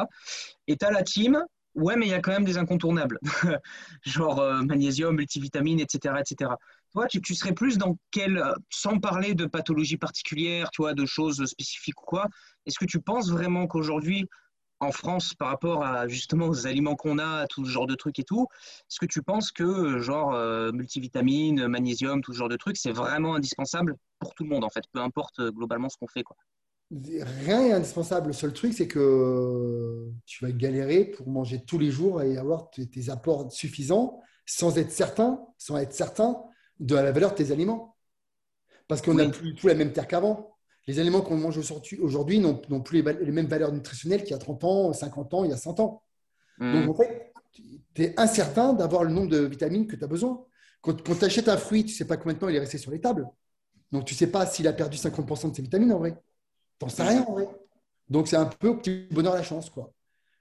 Et 0.67 0.77
tu 0.77 0.85
as 0.85 0.91
la 0.91 1.03
team, 1.03 1.45
ouais, 1.75 1.97
mais 1.97 2.07
il 2.07 2.11
y 2.11 2.15
a 2.15 2.21
quand 2.21 2.33
même 2.33 2.45
des 2.45 2.59
incontournables, 2.59 3.19
genre 4.03 4.41
euh, 4.41 4.63
magnésium, 4.63 5.15
multivitamines, 5.15 5.81
etc. 5.81 6.15
etc. 6.21 6.53
Toi, 6.93 7.07
tu, 7.07 7.21
tu, 7.21 7.35
serais 7.35 7.53
plus 7.53 7.79
dans 7.79 7.97
quel, 8.11 8.39
euh, 8.39 8.55
sans 8.71 8.99
parler 8.99 9.35
de 9.35 9.47
pathologie 9.47 9.99
particulière, 9.99 10.71
tu 10.71 10.83
vois, 10.83 10.95
de 10.95 11.07
choses 11.07 11.45
spécifiques 11.47 12.01
ou 12.03 12.07
quoi, 12.07 12.29
est-ce 12.67 12.79
que 12.79 12.87
tu 12.87 13.01
penses 13.01 13.31
vraiment 13.31 13.67
qu'aujourd'hui, 13.67 14.29
en 14.83 14.93
France 14.93 15.35
par 15.35 15.49
rapport 15.49 15.85
à 15.85 16.09
justement 16.09 16.47
aux 16.47 16.67
aliments 16.67 16.97
qu'on 16.97 17.19
a, 17.19 17.47
tout 17.47 17.65
ce 17.65 17.71
genre 17.71 17.87
de 17.87 17.95
trucs 17.95 18.19
et 18.19 18.25
tout, 18.25 18.47
est-ce 18.91 18.99
que 18.99 19.07
tu 19.07 19.23
penses 19.23 19.53
que 19.53 19.99
genre 20.01 20.35
euh, 20.35 20.73
multivitamines, 20.73 21.67
magnésium, 21.69 22.21
tout 22.21 22.33
ce 22.33 22.39
genre 22.39 22.49
de 22.49 22.57
trucs, 22.57 22.77
c'est 22.77 22.93
vraiment 22.93 23.35
indispensable 23.35 23.97
pour 24.19 24.35
tout 24.35 24.45
le 24.45 24.51
monde 24.51 24.65
en 24.65 24.71
fait, 24.71 24.85
peu 24.93 25.01
importe 25.01 25.39
euh, 25.39 25.51
globalement 25.51 25.89
ce 25.89 25.97
qu'on 25.97 26.09
fait 26.09 26.23
quoi? 26.23 26.37
Rien 26.91 27.63
n'est 27.63 27.73
indispensable. 27.73 28.29
Le 28.29 28.33
seul 28.35 28.53
truc, 28.53 28.75
c'est 28.75 28.87
que 28.87 30.11
tu 30.27 30.45
vas 30.45 30.53
galérer 30.53 31.07
pour 31.07 31.27
manger 31.27 31.65
tous 31.65 31.79
les 31.79 31.91
jours 31.91 32.21
et 32.21 32.37
avoir 32.37 32.69
tes 32.69 33.09
apports 33.09 33.51
suffisants 33.51 34.21
sans 34.45 34.77
être 34.77 34.91
certain, 34.91 35.41
sans 35.57 35.79
être 35.79 35.95
certain 35.95 36.37
de 36.81 36.95
la 36.95 37.11
valeur 37.11 37.31
de 37.31 37.37
tes 37.37 37.51
aliments. 37.51 37.97
Parce 38.89 39.01
qu'on 39.01 39.15
n'a 39.15 39.27
plus, 39.31 39.55
plus 39.55 39.69
la 39.69 39.75
même 39.75 39.95
terre 39.95 40.07
qu'avant 40.07 40.52
les 40.87 40.99
aliments 40.99 41.21
qu'on 41.21 41.37
mange 41.37 41.59
aujourd'hui 42.01 42.41
n'ont 42.41 42.81
plus 42.81 43.03
les, 43.03 43.33
mêmes 43.33 43.47
valeurs 43.47 43.73
nutritionnelles 43.73 44.23
qu'il 44.23 44.33
y 44.33 44.35
a 44.35 44.39
30 44.39 44.65
ans, 44.65 44.93
50 44.93 45.35
ans, 45.35 45.45
il 45.45 45.51
y 45.51 45.55
a 45.55 45.57
100 45.57 45.81
ans. 45.81 46.03
Hmm. 46.59 46.73
Donc, 46.73 46.91
en 46.91 46.95
fait, 46.95 47.33
tu 47.95 48.03
es 48.03 48.19
incertain 48.19 48.73
d'avoir 48.73 49.05
le 49.05 49.13
nombre 49.13 49.29
de 49.29 49.39
vitamines 49.39 49.87
que 49.87 49.97
tu 49.97 50.05
as 50.05 50.09
besoin. 50.09 50.45
Quand, 50.81 50.95
tu 50.95 51.25
achètes 51.25 51.49
un 51.49 51.57
fruit, 51.57 51.85
tu 51.85 51.93
ne 51.93 51.97
sais 51.97 52.05
pas 52.05 52.17
combien 52.17 52.35
de 52.35 52.39
temps 52.41 52.49
il 52.49 52.57
est 52.57 52.61
resté 52.61 52.79
sur 52.79 52.91
les 52.91 53.01
tables. 53.01 53.29
Donc, 53.93 54.07
tu 54.07 54.15
ne 54.15 54.19
sais 54.19 54.27
pas 54.27 54.47
s'il 54.47 54.67
a 54.67 54.73
perdu 54.73 54.97
50% 54.97 55.51
de 55.51 55.57
ses 55.57 55.63
vitamines 55.63 55.93
en 55.93 55.99
vrai. 55.99 56.21
Tu 56.81 56.85
n'en 56.85 56.89
sais 56.89 57.03
rien 57.05 57.23
en 57.23 57.33
vrai. 57.33 57.49
Donc, 58.09 58.27
c'est 58.27 58.37
un 58.37 58.47
peu 58.47 58.77
petit 58.77 59.07
bonheur 59.13 59.35
la 59.35 59.45
chance. 59.45 59.71
quoi. 59.71 59.93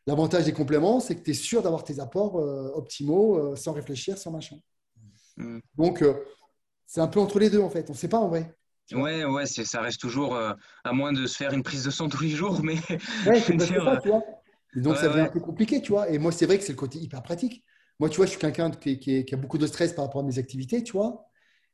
L'avantage 0.08 0.46
des 0.46 0.54
compléments, 0.54 1.00
c'est 1.00 1.16
que 1.16 1.22
tu 1.22 1.32
es 1.32 1.36
sûr 1.36 1.62
d'avoir 1.62 1.84
tes 1.84 2.00
apports 2.00 2.40
euh, 2.40 2.72
optimaux 2.74 3.38
euh, 3.38 3.56
sans 3.56 3.74
réfléchir, 3.74 4.18
sans 4.18 4.32
machin. 4.32 4.58
Hmm. 5.38 5.60
Donc, 5.76 6.02
euh, 6.02 6.16
c'est 6.88 7.02
un 7.02 7.08
peu 7.08 7.20
entre 7.20 7.38
les 7.40 7.50
deux 7.50 7.62
en 7.62 7.70
fait. 7.70 7.88
On 7.90 7.94
ne 7.94 7.98
sait 7.98 8.10
pas 8.10 8.18
en 8.18 8.28
vrai. 8.28 8.54
Ouais, 8.92 9.24
ouais, 9.24 9.46
ça 9.46 9.82
reste 9.82 10.02
toujours, 10.02 10.36
euh, 10.36 10.54
à 10.84 10.94
moins 10.94 11.14
de 11.14 11.26
se 11.26 11.38
faire 11.38 11.54
une 11.54 11.64
prise 11.64 11.86
de 11.86 11.92
sang 11.92 12.10
tous 12.10 12.24
les 12.24 12.30
jours, 12.30 12.62
mais. 12.64 12.76
Ouais, 13.26 13.40
c'est 13.40 13.60
ça, 13.60 13.98
tu 14.02 14.10
vois. 14.10 14.24
donc, 14.76 14.98
ça 14.98 15.08
devient 15.08 15.22
un 15.22 15.30
peu 15.30 15.40
compliqué, 15.40 15.82
tu 15.82 15.92
vois. 15.92 16.10
Et 16.10 16.18
moi, 16.18 16.32
c'est 16.32 16.46
vrai 16.46 16.58
que 16.58 16.64
c'est 16.64 16.74
le 16.74 16.78
côté 16.78 17.00
hyper 17.00 17.24
pratique. 17.24 17.64
Moi, 18.00 18.10
tu 18.10 18.18
vois, 18.18 18.26
je 18.26 18.32
suis 18.32 18.40
quelqu'un 18.40 18.72
qui, 18.72 19.26
a 19.32 19.38
beaucoup 19.38 19.58
de 19.58 19.68
stress 19.68 19.94
par 19.94 20.06
rapport 20.06 20.22
à 20.22 20.26
mes 20.26 20.40
activités, 20.40 20.84
tu 20.84 20.94
vois. 20.94 21.26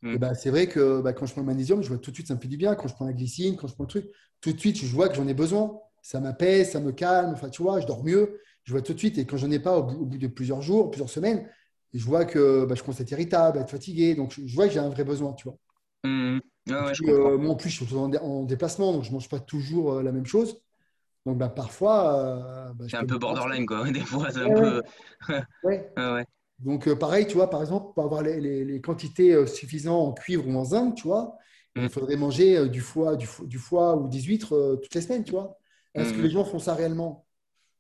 Mm. 0.02 0.13
Et 0.13 0.17
ben, 0.17 0.34
c'est 0.34 0.50
vrai 0.50 0.67
que 0.67 1.02
bah, 1.02 1.13
quand 1.13 1.26
je 1.26 1.32
prends 1.32 1.41
le 1.41 1.48
magnésium, 1.48 1.82
je 1.82 1.88
vois 1.88 1.98
tout 1.98 2.12
de 2.12 2.15
suite, 2.15 2.28
ça 2.28 2.36
me 2.36 2.39
fait 2.39 2.48
du 2.48 2.58
bien. 2.58 2.76
Quand 2.76 2.88
je 2.88 2.93
prends 2.93 3.06
la 3.06 3.13
glycine, 3.13 3.56
quand 3.56 3.67
je 3.67 3.74
prends 3.74 3.86
le 3.86 3.89
truc, 3.89 4.06
tout 4.41 4.54
de 4.54 4.60
suite, 4.60 4.78
je 4.78 4.86
vois 4.88 5.10
que 5.10 5.15
j'en 5.15 5.28
ai 5.28 5.34
besoin. 5.34 5.80
Ça 6.02 6.20
m'apaise, 6.20 6.72
ça 6.72 6.80
me 6.80 6.91
calme. 6.91 7.32
Enfin, 7.34 7.50
tu 7.50 7.63
vois, 7.63 7.80
je 7.80 7.88
dors 7.88 8.04
mieux. 8.04 8.39
Je 8.63 8.72
vois 8.74 8.82
tout 8.82 8.93
de 8.93 9.00
suite. 9.00 9.17
Et 9.17 9.26
quand 9.26 9.38
j'en 9.38 9.50
ai 9.52 9.60
pas, 9.60 9.78
au 9.78 9.84
bout, 9.84 10.17
de 10.17 10.28
plusieurs 10.28 10.62
jours, 10.62 10.91
plusieurs 10.91 11.10
semaines, 11.10 11.50
je 11.93 12.04
vois 12.04 12.26
que 12.26 12.65
bah, 12.65 12.76
je 12.76 12.84
commence 12.84 13.00
à 13.00 13.04
être 13.04 13.12
irritable, 13.12 13.58
à 13.58 13.62
être 13.62 13.72
fatigué. 13.72 14.13
Donc, 14.13 14.34
je, 14.38 14.54
vois 14.54 14.67
que 14.67 14.74
j'ai 14.74 14.80
un 14.80 14.89
vrai 14.89 15.04
besoin, 15.04 15.34
tu 15.34 15.48
vois. 15.48 15.58
Mm. 16.04 16.39
Euh, 16.69 17.38
moi, 17.38 17.51
en 17.51 17.56
plus, 17.56 17.69
je 17.69 17.84
suis 17.84 17.95
en, 17.95 18.43
déplacement, 18.43 18.93
donc 18.93 19.03
je 19.03 19.10
ne 19.10 19.13
mange 19.15 19.30
pas 19.30 19.39
toujours 19.39 19.93
euh, 19.93 20.03
la 20.03 20.12
même 20.12 20.25
chose. 20.25 20.62
Donc, 21.25 21.38
bah, 21.38 21.49
parfois. 21.49 22.15
Euh, 22.15 22.73
bah, 22.73 22.86
c'est 22.89 22.97
un 22.97 23.06
peu 23.06 23.17
borderline, 23.17 23.65
quoi. 23.65 23.84
Des 23.91 23.99
fois, 24.01 24.30
c'est 24.32 24.41
un 24.41 24.53
peu. 24.53 24.82
ouais. 25.63 25.89
Donc, 26.60 26.91
pareil, 26.95 27.27
tu 27.27 27.36
vois, 27.36 27.51
par 27.51 27.62
exemple, 27.62 27.93
pour 27.93 28.03
avoir 28.03 28.23
les, 28.23 28.82
quantités 28.82 29.45
suffisantes 29.45 30.08
en 30.08 30.12
cuivre 30.13 30.47
ou 30.47 30.56
en 30.56 30.63
zinc, 30.63 30.95
tu 30.95 31.03
vois, 31.03 31.38
il 31.75 31.84
mm. 31.84 31.89
faudrait 31.89 32.15
manger 32.15 32.67
du 32.67 32.82
foie, 32.82 33.15
du, 33.15 33.27
du 33.43 33.60
foie 33.60 33.95
ou 33.95 34.08
des 34.08 34.21
huîtres 34.21 34.80
toutes 34.82 34.95
les 34.95 35.01
semaines, 35.01 35.23
tu 35.23 35.34
vois. 35.34 35.60
Est-ce 35.93 36.13
que 36.13 36.17
mm. 36.17 36.23
les 36.23 36.30
gens 36.32 36.43
font 36.45 36.58
ça 36.58 36.73
réellement? 36.73 37.27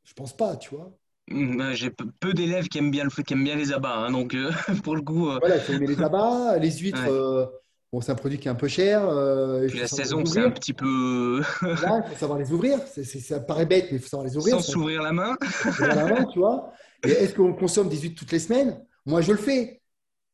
Je 0.03 0.13
pense 0.13 0.37
pas, 0.37 0.57
tu 0.57 0.75
vois. 0.75 0.95
Mm, 1.31 1.57
bah, 1.57 1.73
j'ai 1.73 1.89
peu 1.89 2.33
d'élèves 2.35 2.67
qui 2.67 2.77
aiment 2.77 2.91
bien 2.91 3.03
le 3.03 3.09
qui 3.09 3.33
aiment 3.33 3.43
bien 3.43 3.55
les 3.55 3.73
abats, 3.73 3.95
hein, 3.95 4.11
donc 4.11 4.35
pour 4.83 4.95
le 4.95 5.01
coup. 5.01 5.25
Voilà, 5.25 5.57
il 5.67 5.79
les 5.79 5.99
abats, 5.99 6.59
les 6.59 6.71
huîtres. 6.77 7.49
Bon, 7.91 8.01
c'est 8.01 8.11
un 8.11 8.15
produit 8.15 8.37
qui 8.37 8.47
est 8.47 8.51
un 8.51 8.55
peu 8.55 8.67
cher. 8.67 9.07
Euh, 9.07 9.65
Puis 9.67 9.79
la 9.79 9.87
saison, 9.87 10.25
c'est 10.25 10.41
un 10.41 10.51
petit 10.51 10.73
peu. 10.73 11.41
Là, 11.61 12.03
il 12.05 12.11
faut 12.11 12.19
savoir 12.19 12.37
les 12.37 12.51
ouvrir. 12.51 12.79
ça 12.87 13.39
paraît 13.39 13.65
bête, 13.65 13.87
mais 13.91 13.97
il 13.97 14.01
faut 14.01 14.09
savoir 14.09 14.27
les 14.27 14.35
ouvrir. 14.35 14.55
Sans 14.55 14.71
s'ouvrir 14.71 15.01
la 15.01 15.13
main. 15.13 15.37
la 15.79 16.05
main, 16.05 16.25
tu 16.25 16.39
vois. 16.39 16.73
est-ce 17.03 17.33
qu'on 17.33 17.53
consomme 17.53 17.87
des 17.87 17.97
huîtres 17.97 18.19
toutes 18.19 18.31
les 18.31 18.39
semaines? 18.39 18.83
Moi, 19.05 19.21
je 19.21 19.31
le 19.31 19.37
fais. 19.37 19.81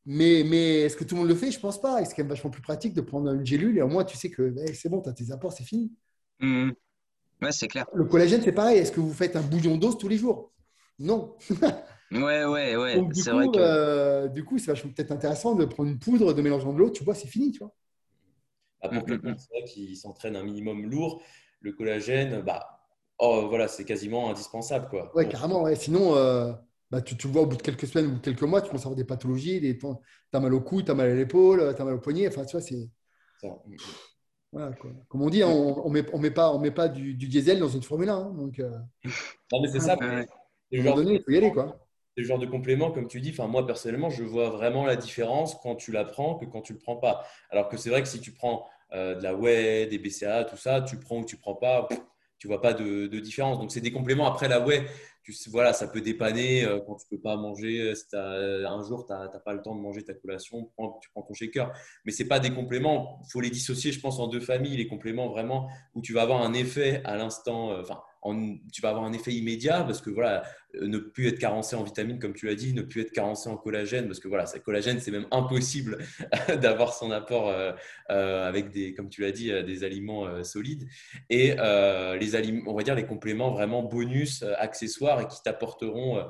Mais, 0.06 0.44
mais 0.46 0.82
est-ce 0.82 0.98
que 0.98 1.04
tout 1.04 1.16
le 1.16 1.22
monde 1.22 1.30
le 1.30 1.36
fait? 1.36 1.52
Je 1.52 1.58
ne 1.58 1.62
pense 1.62 1.80
pas. 1.80 2.02
Et 2.02 2.06
c'est 2.06 2.16
quand 2.16 2.24
même 2.24 2.30
vachement 2.30 2.50
plus 2.50 2.62
pratique 2.62 2.94
de 2.94 3.02
prendre 3.02 3.32
une 3.32 3.46
gélule 3.46 3.78
et 3.78 3.82
au 3.82 3.88
moins, 3.88 4.04
tu 4.04 4.18
sais 4.18 4.30
que 4.30 4.54
c'est 4.74 4.90
bon, 4.90 5.02
tu 5.02 5.10
as 5.10 5.14
tes 5.14 5.32
apports, 5.32 5.54
c'est 5.54 5.64
fini. 5.64 5.92
Mmh. 6.40 6.72
Ouais, 7.42 7.52
c'est 7.52 7.68
clair. 7.68 7.86
Le 7.94 8.06
collagène, 8.06 8.42
c'est 8.44 8.52
pareil. 8.52 8.80
Est-ce 8.80 8.92
que 8.92 9.00
vous 9.00 9.14
faites 9.14 9.36
un 9.36 9.42
bouillon 9.42 9.78
d'os 9.78 9.98
tous 9.98 10.08
les 10.08 10.18
jours? 10.18 10.52
Non. 11.00 11.36
Ouais, 12.12 12.46
ouais, 12.46 12.76
ouais. 12.76 13.02
c'est 13.14 13.32
vrai 13.32 13.48
que... 13.48 13.58
Euh, 13.58 14.28
du 14.28 14.44
coup, 14.44 14.58
c'est 14.60 14.74
peut-être 14.74 15.12
intéressant 15.12 15.56
de 15.56 15.66
prendre 15.66 15.90
une 15.90 16.00
poudre, 16.00 16.34
de 16.34 16.42
mélanger 16.42 16.66
dans 16.66 16.74
de 16.74 16.78
l'eau, 16.78 16.92
tu 16.92 17.04
vois, 17.04 17.16
c'est 17.16 17.28
fini, 17.28 17.52
tu 17.52 17.60
vois. 17.60 17.74
Bah, 18.82 18.90
pour 18.90 19.04
mm, 19.04 19.06
quelqu'un 19.06 19.32
mm, 19.32 19.62
mm. 19.62 19.66
qui 19.66 19.96
s'entraîne 19.96 20.36
un 20.36 20.44
minimum 20.44 20.86
lourd, 20.90 21.22
le 21.62 21.72
collagène, 21.72 22.42
bah, 22.42 22.82
oh, 23.18 23.48
voilà, 23.50 23.68
c'est 23.68 23.86
quasiment 23.86 24.30
indispensable. 24.30 24.90
Quoi. 24.90 25.16
Ouais, 25.16 25.28
carrément, 25.28 25.64
ouais. 25.64 25.76
Sinon, 25.76 26.16
euh, 26.16 26.52
bah, 26.92 27.02
tu, 27.02 27.18
tu, 27.18 27.28
le 27.28 27.34
vois 27.34 27.44
au 27.44 27.46
bout 27.48 27.58
de 27.58 27.62
quelques 27.62 27.88
semaines 27.88 28.16
ou 28.16 28.20
quelques 28.20 28.44
mois, 28.44 28.62
tu 28.62 28.68
commences 28.68 28.84
à 28.84 28.88
avoir 28.88 28.98
des 28.98 29.06
pathologies, 29.06 29.60
des... 29.60 29.78
tu 29.78 29.88
as 30.34 30.40
mal 30.40 30.54
au 30.54 30.62
cou, 30.62 30.82
tu 30.84 30.92
as 30.92 30.96
mal 30.96 31.10
à 31.10 31.16
l'épaule, 31.16 31.74
tu 31.76 31.82
as 31.82 31.86
mal 31.86 31.96
au 31.96 32.00
poignet, 32.00 32.28
enfin, 32.28 32.46
tu 32.46 32.52
vois, 32.52 32.62
c'est. 32.62 32.90
Voilà, 34.52 34.72
quoi. 34.74 34.92
Comme 35.08 35.24
on 35.24 35.30
dit, 35.32 35.44
on 35.44 35.90
ne 35.90 35.94
met, 35.94 36.06
on 36.14 36.20
met, 36.20 36.30
pas, 36.30 36.54
on 36.54 36.60
met 36.60 36.70
pas 36.70 36.88
du, 36.88 37.16
diesel 37.16 37.60
dans 37.60 37.70
une 37.70 37.82
Formule 37.82 38.10
1. 38.10 38.16
Hein, 38.16 38.34
donc, 38.38 38.60
euh, 38.60 38.70
Non, 39.52 39.62
mais 39.62 39.68
c'est 39.68 39.80
ça. 39.80 39.94
À 39.94 40.06
un 40.06 40.26
moment 40.72 40.96
donné, 40.96 41.16
il 41.16 41.24
faut 41.24 41.32
y 41.32 41.38
aller. 41.38 41.52
Quoi 41.52 41.83
le 42.16 42.24
genre 42.24 42.40
de 42.40 42.46
complément, 42.46 42.92
comme 42.92 43.08
tu 43.08 43.22
dis, 43.22 43.36
moi 43.48 43.66
personnellement, 43.66 44.10
je 44.10 44.24
vois 44.24 44.50
vraiment 44.50 44.86
la 44.86 44.96
différence 44.96 45.56
quand 45.62 45.76
tu 45.76 45.92
la 45.92 46.06
prends 46.06 46.36
que 46.36 46.46
quand 46.46 46.62
tu 46.62 46.74
ne 46.74 46.78
le 46.78 46.84
prends 46.84 46.98
pas. 46.98 47.26
Alors 47.50 47.70
que 47.70 47.78
c'est 47.78 47.90
vrai 47.90 48.02
que 48.02 48.08
si 48.08 48.20
tu 48.20 48.32
prends 48.32 48.68
euh, 48.94 49.16
de 49.16 49.24
la 49.24 49.34
whey, 49.34 49.88
des 49.88 49.98
BCA, 49.98 50.44
tout 50.44 50.58
ça, 50.58 50.82
tu 50.82 50.98
prends 50.98 51.20
ou 51.20 51.26
tu 51.26 51.36
ne 51.36 51.42
prends 51.42 51.56
pas, 51.56 51.88
tu 52.38 52.48
vois 52.48 52.62
pas 52.62 52.74
de, 52.74 53.08
différence. 53.20 53.60
Donc, 53.60 53.72
c'est 53.72 53.82
des 53.82 53.92
compléments. 53.92 54.28
Après, 54.28 54.48
la 54.48 54.60
whey, 54.60 54.86
voilà, 55.48 55.74
ça 55.74 55.88
peut 55.88 56.02
dépanner 56.02 56.64
euh, 56.66 56.80
quand 56.86 56.96
tu 56.96 57.06
ne 57.12 57.18
peux 57.18 57.22
pas 57.22 57.36
manger. 57.36 57.94
Euh, 58.14 58.68
un 58.68 58.84
jour, 58.84 59.08
tu 59.08 59.14
n'as 59.14 59.28
pas 59.40 59.54
le 59.54 59.62
temps 59.64 59.76
de 59.76 59.82
manger 59.82 60.04
ta 60.04 60.14
collation, 60.14 60.70
tu 61.02 61.10
prends 61.10 61.24
ton 61.24 61.34
shaker. 61.34 61.74
Mais 62.06 62.12
ce 62.12 62.24
pas 62.24 62.40
des 62.40 62.54
compléments. 62.54 63.20
Il 63.26 63.32
faut 63.32 63.42
les 63.42 63.50
dissocier, 63.50 63.92
je 63.92 64.00
pense, 64.00 64.20
en 64.20 64.28
deux 64.28 64.42
familles. 64.42 64.78
Les 64.78 64.88
compléments 64.88 65.30
vraiment 65.30 65.70
où 65.96 66.02
tu 66.02 66.14
vas 66.14 66.22
avoir 66.22 66.44
un 66.44 66.54
effet 66.54 67.02
à 67.06 67.16
l'instant. 67.18 67.82
Tu 68.72 68.82
vas 68.82 68.90
avoir 68.90 69.06
un 69.06 69.14
effet 69.14 69.32
immédiat 69.32 69.84
parce 69.84 70.02
que 70.02 70.10
voilà, 70.10 70.44
euh, 70.76 70.88
ne 70.88 70.98
plus 70.98 71.28
être 71.28 71.40
carencé 71.40 71.76
en 71.76 71.84
vitamines, 71.84 72.20
comme 72.20 72.34
tu 72.34 72.46
l'as 72.46 72.56
dit, 72.56 72.74
ne 72.74 72.82
plus 72.82 73.02
être 73.02 73.12
carencé 73.12 73.50
en 73.50 73.58
collagène, 73.58 74.08
parce 74.08 74.20
que 74.20 74.28
voilà, 74.28 74.46
ce 74.46 74.58
collagène, 74.60 75.00
c'est 75.00 75.12
même 75.12 75.28
impossible 75.32 75.98
d'avoir 76.62 76.94
son 76.94 77.12
apport 77.12 77.50
euh, 77.50 77.74
euh, 78.12 78.48
avec 78.48 78.70
des, 78.72 78.94
comme 78.94 79.10
tu 79.10 79.22
l'as 79.22 79.32
dit, 79.32 79.52
des 79.64 79.84
aliments 79.84 80.44
solides. 80.44 80.88
Et 81.30 81.56
les 82.20 82.36
aliments, 82.36 82.72
on 82.72 82.76
va 82.76 82.84
dire 82.84 82.96
les 82.96 83.06
compléments 83.06 83.52
vraiment 83.52 83.84
bonus, 83.84 84.44
accessoires 84.58 85.22
et 85.22 85.28
qui 85.28 85.42
t'apporteront 85.44 86.24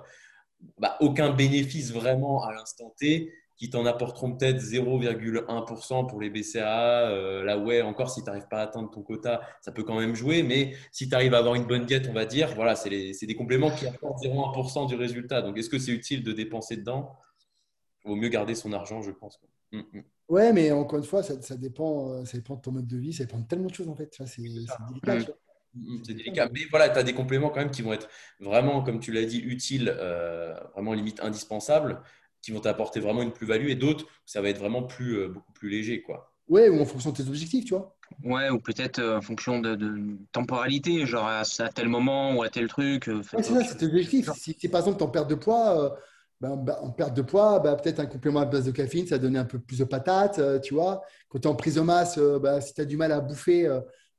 bah, 0.78 0.98
aucun 1.00 1.32
bénéfice 1.32 1.92
vraiment 1.92 2.44
à 2.44 2.54
l'instant 2.54 2.94
T, 2.98 3.32
qui 3.56 3.70
t'en 3.70 3.86
apporteront 3.86 4.36
peut-être 4.36 4.60
0,1% 4.60 6.08
pour 6.08 6.20
les 6.20 6.30
BCA. 6.30 7.10
Euh, 7.10 7.44
là, 7.44 7.58
ouais, 7.58 7.82
encore, 7.82 8.10
si 8.10 8.22
tu 8.22 8.26
n'arrives 8.28 8.48
pas 8.48 8.60
à 8.60 8.64
atteindre 8.64 8.90
ton 8.90 9.02
quota, 9.02 9.42
ça 9.62 9.72
peut 9.72 9.84
quand 9.84 10.00
même 10.00 10.16
jouer. 10.16 10.44
Mais 10.44 10.74
si 10.92 11.08
tu 11.08 11.16
arrives 11.16 11.34
à 11.34 11.38
avoir 11.38 11.56
une 11.56 11.66
bonne 11.66 11.86
diète, 11.86 12.08
on 12.10 12.14
va 12.14 12.26
dire, 12.26 12.54
voilà, 12.56 12.76
c'est 12.76 12.90
des 12.90 13.36
compléments 13.36 13.72
qui 13.72 13.86
apportent 13.86 14.24
0,1% 14.24 14.88
du 14.88 14.96
résultat. 14.96 15.42
Donc, 15.42 15.58
est-ce 15.58 15.70
que 15.70 15.80
c'est 15.80 15.92
utile 15.92 16.24
de 16.24 16.32
dépenser 16.32 16.78
dedans? 16.78 17.16
Il 18.06 18.10
vaut 18.10 18.16
mieux 18.16 18.30
garder 18.30 18.56
son 18.56 18.74
argent, 18.74 19.02
je 19.02 19.12
pense. 19.12 19.40
Mm, 19.72 19.80
mm. 19.80 20.04
Ouais, 20.30 20.54
mais 20.54 20.72
encore 20.72 21.00
une 21.00 21.06
fois, 21.06 21.22
ça, 21.22 21.56
dépend, 21.56 22.12
euh, 22.12 22.26
ça 22.26 22.38
dépend 22.38 22.56
de 22.56 22.62
ton 22.62 22.72
mode 22.72 22.88
de 22.88 22.98
vie, 22.98 23.14
ça 23.14 23.26
dépend 23.26 23.40
de 23.40 23.46
tellement 23.46 23.68
de 23.68 23.74
choses 23.74 23.90
en 23.90 23.96
fait. 23.96 24.14
C'est 24.26 24.42
délicat. 24.42 24.78
Mm. 25.74 26.04
C'est 26.04 26.14
délicat. 26.14 26.50
Mais 26.54 26.62
voilà, 26.70 26.90
tu 26.90 26.98
as 26.98 27.04
des 27.04 27.14
compléments 27.14 27.50
quand 27.50 27.60
même 27.60 27.72
qui 27.72 27.82
vont 27.82 27.94
être 27.94 28.08
vraiment, 28.40 28.84
comme 28.84 29.00
tu 29.00 29.12
l'as 29.12 29.26
dit, 29.26 29.40
utiles, 29.40 29.94
euh, 29.96 30.54
vraiment 30.74 30.94
limite 30.94 31.20
indispensables 31.22 32.02
qui 32.44 32.52
vont 32.52 32.60
t'apporter 32.60 33.00
vraiment 33.00 33.24
une 33.24 33.32
plus-value 33.32 33.70
et 33.70 33.76
d'autres, 33.76 34.06
ça 34.26 34.42
va 34.42 34.50
être 34.50 34.60
vraiment 34.60 34.84
plus, 34.84 35.18
euh, 35.18 35.30
beaucoup 35.30 35.54
plus 35.54 35.70
léger. 35.70 36.02
Quoi. 36.02 36.30
Ouais, 36.50 36.68
ou 36.68 36.80
en 36.80 36.86
fonction 36.86 37.12
de 37.12 37.16
tes 37.16 37.28
objectifs, 37.28 37.66
tu 37.66 37.74
vois. 37.74 37.96
Ouais, 38.24 38.50
ou 38.50 38.60
peut-être 38.60 39.00
euh, 39.00 39.18
en 39.18 39.22
fonction 39.22 39.60
de, 39.60 39.78
temporalité, 40.34 41.06
genre 41.06 41.26
à, 41.26 41.44
tel 41.74 41.88
moment 41.88 42.36
ou 42.36 42.44
à 42.44 42.50
tel 42.50 42.68
truc. 42.68 43.08
Euh, 43.08 43.20
ouais, 43.20 43.24
c'est 43.42 43.54
ça, 43.54 43.64
c'est 43.64 43.78
tes 43.78 43.86
objectifs. 43.86 44.30
Si, 44.34 44.56
si, 44.60 44.68
par 44.68 44.82
exemple 44.82 44.98
tu 44.98 45.04
en 45.06 45.08
perte 45.08 45.30
de 45.30 45.36
poids, 45.36 45.98
ben, 46.42 46.58
ben, 46.58 46.76
en 46.82 46.92
perte 46.92 47.16
de 47.16 47.22
poids, 47.22 47.60
ben, 47.60 47.78
peut-être 47.78 48.02
un 48.02 48.06
complément 48.06 48.42
à 48.42 48.46
base 48.46 48.66
de 48.66 48.72
caféine, 48.72 49.08
ça 49.08 49.16
va 49.16 49.20
donner 49.20 49.40
un 49.40 49.46
peu 49.46 49.60
plus 49.60 49.80
de 49.80 49.86
patates, 49.86 50.42
tu 50.62 50.74
vois. 50.74 51.02
Quand 51.30 51.40
tu 51.40 51.48
es 51.48 51.52
en 51.52 51.56
prise 51.56 51.76
de 51.76 51.82
masse, 51.82 52.20
ben, 52.20 52.60
si 52.60 52.74
tu 52.74 52.82
as 52.82 52.86
du 52.86 52.98
mal 52.98 53.14
à 53.14 53.22
bouffer, 53.22 53.70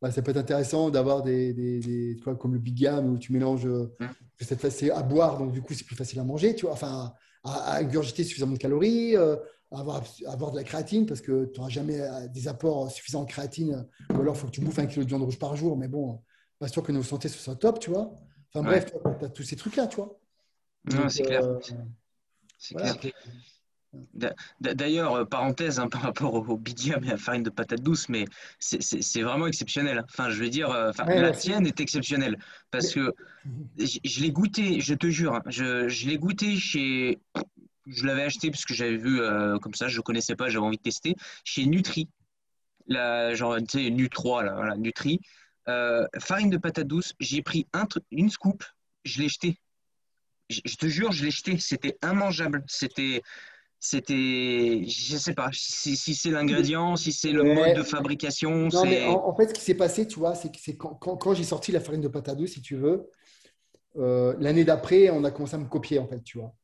ben, 0.00 0.10
ça 0.10 0.22
peut 0.22 0.30
être 0.30 0.38
intéressant 0.38 0.88
d'avoir 0.88 1.22
des, 1.22 1.52
des, 1.52 1.78
des 1.78 2.16
comme 2.38 2.54
le 2.54 2.58
Big 2.58 2.80
Gam 2.80 3.12
où 3.12 3.18
tu 3.18 3.34
mélanges, 3.34 3.66
mmh. 3.66 4.06
c'est 4.40 4.90
à 4.90 5.02
boire, 5.02 5.36
donc 5.36 5.52
du 5.52 5.60
coup 5.60 5.74
c'est 5.74 5.84
plus 5.84 5.96
facile 5.96 6.20
à 6.20 6.24
manger, 6.24 6.54
tu 6.54 6.64
vois. 6.64 6.72
Enfin, 6.72 7.12
à, 7.44 7.76
ingurgiter 7.78 8.24
suffisamment 8.24 8.54
de 8.54 8.58
calories, 8.58 9.16
euh, 9.16 9.36
avoir, 9.70 10.02
avoir 10.26 10.50
de 10.50 10.56
la 10.56 10.64
créatine 10.64 11.06
parce 11.06 11.20
que 11.20 11.46
tu 11.46 11.58
n'auras 11.58 11.70
jamais 11.70 12.00
euh, 12.00 12.28
des 12.28 12.48
apports 12.48 12.90
suffisants 12.90 13.22
en 13.22 13.26
créatine. 13.26 13.86
Ou 14.10 14.20
alors, 14.20 14.34
il 14.34 14.38
faut 14.38 14.46
que 14.46 14.52
tu 14.52 14.60
bouffes 14.60 14.78
un 14.78 14.86
kilo 14.86 15.04
de 15.04 15.08
viande 15.08 15.22
rouge 15.22 15.38
par 15.38 15.56
jour. 15.56 15.76
Mais 15.76 15.88
bon, 15.88 16.20
pas 16.58 16.68
sûr 16.68 16.82
que 16.82 16.92
nos 16.92 17.02
santé 17.02 17.28
soit 17.28 17.56
top, 17.56 17.80
tu 17.80 17.90
vois. 17.90 18.12
Enfin 18.52 18.64
bref, 18.64 18.86
tu 19.18 19.24
as 19.24 19.28
tous 19.28 19.42
ces 19.42 19.56
trucs-là, 19.56 19.86
tu 19.86 19.96
vois. 19.96 20.18
Non, 20.92 21.08
c'est 21.08 21.22
clair. 21.22 21.42
C'est 22.58 22.74
clair. 22.74 22.96
D'ailleurs, 24.60 25.14
euh, 25.14 25.24
parenthèse 25.24 25.78
hein, 25.78 25.88
par 25.90 26.02
rapport 26.02 26.34
au 26.34 26.56
bidium 26.56 27.02
et 27.04 27.08
à 27.08 27.12
la 27.12 27.16
farine 27.16 27.42
de 27.42 27.50
patate 27.50 27.80
douce, 27.80 28.08
mais 28.08 28.26
c'est 28.58 29.22
vraiment 29.22 29.46
exceptionnel. 29.46 29.98
Hein. 29.98 30.06
Enfin, 30.08 30.30
je 30.30 30.42
veux 30.42 30.48
dire, 30.48 30.70
euh, 30.70 30.92
la 31.06 31.32
tienne 31.32 31.66
est 31.66 31.80
exceptionnelle 31.80 32.38
parce 32.70 32.92
que 32.92 33.14
je, 33.78 34.20
l'ai 34.20 34.30
goûté, 34.30 34.80
je 34.80 34.94
te 34.94 35.08
jure, 35.08 35.34
hein, 35.34 35.42
je, 35.46 35.88
je 35.88 36.08
l'ai 36.08 36.18
goûté 36.18 36.56
chez. 36.56 37.20
Je 37.86 38.06
l'avais 38.06 38.22
acheté 38.22 38.50
parce 38.50 38.64
que 38.64 38.72
j'avais 38.72 38.96
vu 38.96 39.20
euh, 39.20 39.58
comme 39.58 39.74
ça, 39.74 39.88
je 39.88 39.98
ne 39.98 40.02
connaissais 40.02 40.36
pas, 40.36 40.48
j'avais 40.48 40.64
envie 40.64 40.78
de 40.78 40.82
tester, 40.82 41.16
chez 41.44 41.66
Nutri. 41.66 42.08
La, 42.86 43.34
genre, 43.34 43.56
tu 43.58 43.78
sais, 43.78 43.90
Nu3, 43.90 44.44
là, 44.44 44.54
voilà, 44.54 44.76
Nutri. 44.76 45.20
farine 46.18 46.50
de 46.50 46.56
patate 46.56 46.86
douce, 46.86 47.12
j'ai 47.20 47.42
pris 47.42 47.66
un, 47.74 47.86
une 48.10 48.30
scoop, 48.30 48.64
je 49.04 49.20
l'ai 49.20 49.28
jeté. 49.28 49.58
Je, 50.48 50.60
je 50.64 50.76
te 50.76 50.86
jure, 50.86 51.12
je 51.12 51.24
l'ai 51.24 51.30
jeté. 51.30 51.58
C'était 51.58 51.96
immangeable. 52.02 52.64
C'était 52.66 53.22
c'était, 53.86 54.82
je 54.88 55.16
sais 55.18 55.34
pas, 55.34 55.50
si, 55.52 55.94
c'est 55.96 56.30
l'ingrédient, 56.30 56.96
si 56.96 57.12
c'est 57.12 57.32
le 57.32 57.42
mode 57.42 57.76
de 57.76 57.82
fabrication. 57.82 58.68
Non, 58.72 58.84
mais 58.86 59.04
en, 59.04 59.36
fait, 59.36 59.48
ce 59.48 59.52
qui 59.52 59.60
s'est 59.60 59.74
passé, 59.74 60.06
tu 60.06 60.18
vois, 60.18 60.34
c'est 60.34 60.50
que 60.50 60.70
quand, 60.72 61.16
quand, 61.16 61.34
j'ai 61.34 61.44
sorti 61.44 61.70
la 61.70 61.80
farine 61.80 62.00
de 62.00 62.08
pâte 62.08 62.30
à 62.30 62.34
douce, 62.34 62.52
si 62.52 62.62
tu 62.62 62.76
veux, 62.76 63.10
euh, 63.98 64.34
l'année 64.40 64.64
d'après, 64.64 65.10
on 65.10 65.22
a 65.24 65.30
commencé 65.30 65.56
à 65.56 65.58
me 65.58 65.68
copier, 65.68 65.98
en 65.98 66.08
fait, 66.08 66.22
tu 66.24 66.38
vois. 66.38 66.54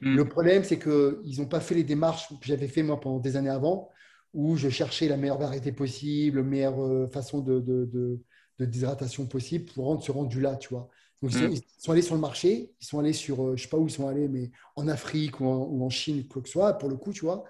Hmm. 0.00 0.16
Le 0.16 0.24
problème, 0.26 0.64
c'est 0.64 0.78
qu'ils 0.78 1.38
n'ont 1.38 1.48
pas 1.48 1.60
fait 1.60 1.74
les 1.74 1.84
démarches 1.84 2.28
que 2.30 2.46
j'avais 2.46 2.68
fait 2.68 2.82
moi 2.82 2.98
pendant 2.98 3.18
des 3.18 3.36
années 3.36 3.50
avant, 3.50 3.90
où 4.32 4.56
je 4.56 4.70
cherchais 4.70 5.06
la 5.06 5.18
meilleure 5.18 5.38
variété 5.38 5.72
possible, 5.72 6.38
la 6.38 6.44
meilleure 6.44 6.82
euh, 6.82 7.08
façon 7.08 7.40
de, 7.40 7.60
de, 7.60 7.84
de, 7.92 8.20
de 8.58 8.64
déshydratation 8.64 9.26
possible 9.26 9.66
pour 9.66 9.84
rendre 9.84 10.02
ce 10.02 10.12
rendu-là, 10.12 10.56
tu 10.56 10.70
vois. 10.70 10.88
Donc, 11.22 11.34
mm. 11.34 11.52
ils, 11.52 11.62
sont, 11.78 11.92
allés 11.92 12.02
sur 12.02 12.14
le 12.14 12.20
marché, 12.20 12.70
ils 12.80 12.86
sont 12.86 12.98
allés 12.98 13.12
sur, 13.12 13.42
euh, 13.42 13.46
je 13.48 13.52
ne 13.52 13.56
sais 13.58 13.68
pas 13.68 13.76
où 13.76 13.86
ils 13.86 13.92
sont 13.92 14.08
allés, 14.08 14.28
mais 14.28 14.50
en 14.76 14.88
Afrique 14.88 15.40
ou 15.40 15.46
en, 15.46 15.90
Chine, 15.90 16.26
quoi 16.26 16.42
que 16.42 16.48
ce 16.48 16.52
soit, 16.52 16.74
pour 16.74 16.88
le 16.88 16.96
coup, 16.96 17.12
tu 17.12 17.24
vois. 17.24 17.44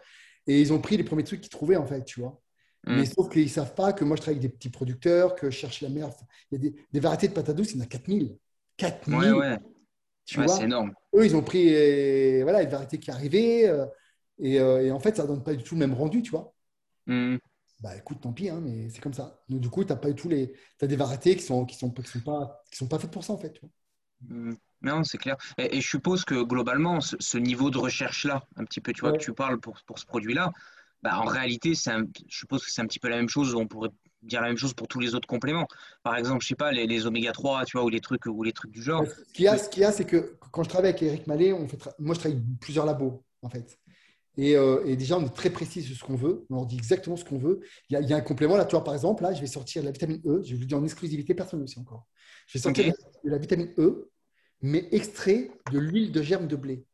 Et 0.46 0.60
ils 0.60 0.72
ont 0.72 0.80
pris 0.80 0.96
les 0.96 1.04
premiers 1.04 1.24
trucs 1.24 1.40
qu'ils 1.40 1.50
trouvaient, 1.50 1.76
en 1.76 1.86
fait, 1.86 2.04
tu 2.04 2.20
vois. 2.20 2.40
Mm. 2.86 2.96
Mais 2.96 3.06
sauf 3.06 3.28
qu'ils 3.30 3.44
ne 3.44 3.48
savent 3.48 3.74
pas 3.74 3.92
que 3.92 4.04
moi, 4.04 4.16
je 4.16 4.22
travaille 4.22 4.38
avec 4.38 4.50
des 4.50 4.56
petits 4.56 4.70
producteurs, 4.70 5.34
que 5.34 5.50
je 5.50 5.56
cherche 5.56 5.82
la 5.82 5.88
meilleure. 5.88 6.10
Il 6.50 6.64
y 6.64 6.68
a 6.68 6.70
des, 6.92 7.00
variétés 7.00 7.28
de 7.28 7.32
patates 7.32 7.56
douces, 7.56 7.72
il 7.72 7.78
y 7.78 7.80
en 7.80 7.84
a 7.84 7.88
4000. 7.88 8.36
4000 8.76 9.18
Ouais, 9.18 9.30
ouais. 9.30 9.58
Tu 10.24 10.36
vois 10.36 10.48
c'est 10.48 10.64
énorme. 10.64 10.92
Eux, 11.14 11.24
ils 11.24 11.34
ont 11.34 11.42
pris 11.42 11.74
euh, 11.74 12.42
voilà, 12.42 12.62
une 12.62 12.68
variété 12.68 12.98
qui 12.98 13.10
arrivait. 13.10 13.68
Euh, 13.68 13.86
et, 14.38 14.54
et, 14.54 14.90
en 14.90 15.00
fait, 15.00 15.16
ça 15.16 15.24
ne 15.24 15.28
donne 15.28 15.42
pas 15.42 15.54
du 15.54 15.62
tout 15.62 15.74
le 15.74 15.80
même 15.80 15.92
rendu, 15.92 16.22
tu 16.22 16.30
vois. 16.30 16.52
Mm 17.06 17.36
bah 17.80 17.96
écoute, 17.96 18.20
tant 18.20 18.32
pis, 18.32 18.50
hein, 18.50 18.60
mais 18.62 18.88
c'est 18.90 19.00
comme 19.00 19.14
ça. 19.14 19.42
Donc, 19.48 19.60
du 19.60 19.70
coup, 19.70 19.84
tu 19.84 19.92
as 19.92 19.96
pas 19.96 20.12
tous 20.12 20.28
les. 20.28 20.52
As 20.82 20.86
des 20.86 20.96
variétés 20.96 21.36
qui 21.36 21.42
sont, 21.42 21.64
qui 21.64 21.76
sont, 21.76 21.90
qui 21.90 22.02
sont, 22.04 22.20
pas, 22.20 22.62
qui 22.70 22.76
sont 22.76 22.88
pas 22.88 22.98
faites 22.98 23.10
pour 23.10 23.24
ça, 23.24 23.32
en 23.32 23.38
fait. 23.38 23.52
Tu 23.52 23.60
vois. 23.60 23.70
Mmh. 24.28 24.54
Non, 24.82 25.04
c'est 25.04 25.18
clair. 25.18 25.36
Et, 25.58 25.80
je 25.80 25.88
suppose 25.88 26.24
que 26.24 26.42
globalement, 26.42 27.00
ce, 27.00 27.38
niveau 27.38 27.70
de 27.70 27.78
recherche-là, 27.78 28.46
un 28.56 28.64
petit 28.64 28.80
peu, 28.80 28.92
tu 28.92 29.00
vois, 29.00 29.12
que 29.12 29.18
tu 29.18 29.32
parles 29.32 29.58
pour, 29.60 29.78
pour 29.86 29.98
ce 29.98 30.06
produit-là, 30.06 30.52
bah, 31.02 31.18
en 31.18 31.24
réalité, 31.24 31.72
un, 31.86 32.04
je 32.28 32.38
suppose 32.38 32.64
que 32.64 32.70
c'est 32.70 32.82
un 32.82 32.86
petit 32.86 32.98
peu 32.98 33.08
la 33.08 33.16
même 33.16 33.28
chose. 33.28 33.54
On 33.54 33.66
pourrait 33.66 33.90
dire 34.22 34.42
la 34.42 34.48
même 34.48 34.58
chose 34.58 34.74
pour 34.74 34.88
tous 34.88 35.00
les 35.00 35.14
autres 35.14 35.28
compléments. 35.28 35.66
Par 36.02 36.16
exemple, 36.16 36.42
je 36.42 36.48
sais 36.48 36.54
pas, 36.54 36.72
les, 36.72 36.86
les 36.86 37.06
oméga 37.06 37.32
3, 37.32 37.64
tu 37.64 37.78
vois, 37.78 37.86
ou 37.86 37.88
les 37.88 38.00
trucs, 38.00 38.26
ou 38.26 38.42
les 38.42 38.52
trucs 38.52 38.70
du 38.70 38.82
genre. 38.82 39.04
Ce 39.06 39.32
qu'il 39.32 39.46
y 39.46 39.48
a, 39.48 39.56
ce 39.56 39.68
qu'il 39.70 39.82
y 39.82 39.86
a, 39.86 39.92
c'est 39.92 40.04
que 40.04 40.38
quand 40.52 40.62
je 40.62 40.68
travaille 40.68 40.90
avec 40.90 41.02
Eric 41.02 41.26
Mallet, 41.26 41.52
on 41.52 41.66
fait 41.66 41.78
moi, 41.98 42.14
je 42.14 42.20
travaille 42.20 42.38
avec 42.38 42.60
plusieurs 42.60 42.84
labos, 42.84 43.24
en 43.40 43.48
fait. 43.48 43.78
Euh, 44.40 44.84
et, 44.86 44.96
déjà, 44.96 45.18
on 45.18 45.24
est 45.24 45.34
très 45.34 45.50
précis 45.50 45.82
sur 45.82 45.96
ce 45.96 46.04
qu'on 46.04 46.16
veut. 46.16 46.46
On 46.50 46.56
leur 46.56 46.66
dit 46.66 46.76
exactement 46.76 47.16
ce 47.16 47.24
qu'on 47.24 47.38
veut. 47.38 47.60
Il 47.88 48.00
y, 48.00 48.12
a, 48.12 48.16
un 48.16 48.20
complément. 48.20 48.56
Là, 48.56 48.64
tu 48.64 48.72
vois, 48.72 48.84
par 48.84 48.94
exemple, 48.94 49.22
là, 49.22 49.32
je 49.32 49.40
vais 49.40 49.46
sortir 49.46 49.82
de 49.82 49.86
la 49.86 49.92
vitamine 49.92 50.20
E. 50.26 50.42
Je 50.44 50.56
vous 50.56 50.64
dire 50.64 50.78
en 50.78 50.84
exclusivité, 50.84 51.34
personne 51.34 51.62
aussi 51.62 51.78
encore. 51.78 52.06
Je 52.46 52.58
vais 52.58 52.62
sortir 52.62 52.92
de 53.24 53.30
la 53.30 53.38
vitamine 53.38 53.72
E, 53.78 54.10
mais 54.62 54.88
extrait 54.92 55.50
de 55.72 55.78
l'huile 55.78 56.12
de 56.12 56.22
germe 56.22 56.46
de 56.46 56.56
blé. 56.56 56.84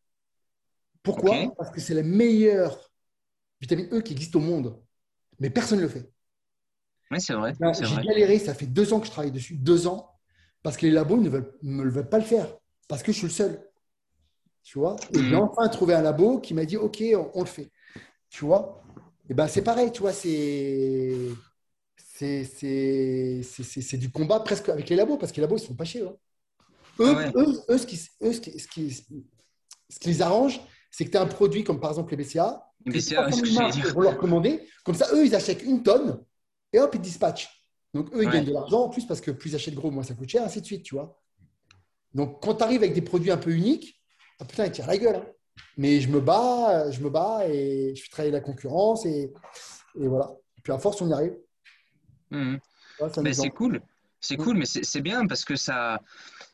Pourquoi 1.03 1.55
Parce 1.57 1.71
que 1.71 1.81
c'est 1.81 1.95
la 1.95 2.03
meilleure 2.03 2.91
vitamine 3.61 3.89
E 3.93 4.01
qui 4.01 4.13
existe 4.13 4.35
au 4.35 4.41
monde. 4.41 4.77
Mais 5.39 5.51
personne 5.51 5.79
ne 5.79 5.85
le 5.85 5.89
fait. 5.89 6.11
Oui, 7.11 7.21
c'est 7.21 7.35
vrai. 7.35 7.55
J'ai 7.81 8.03
galéré. 8.03 8.39
Ça 8.39 8.55
fait 8.55 8.67
deux 8.67 8.93
ans 8.93 9.01
que 9.01 9.07
je 9.07 9.13
travaille 9.13 9.31
dessus. 9.31 9.57
Deux 9.57 9.87
ans. 9.87 10.11
Parce 10.63 10.77
que 10.77 10.87
les 10.87 10.93
labos 10.93 11.19
ne 11.19 11.29
veulent, 11.29 11.55
me 11.63 11.89
veulent 11.89 12.09
pas 12.09 12.19
le 12.19 12.25
faire. 12.25 12.49
Parce 12.89 13.03
que 13.03 13.13
je 13.13 13.19
suis 13.19 13.27
le 13.29 13.33
seul. 13.33 13.65
Tu 14.66 14.81
vois 14.81 14.96
Et 15.14 15.18
j'ai 15.20 15.37
mhm. 15.37 15.42
enfin 15.42 15.68
trouvé 15.68 15.94
un 15.94 16.02
labo 16.02 16.40
qui 16.40 16.52
m'a 16.52 16.64
dit 16.64 16.76
OK, 16.76 17.00
on, 17.35 17.40
le 17.40 17.46
fait. 17.46 17.70
Tu 18.29 18.44
vois 18.44 18.83
Et 19.31 19.35
ben 19.35 19.46
c'est 19.46 19.62
pareil, 19.62 19.92
tu 19.92 20.00
vois, 20.00 20.12
c'est. 20.12 21.16
C'est 22.18 23.96
du 23.96 24.11
combat 24.11 24.40
presque 24.40 24.68
avec 24.68 24.88
les 24.88 24.96
labos 24.96 25.18
parce 25.18 25.31
que 25.31 25.37
les 25.37 25.42
labos, 25.42 25.59
ils 25.59 25.62
ne 25.62 25.66
sont 25.66 25.76
pas 25.76 25.85
chier. 25.85 26.02
Hein. 26.02 26.16
Eux, 26.98 27.14
eux, 27.37 27.62
eux, 27.68 27.79
ce, 27.79 27.87
qui, 27.87 28.00
eux 28.22 28.33
ce, 28.33 28.40
qui, 28.40 28.59
ce, 28.59 28.66
qui, 28.66 28.90
ce, 28.90 29.98
qui, 30.00 30.09
les 30.09 30.22
arrange, 30.22 30.61
c'est 30.90 31.05
que 31.05 31.11
tu 31.11 31.16
as 31.16 31.22
un 31.22 31.26
produit 31.26 31.62
comme 31.62 31.79
par 31.79 31.90
exemple 31.90 32.16
les 32.16 32.24
BCA. 32.24 32.72
Les 32.87 32.92
BCA, 32.92 33.31
ce 33.31 33.42
que 33.42 33.92
vont 33.92 34.00
leur 34.00 34.18
commander. 34.18 34.66
Comme 34.83 34.96
ça, 34.96 35.07
eux, 35.12 35.24
ils 35.24 35.35
achètent 35.37 35.62
une 35.62 35.85
tonne 35.85 36.24
et 36.72 36.81
hop, 36.81 36.92
ils 36.92 37.00
dispatchent. 37.00 37.62
Donc, 37.94 38.12
eux, 38.14 38.24
ils 38.24 38.31
gagnent 38.31 38.46
de 38.46 38.52
l'argent 38.52 38.85
en 38.85 38.88
plus 38.88 39.07
parce 39.07 39.20
que 39.20 39.31
plus 39.31 39.50
ils 39.50 39.55
achètent 39.57 39.74
gros, 39.74 39.92
moins 39.92 40.02
ça 40.02 40.14
coûte 40.14 40.29
cher, 40.29 40.42
ainsi 40.42 40.61
de 40.61 40.66
suite, 40.66 40.83
tu 40.83 40.96
vois. 40.96 41.22
Donc, 42.14 42.42
quand 42.42 42.57
tu 42.57 42.64
arrives 42.64 42.83
avec 42.83 42.94
des 42.94 43.02
produits 43.02 43.31
un 43.31 43.37
peu 43.37 43.52
uniques, 43.52 43.96
ah 44.40 44.44
putain, 44.44 44.66
il 44.66 44.72
tire 44.72 44.87
la 44.87 44.99
gueule. 44.99 45.16
Hein. 45.16 45.27
Mais 45.77 46.01
je 46.01 46.09
me 46.09 46.20
bats, 46.20 46.90
je 46.90 47.01
me 47.01 47.11
bats 47.11 47.46
et 47.49 47.94
je 47.94 48.03
fais 48.03 48.09
travailler 48.09 48.33
la 48.33 48.40
concurrence 48.40 49.07
et, 49.07 49.33
et 49.99 50.07
voilà. 50.07 50.33
Et 50.59 50.61
puis 50.62 50.72
à 50.72 50.79
force, 50.79 51.01
on 51.01 51.09
y 51.09 51.12
arrive. 51.12 51.37
Mmh. 52.31 52.57
mais 53.22 53.33
c'est 53.33 53.51
cool. 53.51 53.81
C'est 54.20 54.38
mmh. 54.38 54.42
cool, 54.42 54.57
mais 54.57 54.66
c'est 54.66 55.01
bien 55.01 55.27
parce 55.27 55.44
que 55.44 55.57
ça. 55.57 56.01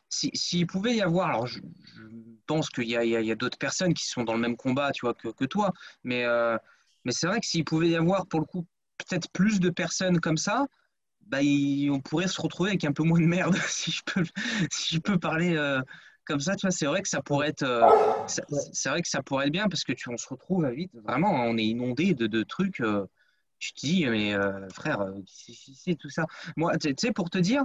S'il 0.08 0.66
pouvait 0.66 0.96
y 0.96 1.00
avoir, 1.00 1.30
alors 1.30 1.46
je, 1.46 1.60
pense 2.46 2.68
qu'il 2.68 2.84
y 2.84 2.96
a, 2.96 3.00
a, 3.00 3.34
d'autres 3.34 3.56
personnes 3.56 3.94
qui 3.94 4.06
sont 4.06 4.24
dans 4.24 4.34
le 4.34 4.40
même 4.40 4.56
combat, 4.56 4.92
tu 4.92 5.06
vois, 5.06 5.14
que, 5.14 5.28
que 5.28 5.46
toi, 5.46 5.72
mais, 6.04 6.24
euh, 6.24 6.58
mais 7.06 7.12
c'est 7.12 7.26
vrai 7.26 7.40
que 7.40 7.46
s'il 7.46 7.64
pouvait 7.64 7.88
y 7.88 7.96
avoir 7.96 8.26
pour 8.26 8.40
le 8.40 8.44
coup 8.44 8.66
peut-être 8.98 9.30
plus 9.30 9.58
de 9.58 9.70
personnes 9.70 10.20
comme 10.20 10.36
ça, 10.36 10.66
bah, 11.22 11.38
on 11.90 12.00
pourrait 12.00 12.28
se 12.28 12.40
retrouver 12.40 12.70
avec 12.70 12.84
un 12.84 12.92
peu 12.92 13.04
moins 13.04 13.20
de 13.20 13.26
merde, 13.26 13.56
si 13.68 13.90
je 13.90 14.02
peux, 14.04 14.24
si 14.70 14.96
je 14.96 15.00
peux 15.00 15.18
parler 15.18 15.56
euh, 15.56 15.80
comme 16.24 16.40
ça, 16.40 16.54
tu 16.56 16.66
vois, 16.66 16.70
c'est 16.70 16.86
vrai 16.86 17.02
que 17.02 17.08
ça 17.08 17.22
pourrait 17.22 17.48
être, 17.48 17.62
euh, 17.62 17.88
c'est 18.26 18.88
vrai 18.88 19.02
que 19.02 19.08
ça 19.08 19.22
pourrait 19.22 19.46
être 19.46 19.52
bien 19.52 19.68
parce 19.68 19.84
que 19.84 19.92
tu, 19.92 20.08
on 20.10 20.16
se 20.16 20.28
retrouve 20.28 20.68
vite, 20.70 20.92
vraiment, 21.04 21.32
on 21.32 21.56
est 21.56 21.64
inondé 21.64 22.14
de, 22.14 22.26
de 22.26 22.42
trucs. 22.42 22.80
Euh, 22.80 23.06
tu 23.58 23.72
te 23.74 23.80
dis, 23.80 24.06
mais 24.06 24.34
euh, 24.34 24.68
frère, 24.70 25.06
c'est 25.26 25.94
tout 25.94 26.10
ça. 26.10 26.26
Moi, 26.56 26.76
tu 26.78 26.92
sais, 26.98 27.12
pour 27.12 27.30
te 27.30 27.38
dire, 27.38 27.64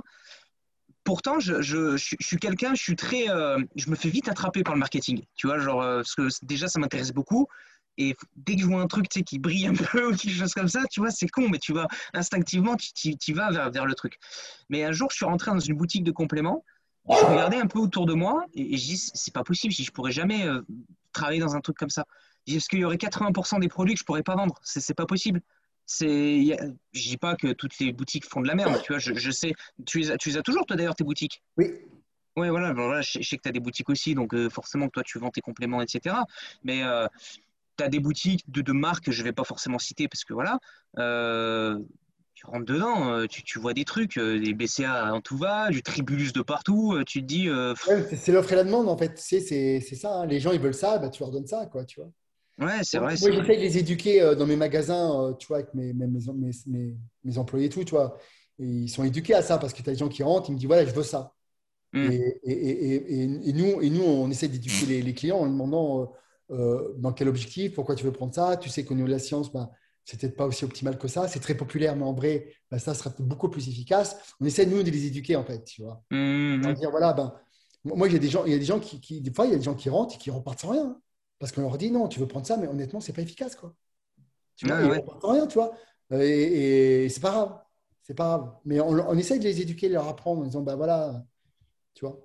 pourtant, 1.04 1.39
je, 1.39 1.62
je, 1.62 1.98
je, 1.98 2.15
suis 2.20 2.38
quelqu'un, 2.38 2.76
je 2.76 2.84
suis 2.84 2.96
très, 2.96 3.26
je 3.76 3.89
me 3.89 3.96
fais 3.96 4.10
vite 4.10 4.30
attraper 4.30 4.62
par 4.62 4.76
le 4.76 4.80
marketing, 4.80 5.24
tu 5.36 5.48
vois, 5.48 5.58
genre, 5.58 5.80
parce 5.80 6.13
que 6.13 6.28
déjà, 6.43 6.67
ça 6.67 6.80
m'intéresse 6.80 7.12
beaucoup. 7.12 7.48
Et 7.98 8.15
dès 8.36 8.56
que 8.56 8.62
je 8.62 8.67
vois 8.67 8.82
un 8.82 8.88
truc 8.88 9.10
tu 9.10 9.20
sais, 9.20 9.24
qui 9.24 9.39
brille 9.39 9.67
un 9.67 9.74
peu 9.91 10.08
ou 10.08 10.15
quelque 10.15 10.36
chose 10.36 10.54
comme 10.54 10.67
ça, 10.67 10.84
tu 10.91 11.00
vois, 11.00 11.10
c'est 11.10 11.28
con, 11.28 11.50
mais 11.50 11.58
tu 11.58 11.74
vas 11.74 11.88
instinctivement, 12.13 12.76
tu, 12.76 13.17
tu, 13.17 13.34
vas 13.34 13.52
vers, 13.52 13.72
vers, 13.72 13.86
le 13.86 13.96
truc. 13.96 14.20
Mais 14.70 14.84
un 14.84 14.91
jour, 14.91 15.10
je 15.12 15.17
suis 15.17 15.26
rentré 15.26 15.52
dans 15.52 15.60
une 15.60 15.76
boutique 15.76 16.04
de 16.04 16.12
compléments 16.12 16.63
je 17.10 17.26
regardais 17.26 17.58
un 17.58 17.67
peu 17.67 17.80
autour 17.80 18.06
de 18.06 18.13
moi 18.13 18.46
et, 18.54 18.78
je 18.78 18.86
dis, 18.86 18.98
c'est 18.98 19.34
pas 19.34 19.43
possible, 19.43 19.74
je, 19.74 19.84
je 19.84 19.91
pourrais 19.91 20.12
jamais 20.12 20.46
euh, 20.46 20.62
travailler 21.13 21.39
dans 21.39 21.56
un 21.56 21.62
truc 21.62 21.78
comme 21.78 21.89
ça. 21.89 22.06
Parce 22.46 22.67
qu'il 22.67 22.80
y 22.80 22.86
aurait 22.86 22.98
80% 22.98 23.60
des 23.60 23.67
produits 23.67 23.93
que 23.93 24.00
je 24.00 24.06
pourrais 24.06 24.24
pas 24.24 24.36
vendre? 24.36 24.56
C'est 24.63 24.93
pas 24.93 25.06
possible. 25.06 25.41
C'est, 25.86 26.58
je 26.93 27.10
dis 27.10 27.17
pas 27.17 27.36
que 27.36 27.54
toutes 27.54 27.78
les 27.80 27.93
boutiques 27.93 28.26
font 28.26 28.41
de 28.41 28.48
la 28.48 28.56
merde, 28.56 28.82
tu 28.84 28.91
vois, 28.91 29.00
je, 29.00 29.32
sais. 29.32 29.54
Tu 29.86 30.00
les, 30.00 30.12
as, 30.12 30.17
tu 30.17 30.36
as 30.38 30.41
toujours, 30.41 30.65
toi 30.65 30.76
d'ailleurs, 30.76 30.96
tes 30.96 31.04
boutiques? 31.04 31.41
Oui. 31.58 31.67
Oui, 32.36 32.50
voilà, 32.50 32.72
voilà 32.72 33.02
je, 33.02 33.22
sais 33.22 33.38
que 33.38 33.41
tu 33.41 33.50
as 33.50 33.52
des 33.52 33.60
boutiques 33.60 33.89
aussi, 33.89 34.13
donc 34.13 34.34
euh, 34.36 34.48
forcément 34.50 34.86
que 34.88 34.91
toi 34.91 35.04
tu 35.04 35.17
vends 35.17 35.32
tes 35.32 35.41
compléments, 35.41 35.82
etc. 35.82 36.17
Mais 36.63 36.84
euh, 36.84 37.08
tu 37.78 37.84
as 37.84 37.89
des 37.89 38.00
boutiques 38.00 38.43
de, 38.52 38.62
de 38.62 38.72
marques 38.74 39.06
que 39.06 39.12
je 39.12 39.24
vais 39.24 39.32
pas 39.32 39.43
forcément 39.43 39.80
citer 39.80 40.08
parce 40.08 40.24
que 40.24 40.36
voilà 40.36 40.60
tu 42.38 42.45
rentres 42.45 42.65
dedans, 42.65 43.13
euh, 43.13 43.26
tu, 43.26 43.58
vois 43.58 43.73
des 43.73 43.84
trucs, 43.84 44.19
euh, 44.19 44.39
des 44.39 44.54
BCA 44.54 45.12
en 45.12 45.21
tout 45.21 45.38
va, 45.38 45.71
du 45.71 45.82
tribulus 45.82 46.34
de 46.34 46.43
partout, 46.43 46.93
euh, 46.93 47.04
tu 47.04 47.21
te 47.21 47.26
dis. 47.26 47.50
c'est 48.15 48.32
l'offre 48.32 48.54
et 48.54 48.56
la 48.56 48.63
demande 48.63 48.88
en 48.89 48.95
fait, 48.95 49.17
c'est 49.17 49.80
ça. 49.80 50.19
Hein. 50.19 50.28
Les 50.28 50.39
gens 50.39 50.52
ils 50.52 50.60
veulent 50.60 50.76
ça, 50.76 51.00
bah, 51.00 51.10
tu 51.10 51.23
leur 51.23 51.32
donnes 51.32 51.47
ça, 51.47 51.65
quoi, 51.65 51.84
tu 51.84 52.00
vois. 52.00 52.12
Ouais, 52.60 52.83
c'est 52.83 53.00
vrai. 53.00 53.15
Moi, 53.19 53.31
j'essaie 53.31 53.56
de 53.56 53.62
les 53.62 53.77
éduquer 53.79 54.35
dans 54.38 54.46
mes 54.46 54.56
magasins, 54.56 55.35
tu 55.40 55.48
vois, 55.48 55.58
avec 55.58 55.73
mes, 55.73 55.94
mes, 55.94 56.06
mes, 56.06 56.96
mes, 57.23 57.38
employés 57.40 57.65
et 57.65 57.69
tout, 57.69 57.83
tu 57.83 57.96
vois. 57.96 58.19
ils 58.60 58.90
sont 58.90 59.04
éduqués 59.04 59.33
à 59.33 59.42
ça 59.42 59.58
parce 59.58 59.73
que 59.73 59.81
tu 59.81 59.90
as 59.90 59.94
des 59.94 60.00
gens 60.00 60.10
qui 60.10 60.21
rentrent, 60.21 60.52
ils 60.52 60.54
me 60.54 60.60
disent 60.60 60.67
voilà, 60.67 60.85
je 60.85 60.94
veux 60.94 61.04
ça. 61.04 61.33
Hmm. 61.92 62.12
Et, 62.12 62.40
et, 62.44 63.23
et, 63.23 63.54
nous, 63.54 63.81
et 63.81 63.90
nous, 63.90 64.04
on 64.04 64.29
essaie 64.29 64.48
d'éduquer 64.48 64.85
les, 64.90 65.02
les, 65.02 65.13
clients 65.15 65.40
en 65.40 65.48
demandant 65.48 66.13
dans 66.50 67.13
quel 67.13 67.29
objectif, 67.29 67.73
pourquoi 67.73 67.96
tu 67.96 68.06
veux 68.06 68.12
prendre 68.12 68.35
ça. 68.35 68.58
Tu 68.58 68.69
sais 68.69 68.85
qu'au 68.85 68.94
niveau 68.94 69.08
de 69.08 69.13
la 69.13 69.19
science, 69.19 69.52
bah, 69.52 69.71
c'est 70.08 70.17
peut-être 70.17 70.37
pas 70.37 70.45
aussi 70.45 70.63
optimal 70.63 70.97
que 70.97 71.10
ça. 71.10 71.27
C'est 71.27 71.41
très 71.41 71.55
populaire, 71.55 71.97
mais 71.97 72.05
en 72.05 72.13
vrai, 72.13 72.53
bah, 72.71 72.79
ça 72.79 72.93
sera 72.93 73.13
beaucoup 73.19 73.49
plus 73.49 73.67
efficace. 73.67 74.15
On 74.39 74.45
essaie, 74.45 74.65
nous, 74.65 74.81
de 74.81 74.89
les 74.89 75.05
éduquer, 75.05 75.35
en 75.35 75.43
fait, 75.43 75.65
tu 75.65 75.83
vois. 75.83 76.01
Mmh. 76.12 76.73
Dire, 76.75 76.91
voilà, 76.91 77.12
ben, 77.12 77.33
moi, 77.83 78.08
il 78.08 78.13
y 78.13 78.15
a 78.15 78.19
des 78.19 78.29
gens, 78.29 78.45
il 78.45 78.53
y 78.53 78.55
a 78.55 78.58
des 78.58 78.63
gens 78.63 78.79
qui, 78.79 79.19
des 79.19 79.33
fois, 79.33 79.45
il 79.45 79.51
y 79.51 79.55
a 79.55 79.58
des 79.58 79.65
gens 79.65 79.75
qui 79.75 79.89
rentrent 79.89 80.15
et 80.15 80.17
qui 80.17 80.31
repartent 80.31 80.62
sans 80.62 80.69
rien. 80.69 80.97
Parce 81.39 81.51
qu'on 81.51 81.60
leur 81.60 81.77
dit, 81.77 81.91
non, 81.91 82.08
tu 82.08 82.21
veux 82.21 82.27
prendre 82.27 82.47
ça, 82.47 82.55
mais 82.55 82.67
honnêtement, 82.67 83.01
c'est 83.01 83.12
pas 83.12 83.21
efficace, 83.21 83.58
quoi. 83.58 83.75
Tu 84.55 84.65
vois, 84.65 84.81
ouais. 84.81 85.03
rien, 85.23 85.45
tu 85.45 85.55
vois. 85.55 85.73
Et, 86.12 87.10
c'est 87.10 87.19
pas 87.19 87.31
grave. 87.31 87.60
C'est 88.01 88.15
pas 88.15 88.37
grave. 88.37 88.53
Mais 88.63 88.79
on, 88.79 88.91
on, 88.91 89.17
essaye 89.17 89.39
de 89.39 89.43
les 89.43 89.60
éduquer, 89.60 89.89
de 89.89 89.93
leur 89.93 90.08
apprendre 90.08 90.41
en 90.41 90.45
disant, 90.45 90.62
bah 90.62 90.77
voilà, 90.77 91.21
tu 91.93 92.05
vois. 92.05 92.17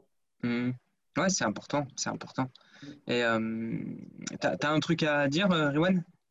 Mmh. 0.45 0.71
Ouais, 1.17 1.29
c'est 1.31 1.45
important. 1.45 1.85
C'est 1.97 2.11
important. 2.11 2.49
Et 3.09 3.25
euh, 3.25 3.81
tu 4.41 4.47
as, 4.47 4.71
un 4.71 4.79
truc 4.79 5.03
à 5.03 5.27
dire, 5.27 5.51
euh, 5.51 5.73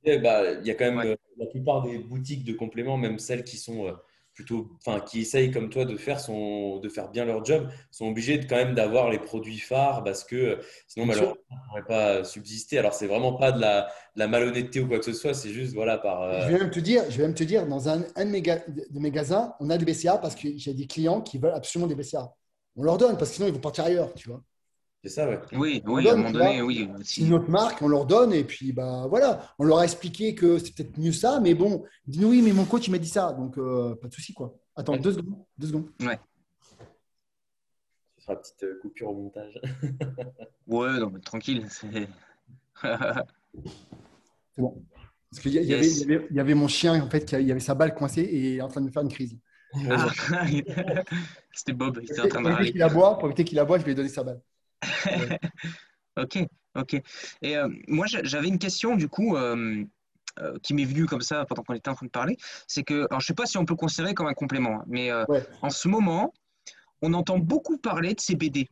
Bah, 0.06 0.54
Il 0.62 0.68
y 0.68 0.72
a 0.72 0.74
quand 0.74 0.92
même 0.92 1.00
euh, 1.00 1.16
la 1.38 1.46
plupart 1.46 1.84
des 1.84 2.00
boutiques 2.00 2.44
de 2.44 2.54
compléments, 2.54 2.98
même 2.98 3.20
celles 3.20 3.44
qui 3.44 3.58
sont 3.58 3.88
euh, 3.88 3.92
plutôt, 4.34 4.72
enfin, 4.78 5.00
qui 5.00 5.22
essayent 5.22 5.52
comme 5.52 5.70
toi 5.70 5.86
de 5.86 5.96
faire, 5.98 6.20
son, 6.20 6.80
de 6.80 6.90
faire 6.90 7.10
bien 7.10 7.26
leur 7.26 7.46
job, 7.46 7.70
sont 7.92 8.08
obligés 8.08 8.38
de, 8.38 8.46
quand 8.48 8.56
même 8.56 8.74
d'avoir 8.74 9.10
les 9.10 9.20
produits 9.20 9.60
phares 9.60 10.04
parce 10.04 10.24
que 10.24 10.60
sinon, 10.88 11.06
malheureusement, 11.06 11.36
on 11.50 11.56
ne 11.56 11.62
pourrait 11.68 11.86
pas 11.88 12.24
subsister. 12.24 12.80
Alors, 12.80 12.94
c'est 12.94 13.08
vraiment 13.08 13.34
pas 13.34 13.52
de 13.52 13.62
la, 13.62 13.88
de 14.16 14.20
la, 14.20 14.28
malhonnêteté 14.28 14.80
ou 14.80 14.88
quoi 14.88 15.00
que 15.00 15.06
ce 15.06 15.14
soit, 15.14 15.34
c'est 15.34 15.52
juste, 15.52 15.74
voilà, 15.74 15.98
par. 15.98 16.42
Je 16.42 16.54
vais 16.54 16.60
même 16.60 16.72
te 16.72 16.80
dire, 16.80 17.04
je 17.10 17.18
vais 17.18 17.24
même 17.24 17.36
te 17.36 17.44
dire 17.44 17.68
dans 17.68 17.90
un, 17.90 18.04
un 18.16 18.26
de, 18.26 18.32
mes 18.32 18.42
de 18.42 19.00
magasins, 19.00 19.54
on 19.60 19.70
a 19.70 19.78
des 19.78 19.86
BCA 19.86 20.18
parce 20.18 20.36
que 20.36 20.48
j'ai 20.56 20.74
des 20.74 20.88
clients 20.88 21.22
qui 21.22 21.38
veulent 21.38 21.54
absolument 21.54 21.88
des 21.88 21.96
BCA. 21.96 22.34
On 22.76 22.84
leur 22.84 22.98
donne 22.98 23.18
parce 23.18 23.32
que 23.32 23.36
sinon, 23.36 23.48
ils 23.48 23.54
vont 23.54 23.60
partir 23.60 23.84
ailleurs, 23.84 24.14
tu 24.14 24.30
vois. 24.30 24.42
C'est 25.04 25.10
ça, 25.10 25.28
ouais. 25.28 25.40
Oui, 25.54 25.82
oui, 25.88 26.08
à 26.08 26.14
un 26.14 26.18
moment 26.18 26.32
donné, 26.32 26.62
oui. 26.62 26.88
C'est 27.04 27.22
une 27.22 27.34
autre 27.34 27.50
marque, 27.50 27.82
on 27.82 27.88
leur 27.88 28.06
donne 28.06 28.34
et 28.34 28.44
puis 28.44 28.72
bah 28.72 29.08
voilà, 29.10 29.52
on 29.58 29.64
leur 29.64 29.80
a 29.80 29.84
expliqué 29.84 30.36
que 30.36 30.60
c'est 30.60 30.76
peut-être 30.76 30.96
mieux 31.00 31.12
ça, 31.12 31.40
mais 31.40 31.56
bon, 31.56 31.84
dis 32.06 32.24
oui, 32.24 32.44
mais 32.44 32.54
mon 32.54 32.66
coach 32.66 32.88
il 32.88 32.92
m'a 32.92 33.00
dit 33.00 33.08
ça, 33.08 33.34
donc 33.34 33.58
euh, 33.58 33.96
pas 33.96 34.08
de 34.08 34.14
souci 34.14 34.34
quoi. 34.34 34.56
Attends, 34.76 34.98
deux 34.98 35.14
secondes, 35.14 35.44
deux 35.58 35.68
secondes. 35.68 35.90
Ouais. 36.02 36.20
Ce 38.18 38.26
sera 38.26 38.34
une 38.34 38.40
petite 38.40 38.64
euh, 38.64 38.80
coupure 38.80 39.10
au 39.10 39.16
montage. 39.16 39.60
ouais, 40.68 41.00
non, 41.00 41.10
mais 41.10 41.20
tranquille. 41.20 41.66
C'est 41.68 42.08
bon. 44.58 44.86
Parce 45.32 45.42
qu'il 45.42 45.54
y, 45.54 46.34
y, 46.34 46.40
avait 46.40 46.54
mon 46.54 46.68
chien 46.68 47.02
en 47.02 47.10
fait, 47.10 47.26
qui 47.26 47.36
avait 47.36 47.60
sa 47.60 47.74
balle 47.74 47.96
coincée 47.96 48.22
et 48.22 48.58
est 48.58 48.62
en 48.62 48.68
train 48.68 48.82
de 48.82 48.86
me 48.86 48.92
faire 48.92 49.02
une 49.02 49.10
crise. 49.10 49.36
Ah, 49.90 50.08
C'était 51.54 51.74
Bob, 51.74 52.00
il 52.02 52.12
était 52.12 52.22
en 52.22 52.28
train 52.28 52.42
de 52.42 52.50
Pour 52.50 52.60
éviter 52.60 52.72
qu'il 52.74 52.84
aboie, 52.84 53.18
pour 53.18 53.28
éviter 53.30 53.44
qu'il 53.46 53.60
aboie, 53.60 53.78
je 53.78 53.84
vais 53.84 53.92
lui 53.92 53.96
donner 53.96 54.10
sa 54.10 54.24
balle. 54.24 54.42
Ok, 56.18 56.40
ok. 56.76 57.02
Et 57.42 57.58
euh, 57.58 57.70
moi, 57.88 58.06
j'avais 58.08 58.48
une 58.48 58.60
question 58.60 58.96
du 58.96 59.08
coup 59.08 59.36
euh, 59.36 59.84
euh, 60.40 60.58
qui 60.64 60.74
m'est 60.74 60.86
venue 60.86 61.06
comme 61.06 61.22
ça 61.22 61.46
pendant 61.46 61.64
qu'on 61.64 61.74
était 61.74 61.90
en 61.90 61.96
train 61.96 62.06
de 62.06 62.12
parler. 62.12 62.38
C'est 62.68 62.84
que, 62.84 63.08
alors 63.10 63.20
je 63.20 63.28
sais 63.28 63.34
pas 63.34 63.46
si 63.46 63.58
on 63.58 63.66
peut 63.66 63.76
considérer 63.76 64.14
comme 64.14 64.28
un 64.28 64.34
complément, 64.34 64.82
hein, 64.82 64.86
mais 64.88 65.12
en 65.62 65.70
ce 65.70 65.88
moment, 65.88 66.34
on 67.02 67.14
entend 67.14 67.40
beaucoup 67.40 67.78
parler 67.78 68.14
de 68.14 68.20
CBD. 68.20 68.70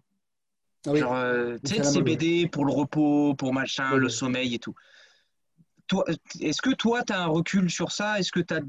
Ah 0.88 0.96
Genre, 0.96 1.58
tu 1.66 1.76
sais, 1.76 1.84
CBD 1.84 2.48
pour 2.48 2.66
le 2.66 2.72
repos, 2.72 3.36
pour 3.36 3.54
machin, 3.54 3.96
le 3.96 4.10
sommeil 4.10 4.56
et 4.56 4.60
tout. 4.60 4.74
Est-ce 6.40 6.62
que 6.62 6.70
toi, 6.70 7.04
tu 7.04 7.14
as 7.14 7.24
un 7.24 7.26
recul 7.26 7.70
sur 7.70 7.92
ça? 7.92 8.20
Est-ce 8.20 8.32
que 8.32 8.40
tu 8.40 8.54
as 8.54 8.62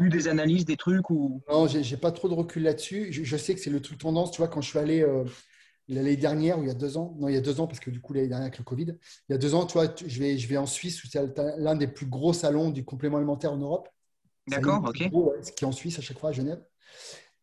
vu 0.00 0.08
des 0.08 0.26
analyses, 0.26 0.64
des 0.64 0.76
trucs 0.76 1.08
ou... 1.08 1.40
Non, 1.48 1.68
j'ai 1.68 1.96
pas 1.96 2.10
trop 2.10 2.28
de 2.28 2.34
recul 2.34 2.64
là-dessus. 2.64 3.12
Je, 3.12 3.22
je, 3.22 3.36
sais 3.36 3.54
que 3.54 3.60
c'est 3.60 3.70
le 3.70 3.80
truc 3.80 3.98
tendance. 3.98 4.32
Tu 4.32 4.38
vois, 4.38 4.48
quand 4.48 4.60
je 4.60 4.70
suis 4.70 4.78
allé 4.80 5.06
l'année 5.88 6.16
dernière, 6.16 6.58
ou 6.58 6.62
il 6.62 6.68
y 6.68 6.70
a 6.70 6.74
deux 6.74 6.96
ans, 6.96 7.14
non, 7.18 7.28
il 7.28 7.34
y 7.34 7.38
a 7.38 7.40
deux 7.40 7.60
ans, 7.60 7.66
parce 7.66 7.80
que 7.80 7.90
du 7.90 8.00
coup, 8.00 8.12
l'année 8.12 8.28
dernière 8.28 8.46
avec 8.46 8.58
le 8.58 8.64
Covid, 8.64 8.96
il 9.28 9.32
y 9.32 9.34
a 9.34 9.38
deux 9.38 9.54
ans, 9.54 9.66
tu 9.66 9.74
vois, 9.74 9.94
je 10.06 10.18
vais, 10.18 10.38
je 10.38 10.48
vais 10.48 10.56
en 10.56 10.66
Suisse, 10.66 11.02
où 11.04 11.08
c'est 11.08 11.20
l'un 11.58 11.76
des 11.76 11.88
plus 11.88 12.06
gros 12.06 12.32
salons 12.32 12.70
du 12.70 12.84
complément 12.84 13.18
alimentaire 13.18 13.52
en 13.52 13.58
Europe. 13.58 13.88
D'accord, 14.46 14.84
ok. 14.86 15.10
qui 15.56 15.64
est 15.64 15.66
en 15.66 15.72
Suisse 15.72 15.98
à 15.98 16.02
chaque 16.02 16.18
fois, 16.18 16.30
à 16.30 16.32
Genève. 16.32 16.62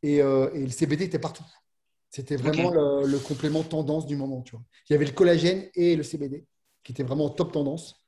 Et, 0.03 0.21
euh, 0.21 0.51
et 0.53 0.61
le 0.61 0.69
CBD 0.69 1.05
était 1.05 1.19
partout. 1.19 1.43
C'était 2.09 2.35
vraiment 2.35 2.71
le, 2.71 3.19
complément 3.19 3.63
tendance 3.63 4.05
du 4.05 4.15
moment, 4.15 4.41
tu 4.41 4.51
vois. 4.51 4.63
Il 4.89 4.93
y 4.93 4.95
avait 4.95 5.05
le 5.05 5.13
collagène 5.13 5.69
et 5.75 5.95
le 5.95 6.03
CBD, 6.03 6.45
qui 6.83 6.91
étaient 6.91 7.03
vraiment 7.03 7.29
top 7.29 7.51
tendance. 7.51 8.03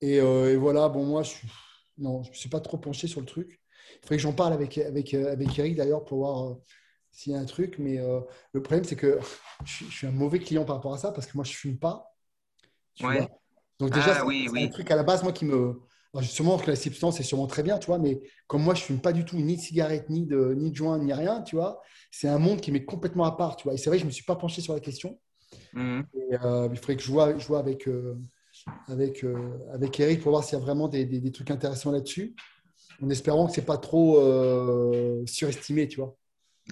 Et, 0.00 0.20
euh, 0.20 0.52
et 0.52 0.56
voilà, 0.56 0.88
bon, 0.88 1.04
moi, 1.04 1.22
je 1.22 1.30
suis, 1.30 1.48
non, 1.98 2.22
je 2.22 2.28
ne 2.28 2.32
me 2.32 2.38
suis 2.38 2.48
pas 2.48 2.60
trop 2.60 2.78
penché 2.78 3.08
sur 3.08 3.20
le 3.20 3.26
truc. 3.26 3.60
Il 3.94 3.98
faudrait 4.02 4.16
que 4.16 4.22
j'en 4.22 4.32
parle 4.32 4.52
avec, 4.52 4.78
avec, 4.78 5.14
euh, 5.14 5.32
avec 5.32 5.58
Eric 5.58 5.76
d'ailleurs 5.76 6.04
pour 6.04 6.18
voir 6.18 6.56
s'il 7.16 7.32
y 7.32 7.34
a 7.34 7.38
un 7.38 7.44
truc. 7.44 7.76
Mais 7.78 7.98
euh, 7.98 8.20
le 8.52 8.62
problème, 8.62 8.84
c'est 8.84 8.96
que 8.96 9.18
je, 9.64 9.84
suis 9.84 10.06
un 10.06 10.12
mauvais 10.12 10.38
client 10.38 10.64
par 10.64 10.76
rapport 10.76 10.94
à 10.94 10.98
ça 10.98 11.10
parce 11.10 11.26
que 11.26 11.32
moi, 11.34 11.44
je 11.44 11.50
ne 11.50 11.56
fume 11.56 11.78
pas. 11.78 12.14
ouais. 13.02 13.26
Donc 13.78 13.90
déjà, 13.90 14.22
ah 14.22 14.26
c'est 14.26 14.64
un 14.64 14.68
truc 14.68 14.90
à 14.90 14.96
la 14.96 15.02
base, 15.02 15.22
moi, 15.22 15.32
qui 15.32 15.44
me... 15.44 15.82
justement, 16.20 16.56
que 16.56 16.70
la 16.70 16.76
substance 16.76 17.20
est 17.20 17.24
sûrement 17.24 17.46
très 17.46 17.62
bien, 17.62 17.78
tu 17.78 17.88
vois, 17.88 17.98
mais 17.98 18.22
comme 18.46 18.62
moi, 18.62 18.74
je 18.74 18.80
ne 18.80 18.86
fume 18.86 19.00
pas 19.00 19.12
du 19.12 19.26
tout 19.26 19.36
ni 19.36 19.56
de 19.56 19.60
cigarette, 19.60 20.08
ni 20.08 20.24
de, 20.24 20.54
ni 20.54 20.70
de 20.70 20.76
joint, 20.76 20.98
ni 20.98 21.12
rien, 21.12 21.42
tu 21.42 21.56
vois, 21.56 21.82
c'est 22.10 22.28
un 22.28 22.38
monde 22.38 22.62
qui 22.62 22.72
m'est 22.72 22.86
complètement 22.86 23.24
à 23.24 23.32
part, 23.32 23.56
tu 23.56 23.64
vois. 23.64 23.74
Et 23.74 23.76
c'est 23.76 23.90
vrai, 23.90 23.98
je 23.98 24.04
ne 24.04 24.06
me 24.06 24.12
suis 24.12 24.24
pas 24.24 24.36
penché 24.36 24.62
sur 24.62 24.72
la 24.72 24.80
question. 24.80 25.18
Mmh. 25.74 26.00
Et, 26.14 26.36
euh, 26.42 26.68
il 26.70 26.78
faudrait 26.78 26.96
que 26.96 27.02
je 27.02 27.10
vois, 27.10 27.36
je 27.36 27.46
vois 27.46 27.58
avec, 27.58 27.86
euh, 27.86 28.18
avec, 28.88 29.26
avec 29.70 30.00
Eric 30.00 30.22
pour 30.22 30.30
voir 30.30 30.42
s'il 30.42 30.58
y 30.58 30.62
a 30.62 30.64
vraiment 30.64 30.88
des, 30.88 31.04
des, 31.04 31.20
des 31.20 31.32
trucs 31.32 31.50
intéressants 31.50 31.92
là-dessus, 31.92 32.34
en 33.02 33.10
espérant 33.10 33.46
que 33.46 33.52
ce 33.52 33.60
n'est 33.60 33.66
pas 33.66 33.76
trop 33.76 34.14
surestimé, 35.26 35.86
tu 35.86 36.00
vois. 36.00 36.16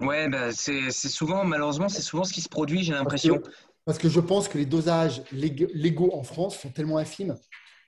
Ouais, 0.00 0.28
bah, 0.28 0.50
c'est 0.52 0.90
souvent, 0.90 1.44
malheureusement, 1.44 1.88
c'est 1.88 2.02
souvent 2.02 2.24
ce 2.24 2.32
qui 2.32 2.40
se 2.40 2.48
produit, 2.48 2.82
j'ai 2.82 2.92
l'impression. 2.92 3.40
Parce, 3.84 3.98
que 3.98 4.08
je 4.08 4.20
pense 4.20 4.48
que 4.48 4.58
les 4.58 4.66
dosages 4.66 5.22
légaux 5.30 6.14
en 6.14 6.22
France 6.22 6.58
sont 6.58 6.70
tellement 6.70 6.98
infimes. 6.98 7.36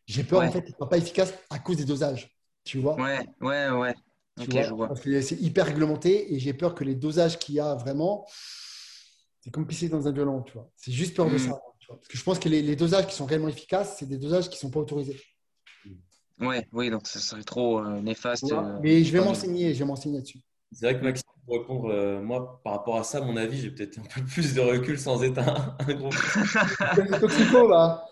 J'ai 0.06 0.22
peur, 0.22 0.42
en 0.42 0.50
fait, 0.50 0.62
qu'ils 0.62 0.72
ne 0.72 0.76
soient 0.76 0.88
pas 0.88 0.98
efficaces 0.98 1.34
à 1.50 1.58
cause 1.58 1.78
des 1.78 1.84
dosages. 1.84 2.30
Tu 2.64 2.78
vois 2.78 2.96
Ouais, 2.96 3.26
ouais, 3.40 3.70
ouais. 3.70 3.94
je 4.38 4.74
vois. 4.74 4.88
Parce 4.88 5.00
que 5.00 5.20
c'est 5.20 5.40
hyper 5.40 5.66
réglementé 5.66 6.34
et 6.34 6.38
j'ai 6.38 6.52
peur 6.52 6.74
que 6.74 6.84
les 6.84 6.94
dosages 6.94 7.38
qu'il 7.38 7.54
y 7.54 7.60
a 7.60 7.74
vraiment, 7.74 8.26
c'est 9.40 9.50
comme 9.50 9.66
pisser 9.66 9.88
dans 9.88 10.06
un 10.06 10.12
violon, 10.12 10.42
tu 10.42 10.52
vois. 10.54 10.70
C'est 10.76 10.92
juste 10.92 11.16
peur 11.16 11.30
de 11.30 11.36
hmm. 11.36 11.38
ça. 11.38 11.60
Parce 11.88 12.08
que 12.08 12.18
je 12.18 12.22
pense 12.24 12.38
que 12.38 12.48
les, 12.48 12.76
dosages 12.76 13.06
qui 13.06 13.14
sont 13.14 13.26
réellement 13.26 13.48
efficaces, 13.48 13.96
c'est 13.98 14.06
des 14.06 14.18
dosages 14.18 14.48
qui 14.48 14.56
ne 14.56 14.60
sont 14.60 14.70
pas 14.70 14.80
autorisés. 14.80 15.20
Ouais, 16.40 16.66
oui, 16.72 16.90
donc 16.90 17.06
ça 17.06 17.20
serait 17.20 17.44
trop 17.44 17.78
euh, 17.78 18.00
néfaste. 18.00 18.52
Euh, 18.52 18.78
mais 18.82 19.04
je 19.04 19.12
vais 19.12 19.24
m'enseigner, 19.24 19.72
je 19.72 19.78
vais 19.78 19.84
m'enseigner 19.84 20.16
là-dessus. 20.16 20.40
C'est 20.72 20.86
vrai 20.86 20.98
que 20.98 21.04
Maxime, 21.04 21.30
pour 21.46 21.58
répondre, 21.58 21.90
euh, 21.90 22.20
moi, 22.20 22.60
par 22.64 22.72
rapport 22.74 22.96
à 22.96 23.04
ça, 23.04 23.20
mon 23.20 23.36
avis, 23.36 23.60
j'ai 23.60 23.70
peut-être 23.70 23.98
un 23.98 24.02
peu 24.02 24.20
plus 24.26 24.54
de 24.54 24.60
recul 24.60 24.98
sans 24.98 25.22
être 25.22 25.38
un, 25.38 25.76
un 25.78 25.94
gros. 25.94 26.10
toxico, 27.20 27.68
là. 27.70 28.04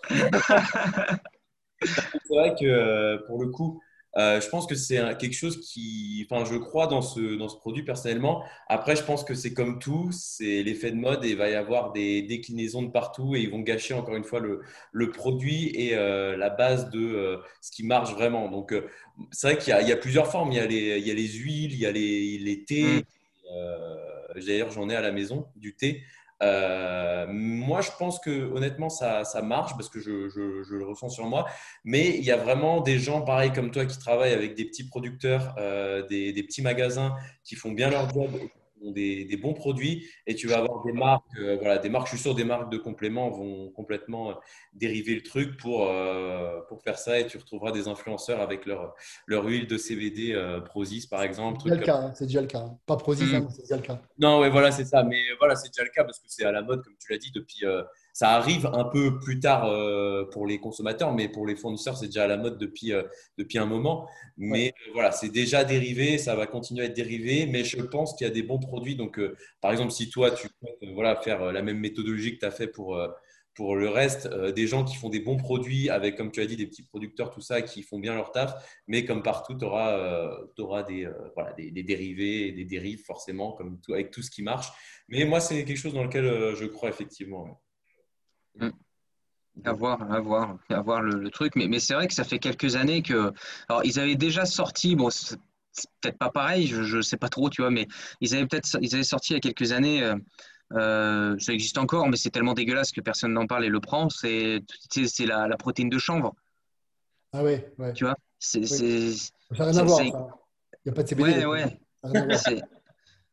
c'est 1.81 2.35
vrai 2.35 2.55
que 2.59 2.65
euh, 2.65 3.17
pour 3.27 3.41
le 3.41 3.49
coup, 3.49 3.81
euh, 4.17 4.39
je 4.39 4.47
pense 4.47 4.65
que 4.65 4.75
c'est 4.75 4.97
quelque 5.17 5.33
chose 5.35 5.59
qui, 5.59 6.25
enfin, 6.29 6.45
je 6.45 6.55
crois 6.55 6.87
dans 6.87 7.01
ce, 7.01 7.35
dans 7.35 7.49
ce 7.49 7.57
produit 7.57 7.83
personnellement. 7.83 8.43
Après, 8.69 8.95
je 8.95 9.03
pense 9.03 9.25
que 9.25 9.33
c'est 9.33 9.53
comme 9.53 9.77
tout, 9.77 10.09
c'est 10.13 10.63
l'effet 10.63 10.91
de 10.91 10.95
mode 10.95 11.25
et 11.25 11.31
il 11.31 11.35
va 11.37 11.49
y 11.49 11.55
avoir 11.55 11.91
des 11.91 12.21
déclinaisons 12.21 12.83
de 12.83 12.91
partout 12.91 13.35
et 13.35 13.41
ils 13.41 13.51
vont 13.51 13.59
gâcher 13.59 13.93
encore 13.93 14.15
une 14.15 14.23
fois 14.23 14.39
le, 14.39 14.61
le 14.93 15.11
produit 15.11 15.69
et 15.75 15.97
euh, 15.97 16.37
la 16.37 16.49
base 16.49 16.89
de 16.91 16.99
euh, 16.99 17.37
ce 17.61 17.71
qui 17.71 17.83
marche 17.83 18.13
vraiment. 18.13 18.49
Donc, 18.49 18.73
c'est 19.31 19.47
vrai 19.47 19.57
qu'il 19.57 19.75
y, 19.75 19.89
y, 19.89 19.91
a 19.91 19.97
plusieurs 19.97 20.31
formes. 20.31 20.51
Il 20.53 20.55
y 20.55 20.61
a 20.61 20.65
les, 20.65 20.97
il 20.97 21.07
y 21.07 21.11
a 21.11 21.13
les 21.13 21.27
huiles, 21.27 21.73
il 21.73 21.79
y 21.79 21.85
a 21.85 21.91
les, 21.91 22.37
les 22.37 22.63
thés. 22.63 23.03
Mm. 23.49 24.39
D'ailleurs, 24.45 24.71
j'en 24.71 24.89
ai 24.89 24.95
à 24.95 25.01
la 25.01 25.11
maison 25.11 25.47
du 25.55 25.75
thé. 25.75 26.03
Euh, 26.43 27.25
moi, 27.29 27.81
je 27.81 27.91
pense 27.97 28.19
que 28.19 28.51
honnêtement, 28.53 28.89
ça, 28.89 29.23
ça 29.23 29.41
marche 29.41 29.73
parce 29.73 29.89
que 29.89 29.99
je, 29.99 30.27
je, 30.27 30.63
je, 30.63 30.75
le 30.75 30.85
ressens 30.85 31.09
sur 31.09 31.25
moi. 31.25 31.45
Mais 31.83 32.09
il 32.17 32.23
y 32.23 32.31
a 32.31 32.37
vraiment 32.37 32.81
des 32.81 32.99
gens 32.99 33.21
pareils 33.21 33.53
comme 33.53 33.71
toi 33.71 33.85
qui 33.85 33.97
travaillent 33.97 34.33
avec 34.33 34.55
des 34.55 34.65
petits 34.65 34.87
producteurs, 34.87 35.55
euh, 35.57 36.05
des, 36.07 36.33
des, 36.33 36.43
petits 36.43 36.61
magasins 36.61 37.15
qui 37.43 37.55
font 37.55 37.71
bien 37.71 37.89
leur 37.89 38.09
job 38.09 38.29
des, 38.81 39.37
bons 39.37 39.53
produits 39.53 40.07
et 40.27 40.35
tu 40.35 40.47
vas 40.47 40.57
avoir 40.57 40.83
des 40.83 40.91
marques, 40.91 41.23
euh, 41.39 41.57
voilà, 41.57 41.77
des 41.77 41.89
marques, 41.89 42.07
je 42.07 42.15
suis 42.15 42.21
sûr, 42.21 42.35
des 42.35 42.43
marques 42.43 42.71
de 42.71 42.77
compléments 42.77 43.29
vont 43.29 43.69
complètement 43.71 44.31
euh, 44.31 44.33
dériver 44.73 45.15
le 45.15 45.21
truc 45.21 45.57
pour, 45.57 45.87
euh, 45.87 46.61
pour 46.67 46.81
faire 46.81 46.97
ça 46.97 47.19
et 47.19 47.27
tu 47.27 47.37
retrouveras 47.37 47.71
des 47.71 47.87
influenceurs 47.87 48.41
avec 48.41 48.65
leur, 48.65 48.95
leur 49.27 49.45
huile 49.45 49.67
de 49.67 49.77
CBD 49.77 50.35
Prozis 50.65 51.07
par 51.07 51.23
exemple. 51.23 51.59
C'est 51.63 51.69
déjà, 51.69 51.79
le 51.79 51.85
cas, 51.85 51.97
hein, 51.97 52.13
c'est 52.15 52.25
déjà 52.25 52.41
le 52.41 52.47
cas. 52.47 52.59
Hein. 52.59 52.77
Pas 52.85 52.97
Prozis, 52.97 53.25
mm. 53.25 53.35
hein, 53.35 53.47
c'est 53.49 53.61
déjà 53.61 53.75
le 53.77 53.81
cas. 53.81 54.01
Non, 54.19 54.39
ouais, 54.39 54.49
voilà, 54.49 54.71
c'est 54.71 54.85
ça. 54.85 55.03
Mais 55.03 55.21
voilà, 55.39 55.55
c'est 55.55 55.69
déjà 55.69 55.83
le 55.83 55.89
cas 55.89 56.03
parce 56.03 56.19
que 56.19 56.25
c'est 56.27 56.45
à 56.45 56.51
la 56.51 56.61
mode, 56.61 56.83
comme 56.83 56.95
tu 56.99 57.11
l'as 57.11 57.17
dit, 57.17 57.31
depuis 57.31 57.65
ça 58.15 58.29
arrive 58.29 58.65
un 58.67 58.85
peu 58.85 59.19
plus 59.19 59.41
tard 59.41 59.65
euh, 59.65 60.23
pour 60.31 60.47
les 60.47 60.57
consommateurs, 60.57 61.13
mais 61.13 61.27
pour 61.27 61.45
les 61.45 61.57
fournisseurs, 61.57 61.97
c'est 61.97 62.05
déjà 62.05 62.23
à 62.23 62.27
la 62.27 62.37
mode 62.37 62.57
depuis, 62.57 62.93
euh, 62.93 63.03
depuis 63.37 63.57
un 63.57 63.65
moment. 63.65 64.07
Mais 64.37 64.69
euh, 64.69 64.91
voilà, 64.93 65.11
c'est 65.11 65.27
déjà 65.27 65.65
dérivé, 65.65 66.17
ça 66.17 66.33
va 66.33 66.47
continuer 66.47 66.83
à 66.83 66.85
être 66.85 66.95
dérivé, 66.95 67.45
mais 67.45 67.65
je 67.65 67.81
pense 67.81 68.15
qu'il 68.15 68.25
y 68.25 68.29
a 68.29 68.33
des 68.33 68.41
bons 68.41 68.57
produits. 68.57 68.95
Donc, 68.95 69.19
par 69.59 69.73
exemple, 69.73 69.91
si 69.91 70.09
toi, 70.09 70.31
tu 70.31 70.47
peux 70.61 70.93
voilà, 70.93 71.17
faire 71.17 71.51
la 71.51 71.61
même 71.61 71.77
méthodologie 71.77 72.35
que 72.35 72.39
tu 72.39 72.45
as 72.45 72.51
fait 72.51 72.67
pour, 72.67 72.97
pour 73.53 73.75
le 73.75 73.89
reste, 73.89 74.33
des 74.33 74.65
gens 74.65 74.85
qui 74.85 74.95
font 74.95 75.09
des 75.09 75.19
bons 75.19 75.35
produits 75.35 75.89
avec, 75.89 76.15
comme 76.15 76.31
tu 76.31 76.39
as 76.39 76.45
dit, 76.45 76.55
des 76.55 76.67
petits 76.67 76.83
producteurs, 76.83 77.31
tout 77.31 77.41
ça, 77.41 77.61
qui 77.63 77.83
font 77.83 77.99
bien 77.99 78.15
leur 78.15 78.31
taf, 78.31 78.53
mais 78.87 79.03
comme 79.03 79.23
partout, 79.23 79.55
tu 79.55 79.65
auras, 79.65 80.39
auras, 80.59 80.83
des, 80.83 81.05
voilà, 81.35 81.51
des, 81.51 81.69
des, 81.69 81.83
dérivés, 81.83 82.53
des 82.53 82.63
dérives 82.63 83.03
forcément, 83.03 83.51
comme 83.51 83.81
tout, 83.81 83.93
avec 83.93 84.11
tout 84.11 84.21
ce 84.21 84.31
qui 84.31 84.41
marche. 84.41 84.69
Mais 85.09 85.25
moi, 85.25 85.41
c'est 85.41 85.65
quelque 85.65 85.75
chose 85.75 85.93
dans 85.93 86.05
lequel 86.05 86.55
je 86.55 86.65
crois 86.65 86.87
effectivement. 86.87 87.59
Mm. 88.59 88.69
À 89.63 89.71
voir, 89.71 90.11
à 90.11 90.19
voir, 90.19 90.57
à 90.69 90.81
voir 90.81 91.01
le, 91.01 91.29
truc. 91.29 91.55
Mais, 91.55 91.67
mais 91.67 91.79
c'est 91.79 91.93
vrai 91.93 92.07
que 92.07 92.13
ça 92.13 92.25
fait 92.25 92.39
quelques 92.39 92.75
années 92.75 93.01
que. 93.01 93.31
Alors, 93.69 93.85
ils 93.85 93.99
avaient 93.99 94.15
déjà 94.15 94.45
sorti, 94.45 94.95
bon, 94.95 95.09
c'est 95.09 95.37
peut-être 96.01 96.17
pas 96.17 96.29
pareil, 96.29 96.67
je 96.67 96.97
ne 96.97 97.01
sais 97.01 97.17
pas 97.17 97.29
trop, 97.29 97.49
tu 97.49 97.61
vois, 97.61 97.71
mais 97.71 97.87
ils 98.21 98.35
avaient 98.35 98.47
peut-être 98.47 98.77
ils 98.81 98.93
avaient 98.93 99.03
sorti 99.03 99.31
il 99.31 99.35
y 99.35 99.37
a 99.37 99.39
quelques 99.39 99.71
années. 99.71 100.03
Euh, 100.03 100.15
euh, 100.73 101.37
ça 101.39 101.53
existe 101.53 101.77
encore, 101.77 102.09
mais 102.09 102.17
c'est 102.17 102.31
tellement 102.31 102.53
dégueulasse 102.53 102.91
que 102.91 102.99
personne 102.99 103.33
n'en 103.33 103.45
parle 103.47 103.65
et 103.65 103.69
le 103.69 103.79
prend. 103.79 104.09
C'est 104.09 104.61
la, 105.19 105.47
la 105.47 105.57
protéine 105.57 105.89
de 105.89 105.99
chanvre. 105.99 106.33
Ah 107.31 107.43
ouais, 107.43 107.71
ouais. 107.77 107.93
Tu 107.93 108.03
vois 108.03 108.15
C'est, 108.39 108.59
Oui. 108.59 108.67
c'est- 108.67 109.13
Ça 109.55 109.65
n'a 109.65 109.71
rien 109.71 109.77
à 109.77 109.83
voir. 109.83 110.01
Il 110.85 110.89
n'y 110.89 110.91
a 110.91 110.95
pas 110.95 111.03
de 111.03 111.07
CBD. 111.07 111.45
Ouais, 111.45 111.45
ouais. 111.45 111.79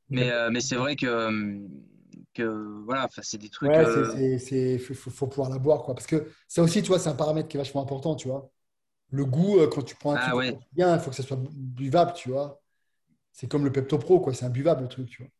Mais, 0.08 0.30
euh, 0.30 0.50
mais 0.50 0.60
c'est 0.60 0.76
vrai 0.76 0.96
que, 0.96 1.06
euh, 2.40 2.82
voilà, 2.84 3.04
enfin, 3.06 3.22
c'est 3.22 3.38
des 3.38 3.50
trucs. 3.50 3.78
Ouais, 3.78 3.84
euh, 3.84 3.86
c'est, 3.86 4.04
c'est, 4.04 4.38
c'est- 4.38 4.78
faut, 4.78 4.94
faut- 4.94 5.10
faut 5.10 5.26
pouvoir 5.28 5.48
la 5.50 5.58
boire, 5.58 5.82
quoi. 5.84 5.94
Parce 5.94 6.06
que 6.06 6.28
ça 6.48 6.62
aussi, 6.62 6.82
tu 6.82 6.88
vois, 6.88 6.98
c'est 6.98 7.08
un 7.08 7.14
paramètre 7.14 7.48
qui 7.48 7.56
est 7.56 7.60
vachement 7.60 7.82
important, 7.82 8.16
tu 8.16 8.26
vois. 8.28 8.50
Le 9.10 9.24
goût, 9.26 9.58
euh, 9.60 9.68
quand 9.68 9.82
tu 9.82 9.96
prends 9.96 10.12
un 10.14 10.18
Ah 10.18 10.34
truc 10.34 10.36
ouais. 10.36 10.58
bien, 10.72 10.94
il 10.96 11.00
faut 11.00 11.10
que 11.10 11.16
ça 11.16 11.22
soit 11.24 11.38
buvable, 11.54 12.14
tu 12.14 12.30
vois. 12.30 12.62
C'est 13.32 13.48
comme 13.48 13.64
le 13.64 13.72
Pepto 13.72 13.98
Pro, 13.98 14.20
quoi. 14.20 14.34
C'est 14.34 14.46
imbuvable, 14.46 14.82
le 14.82 14.88
truc, 14.88 15.08
tu 15.10 15.22
vois. 15.24 15.32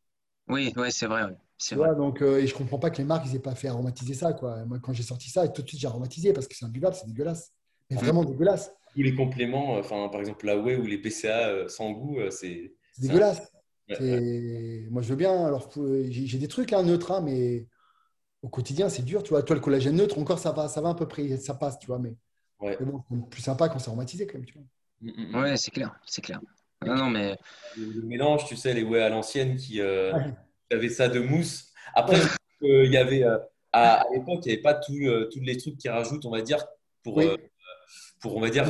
Oui, 0.48 0.72
ouais, 0.76 0.90
c'est 0.92 1.06
vrai. 1.06 1.24
ouais. 1.24 1.36
C'est 1.58 1.74
Tu 1.74 1.76
vrai. 1.76 1.88
vois, 1.88 1.94
donc, 1.94 2.20
euh, 2.22 2.38
et 2.40 2.46
je 2.46 2.54
comprends 2.54 2.78
pas 2.78 2.90
que 2.90 2.98
les 2.98 3.04
marques, 3.04 3.24
ils 3.26 3.34
aient 3.36 3.38
pas 3.38 3.54
fait 3.54 3.68
aromatiser 3.68 4.14
ça, 4.14 4.32
quoi. 4.34 4.64
Moi, 4.66 4.78
quand 4.80 4.92
j'ai 4.92 5.02
sorti 5.02 5.30
ça, 5.30 5.48
tout 5.48 5.62
de 5.62 5.68
suite, 5.68 5.80
j'ai 5.80 5.86
aromatisé 5.86 6.32
parce 6.32 6.46
que 6.46 6.54
c'est 6.54 6.64
imbuvable, 6.66 6.94
c'est 6.96 7.06
dégueulasse. 7.06 7.52
Mais 7.90 7.96
vraiment 7.96 8.24
dégueulasse. 8.24 8.70
Tous 8.94 9.02
les 9.02 9.14
compléments, 9.14 9.76
euh, 9.76 9.80
enfin, 9.80 10.08
par 10.08 10.20
exemple, 10.20 10.46
la 10.46 10.56
whey 10.56 10.76
ou 10.76 10.86
les 10.86 10.98
PCA 10.98 11.48
euh, 11.48 11.68
sans 11.68 11.90
goût, 11.92 12.18
euh, 12.20 12.30
c'est. 12.30 12.72
C'est 12.90 13.02
dégueulasse. 13.02 13.52
Ouais, 13.88 14.86
Moi, 14.90 15.02
je 15.02 15.08
veux 15.08 15.16
bien. 15.16 15.46
Alors, 15.46 15.70
j'ai 16.08 16.38
des 16.38 16.48
trucs 16.48 16.72
hein, 16.72 16.82
neutres, 16.82 17.12
hein, 17.12 17.20
mais 17.20 17.66
au 18.42 18.48
quotidien, 18.48 18.88
c'est 18.88 19.02
dur. 19.02 19.22
Tu 19.22 19.30
vois, 19.30 19.42
toi, 19.42 19.56
le 19.56 19.62
collagène 19.62 19.96
neutre, 19.96 20.18
encore, 20.18 20.38
ça 20.38 20.52
va, 20.52 20.68
ça 20.68 20.80
va 20.80 20.90
à 20.90 20.94
peu 20.94 21.08
près, 21.08 21.36
ça 21.38 21.54
passe, 21.54 21.78
tu 21.78 21.86
vois. 21.86 21.98
Mais, 21.98 22.14
Ouais. 22.60 22.76
mais 22.80 22.86
bon, 22.86 23.02
c'est 23.10 23.30
plus 23.30 23.42
sympa 23.42 23.68
quand 23.68 23.78
c'est 23.78 23.88
aromatisé, 23.88 24.26
quand 24.26 24.38
même, 24.38 24.46
tu 24.46 24.54
vois. 24.54 24.64
Mm, 25.00 25.10
mm, 25.10 25.30
mm. 25.32 25.36
Ouais, 25.36 25.56
c'est 25.56 25.70
clair, 25.70 25.94
c'est 26.06 26.22
clair. 26.22 26.40
Non, 26.84 26.96
non, 26.96 27.10
mais 27.10 27.36
Le, 27.76 28.02
mélange, 28.02 28.46
tu 28.46 28.56
sais, 28.56 28.74
les 28.74 28.82
whey 28.82 29.00
à 29.02 29.08
l'ancienne 29.08 29.56
qui 29.56 29.80
euh, 29.80 30.12
Ouais. 30.12 30.34
avaient 30.70 30.88
ça 30.88 31.08
de 31.08 31.20
mousse. 31.20 31.72
Après, 31.94 32.16
Ouais. 32.16 32.22
je 32.22 32.26
trouve 32.28 32.38
qu'il 32.84 32.92
y 32.92 32.96
avait, 32.96 33.24
euh, 33.24 33.38
à, 33.72 34.00
à 34.02 34.04
l'époque, 34.12 34.40
il 34.44 34.48
n'y 34.48 34.52
avait 34.54 34.62
pas 34.62 34.80
euh, 34.90 35.28
tous 35.32 35.40
les 35.40 35.56
trucs 35.56 35.76
qui 35.78 35.88
rajoutent, 35.88 36.24
on 36.24 36.30
va 36.30 36.42
dire, 36.42 36.64
pour, 37.02 37.18
Oui. 37.18 37.26
euh, 37.26 37.36
pour 38.20 38.36
on 38.36 38.40
va 38.40 38.50
dire, 38.50 38.64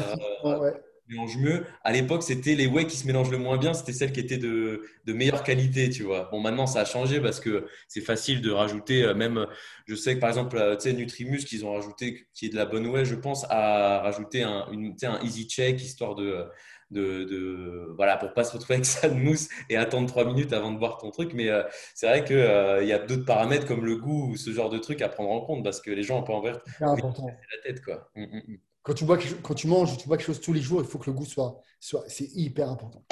euh, 0.44 0.58
Ouais. 0.58 0.72
Mélange 1.12 1.36
mieux. 1.38 1.64
À 1.84 1.92
l'époque, 1.92 2.22
c'était 2.22 2.54
les 2.54 2.66
whey 2.66 2.86
qui 2.86 2.96
se 2.96 3.06
mélangent 3.06 3.30
le 3.30 3.38
moins 3.38 3.58
bien, 3.58 3.74
c'était 3.74 3.92
celles 3.92 4.12
qui 4.12 4.20
étaient 4.20 4.38
de, 4.38 4.82
de 5.04 5.12
meilleure 5.12 5.42
qualité, 5.44 5.90
tu 5.90 6.02
vois. 6.02 6.28
Bon, 6.32 6.40
maintenant, 6.40 6.66
ça 6.66 6.80
a 6.80 6.84
changé 6.84 7.20
parce 7.20 7.40
que 7.40 7.66
c'est 7.88 8.00
facile 8.00 8.40
de 8.42 8.50
rajouter, 8.50 9.04
euh, 9.04 9.14
même, 9.14 9.46
je 9.86 9.94
sais 9.94 10.14
que 10.14 10.20
par 10.20 10.30
exemple, 10.30 10.56
euh, 10.56 10.76
tu 10.76 10.82
sais, 10.82 10.92
Nutrimus, 10.92 11.44
qu'ils 11.44 11.64
ont 11.66 11.72
rajouté, 11.74 12.26
qui 12.34 12.46
est 12.46 12.48
de 12.50 12.56
la 12.56 12.66
bonne 12.66 12.86
whey, 12.86 13.04
je 13.04 13.14
pense, 13.14 13.44
à 13.50 14.00
rajouter 14.00 14.42
un, 14.42 14.66
une, 14.72 14.96
un 15.02 15.20
easy 15.22 15.46
check, 15.48 15.80
histoire 15.82 16.14
de, 16.14 16.44
de, 16.90 17.24
de 17.24 17.92
voilà, 17.96 18.16
pour 18.16 18.32
pas 18.34 18.44
se 18.44 18.52
retrouver 18.52 18.74
avec 18.74 18.86
ça 18.86 19.08
de 19.08 19.14
mousse 19.14 19.48
et 19.70 19.76
attendre 19.76 20.08
trois 20.08 20.24
minutes 20.24 20.52
avant 20.52 20.72
de 20.72 20.78
boire 20.78 20.98
ton 20.98 21.10
truc. 21.10 21.32
Mais 21.34 21.48
euh, 21.48 21.62
c'est 21.94 22.06
vrai 22.08 22.24
qu'il 22.24 22.36
il 22.82 22.88
y 22.88 22.92
a 22.92 22.98
d'autres 22.98 23.24
paramètres 23.24 23.66
comme 23.66 23.84
le 23.84 23.96
goût 23.96 24.30
ou 24.32 24.36
ce 24.36 24.50
genre 24.52 24.70
de 24.70 24.78
truc 24.78 25.02
à 25.02 25.08
prendre 25.08 25.30
en 25.30 25.40
compte 25.40 25.64
parce 25.64 25.80
que 25.80 25.90
les 25.90 26.02
gens 26.02 26.20
ont 26.20 26.22
pas 26.22 26.40
C'est 26.78 26.84
important. 26.84 27.26
la 27.28 27.62
tête, 27.62 27.82
quoi. 27.82 28.10
Mm, 28.14 28.22
mm, 28.24 28.42
mm. 28.48 28.58
Quand 28.82 28.94
tu, 28.94 29.04
bois 29.04 29.18
quelque 29.18 29.40
quand 29.42 29.54
tu 29.54 29.68
manges, 29.68 29.96
tu 29.96 30.08
bois 30.08 30.16
quelque 30.16 30.26
chose 30.26 30.40
tous 30.40 30.52
les 30.52 30.60
jours, 30.60 30.80
il 30.80 30.86
faut 30.86 30.98
que 30.98 31.06
le 31.10 31.12
goût 31.16 31.24
soit. 31.24 31.60
soit 31.80 32.04
c'est 32.08 32.28
hyper 32.34 32.68
important. 32.68 33.02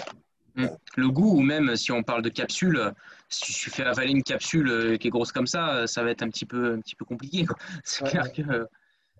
le 0.97 1.09
goût, 1.09 1.37
ou 1.39 1.41
même 1.41 1.77
si 1.77 1.93
on 1.93 2.03
parle 2.03 2.23
de 2.23 2.29
capsule, 2.29 2.93
si 3.29 3.53
tu 3.53 3.71
fais 3.71 3.85
avaler 3.85 4.11
une 4.11 4.23
capsule 4.23 4.69
euh, 4.69 4.97
qui 4.97 5.09
est 5.09 5.11
grosse 5.11 5.33
comme 5.33 5.47
ça, 5.47 5.75
euh, 5.77 5.87
ça 5.87 6.03
va 6.03 6.11
être 6.11 6.23
un 6.23 6.29
petit 6.29 6.45
peu, 6.47 6.75
un 6.75 6.81
petit 6.81 6.97
peu 6.97 7.05
compliqué. 7.05 7.47
C'est 7.85 8.05
Ouais, 8.05 8.11
clair 8.11 8.25
ouais. 8.25 8.33
que. 8.33 8.67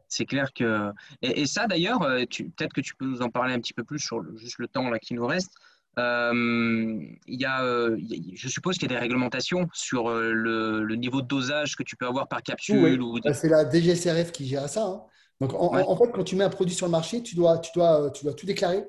C'est 0.09 0.27
clair 0.27 0.53
que. 0.53 0.91
Et, 1.23 1.43
et 1.43 1.47
ça, 1.47 1.67
d'ailleurs, 1.69 2.03
euh, 2.03 2.25
peut-être 2.27 2.73
que 2.73 2.81
tu 2.81 2.95
peux 2.97 3.07
nous 3.07 3.23
en 3.23 3.31
parler 3.31 3.55
un 3.55 3.61
petit 3.61 3.75
peu 3.75 3.85
plus 3.85 4.01
sur 4.01 4.21
le- 4.21 4.37
juste 4.37 4.59
le 4.59 4.67
temps 4.69 4.91
là, 4.91 4.99
qui 4.99 5.15
nous 5.15 5.27
reste. 5.27 5.53
Euh, 5.99 7.01
y 7.27 7.45
a, 7.45 7.65
euh, 7.65 7.97
il 7.99 8.07
y 8.29 8.33
a- 8.33 8.37
je 8.37 8.49
suppose 8.49 8.77
qu'il 8.79 8.91
y 8.91 8.95
a 8.95 8.97
des 8.97 9.01
réglementations 9.01 9.69
sur 9.73 10.11
le, 10.11 10.83
le 10.83 10.95
niveau 10.97 11.23
de 11.23 11.27
dosage 11.27 11.77
que 11.77 11.83
tu 11.83 11.97
peux 11.97 12.07
avoir 12.07 12.29
par 12.29 12.43
capsule. 12.43 12.79
Oui, 12.83 12.99
Ou... 13.01 13.19
bah, 13.25 13.35
c'est 13.35 13.49
la 13.49 13.65
DGSRF 13.69 14.33
qui 14.33 14.47
gère 14.47 14.69
ça. 14.69 14.85
hein. 14.87 15.03
Donc, 15.41 15.55
en, 15.55 15.73
Ouais. 15.75 15.83
en 15.89 15.97
fait, 15.97 16.11
quand 16.13 16.25
tu 16.25 16.37
mets 16.37 16.45
un 16.45 16.51
produit 16.51 16.75
sur 16.75 16.87
le 16.87 16.93
marché, 16.93 17.23
tu 17.23 17.35
dois, 17.35 17.59
tu 17.59 17.71
dois, 17.75 18.07
euh, 18.07 18.11
tu 18.11 18.25
dois 18.25 18.35
tout 18.35 18.47
déclarer 18.47 18.87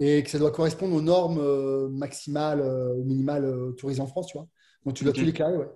et 0.00 0.22
que 0.24 0.30
ça 0.30 0.38
doit 0.38 0.52
correspondre 0.52 0.94
aux 0.96 1.02
normes 1.02 1.38
euh, 1.40 1.88
maximales 1.88 2.60
euh, 2.60 2.94
ou 2.94 3.04
minimales 3.04 3.46
autorisées 3.46 4.02
en 4.02 4.06
France, 4.08 4.28
tu 4.28 4.38
vois. 4.38 4.48
Donc, 4.86 4.94
tu 4.96 5.04
dois 5.04 5.12
tout 5.14 5.24
déclarer, 5.26 5.56
ouais. 5.56 5.68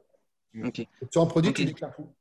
Ok. 0.64 0.86
Sur 1.10 1.22
un 1.22 1.26
produit, 1.26 1.52
tu 1.52 1.64
déclares 1.64 1.94
tout. 1.96 2.14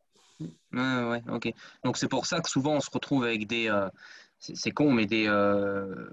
Ouais, 0.74 1.04
ouais, 1.10 1.22
ok. 1.30 1.50
Donc 1.84 1.98
c'est 1.98 2.10
pour 2.10 2.26
ça 2.26 2.42
que 2.42 2.50
souvent 2.50 2.74
on 2.76 2.80
se 2.82 2.90
retrouve 2.92 3.24
avec 3.24 3.48
des. 3.48 3.70
euh, 3.70 3.90
c'est 4.40 4.72
con, 4.72 4.92
mais 4.92 5.06
des, 5.08 5.26
euh, 5.28 6.10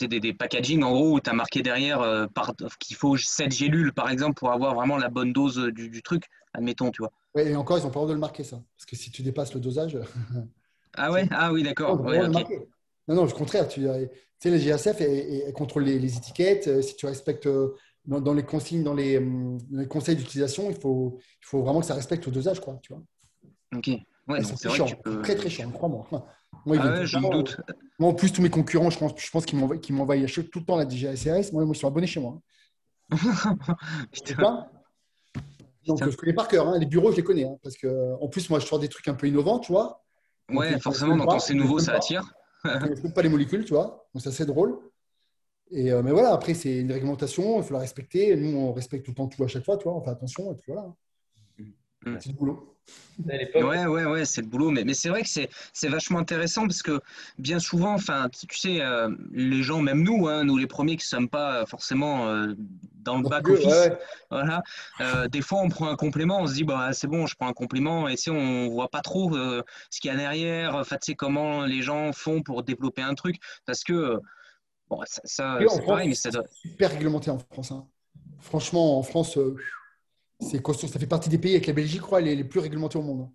des, 0.00 0.20
des 0.20 0.32
packaging 0.32 0.82
en 0.82 0.92
gros 0.92 1.16
où 1.16 1.20
tu 1.20 1.28
as 1.28 1.34
marqué 1.34 1.60
derrière 1.62 2.00
euh, 2.00 2.26
par- 2.26 2.54
qu'il 2.78 2.96
faut 2.96 3.16
7 3.18 3.52
gélules 3.52 3.92
par 3.92 4.08
exemple 4.10 4.34
pour 4.34 4.52
avoir 4.52 4.74
vraiment 4.74 4.96
la 4.96 5.08
bonne 5.10 5.32
dose 5.32 5.58
du, 5.74 5.90
du 5.90 6.02
truc, 6.02 6.24
admettons, 6.54 6.90
tu 6.90 7.02
vois. 7.02 7.12
Ouais, 7.34 7.46
et 7.50 7.56
encore, 7.56 7.78
ils 7.78 7.86
ont 7.86 7.90
pas 7.90 8.00
le 8.00 8.06
droit 8.06 8.08
de 8.08 8.12
le 8.14 8.18
marquer, 8.18 8.42
ça. 8.44 8.62
Parce 8.76 8.86
que 8.86 8.96
si 8.96 9.10
tu 9.10 9.22
dépasses 9.22 9.54
le 9.54 9.60
dosage, 9.60 9.96
Ah 10.96 11.10
ouais? 11.12 11.28
Ah 11.30 11.52
oui, 11.52 11.62
d'accord. 11.62 12.00
Ouais. 12.04 12.28
Non, 12.28 13.14
non, 13.16 13.24
au 13.24 13.28
contraire. 13.28 13.68
Tu 13.68 13.82
tu 13.82 13.88
sais, 14.48 14.50
les 14.50 14.58
GSF 14.60 15.00
elles- 15.00 15.52
contrôlent 15.52 15.84
les, 15.84 15.98
les 15.98 16.16
étiquettes. 16.16 16.68
Euh, 16.68 16.82
Si 16.82 16.96
tu 16.96 17.06
respectes 17.06 17.46
euh, 17.46 17.74
dans, 18.06 18.20
dans 18.20 18.32
les 18.34 18.42
consignes, 18.44 18.82
dans 18.82 18.94
les, 18.94 19.20
dans 19.20 19.58
les 19.80 19.86
conseils 19.88 20.16
d'utilisation, 20.16 20.70
il 20.70 20.76
faut, 20.76 21.18
il 21.42 21.46
faut 21.46 21.62
vraiment 21.62 21.80
que 21.80 21.86
ça 21.86 21.94
respecte 21.94 22.24
le 22.26 22.32
dosage, 22.32 22.60
quoi. 22.60 22.78
Tu 22.82 22.92
vois. 22.92 23.02
Ok. 23.76 23.88
Ouais, 24.28 24.42
c'est 24.42 24.68
vrai 24.68 24.78
que 24.78 24.84
tu 24.84 24.96
peux. 25.02 25.22
très 25.22 25.34
très 25.34 25.50
chiants, 25.50 25.70
crois-moi. 25.70 26.06
Moi, 26.66 26.76
Ah 26.78 26.90
ouais, 26.92 27.06
je 27.06 27.18
me 27.18 27.30
doute. 27.30 27.56
euh, 27.68 27.72
Moi, 27.98 28.10
en 28.10 28.14
plus, 28.14 28.32
tous 28.32 28.42
mes 28.42 28.50
concurrents, 28.50 28.90
je 28.90 28.98
pense, 28.98 29.12
je 29.16 29.30
pense 29.30 29.44
qu'ils 29.46 29.58
m'envoient 29.58 29.76
m'envoient 29.90 30.16
tout 30.26 30.58
le 30.60 30.64
temps 30.64 30.76
la 30.76 30.88
DGSRS. 30.88 31.52
Moi, 31.52 31.64
moi, 31.64 31.74
ils 31.74 31.78
sont 31.78 31.88
abonnés 31.88 32.06
chez 32.06 32.20
moi. 32.20 32.38
hein. 33.10 33.16
Putain. 34.12 34.66
Donc, 35.86 35.98
je 36.10 36.16
connais 36.16 36.32
par 36.34 36.48
cœur. 36.48 36.68
hein. 36.68 36.78
Les 36.78 36.86
bureaux, 36.86 37.10
je 37.10 37.16
les 37.16 37.22
connais. 37.24 37.44
hein, 37.44 37.56
parce 37.62 37.76
que, 37.76 38.14
en 38.20 38.28
plus, 38.28 38.48
moi, 38.50 38.58
je 38.60 38.66
sors 38.66 38.78
des 38.78 38.88
trucs 38.88 39.08
un 39.08 39.14
peu 39.14 39.26
innovants, 39.26 39.58
tu 39.58 39.72
vois. 39.72 40.02
Ouais, 40.52 40.78
forcément, 40.80 41.12
connaissent 41.12 41.18
donc 41.18 41.26
pas, 41.26 41.32
quand 41.34 41.40
c'est 41.40 41.54
nouveau, 41.54 41.78
ça 41.78 41.94
attire. 41.94 42.32
Ils 42.64 43.04
ne 43.04 43.10
pas 43.10 43.22
les 43.22 43.28
molécules, 43.28 43.64
tu 43.64 43.72
vois. 43.72 44.06
Donc, 44.14 44.22
c'est 44.22 44.46
drôle. 44.46 44.78
Et, 45.70 45.92
euh, 45.92 46.02
mais 46.02 46.10
voilà, 46.10 46.32
après, 46.32 46.54
c'est 46.54 46.78
une 46.78 46.92
réglementation, 46.92 47.58
il 47.58 47.62
faut 47.62 47.74
la 47.74 47.80
respecter. 47.80 48.36
Nous, 48.36 48.56
on 48.56 48.72
respecte 48.72 49.04
tout 49.04 49.12
le 49.12 49.16
temps 49.16 49.28
tout 49.28 49.42
à 49.44 49.46
chaque 49.46 49.64
fois, 49.64 49.76
tu 49.76 49.84
vois. 49.84 49.94
On 49.94 50.02
fait 50.02 50.10
attention, 50.10 50.52
et 50.52 50.56
puis 50.56 50.72
voilà. 50.72 50.92
Mm. 52.04 52.16
C'est 52.20 52.30
du 52.30 52.34
boulot. 52.34 52.76
À 53.28 53.64
Ouais, 53.64 53.86
ouais, 53.86 54.04
ouais, 54.04 54.24
c'est 54.24 54.40
le 54.40 54.46
boulot. 54.46 54.70
Mais, 54.70 54.84
mais 54.84 54.94
c'est 54.94 55.08
vrai 55.08 55.22
que 55.22 55.28
c'est, 55.28 55.88
vachement 55.88 56.18
intéressant 56.18 56.62
parce 56.62 56.82
que 56.82 57.00
bien 57.38 57.58
souvent, 57.58 57.94
enfin, 57.94 58.28
tu 58.30 58.58
sais, 58.58 58.80
euh, 58.80 59.10
les 59.32 59.62
gens, 59.62 59.80
même 59.82 60.02
nous, 60.02 60.26
hein, 60.28 60.44
nous 60.44 60.56
les 60.56 60.66
premiers 60.66 60.96
qui 60.96 61.04
ne 61.04 61.08
sommes 61.08 61.28
pas 61.28 61.66
forcément 61.66 62.28
euh, 62.28 62.54
dans 63.02 63.16
le 63.16 63.22
Donc, 63.22 63.30
back 63.30 63.46
ouais, 63.46 63.54
office, 63.54 63.66
ouais. 63.66 63.98
voilà, 64.30 64.62
euh, 65.00 65.28
des 65.28 65.42
fois 65.42 65.60
on 65.60 65.68
prend 65.68 65.88
un 65.88 65.96
complément, 65.96 66.40
on 66.40 66.46
se 66.46 66.54
dit, 66.54 66.64
bah, 66.64 66.92
c'est 66.92 67.06
bon, 67.06 67.26
je 67.26 67.34
prends 67.34 67.48
un 67.48 67.52
complément 67.52 68.08
et 68.08 68.16
tu 68.16 68.22
sais, 68.22 68.30
on 68.30 68.68
voit 68.68 68.88
pas 68.88 69.00
trop 69.00 69.34
euh, 69.36 69.62
ce 69.90 70.00
qu'il 70.00 70.10
y 70.10 70.14
a 70.14 70.16
derrière, 70.16 70.76
enfin, 70.76 70.96
tu 70.96 71.12
sais, 71.12 71.14
comment 71.14 71.64
les 71.64 71.82
gens 71.82 72.12
font 72.12 72.42
pour 72.42 72.62
développer 72.62 73.02
un 73.02 73.14
truc. 73.14 73.36
Parce 73.66 73.84
que, 73.84 73.92
euh, 73.92 74.18
bon, 74.88 75.00
ça, 75.06 75.58
c'est 75.68 75.86
pareil, 75.86 76.08
mais 76.08 76.14
ça 76.14 76.30
doit. 76.30 76.44
super 76.52 76.90
réglementé 76.90 77.30
en 77.30 77.38
France. 77.38 77.72
hein. 77.72 77.86
Franchement, 78.40 78.98
en 78.98 79.02
France, 79.02 79.36
euh, 79.36 79.56
c'est 80.40 80.62
costaud. 80.62 80.88
Ça 80.88 80.98
fait 80.98 81.06
partie 81.06 81.28
des 81.28 81.38
pays 81.38 81.52
avec 81.52 81.66
la 81.66 81.72
Belgique, 81.74 81.98
je 81.98 82.02
crois, 82.02 82.20
les, 82.20 82.34
les 82.36 82.44
plus 82.44 82.60
réglementés 82.60 82.98
au 82.98 83.02
monde. 83.02 83.28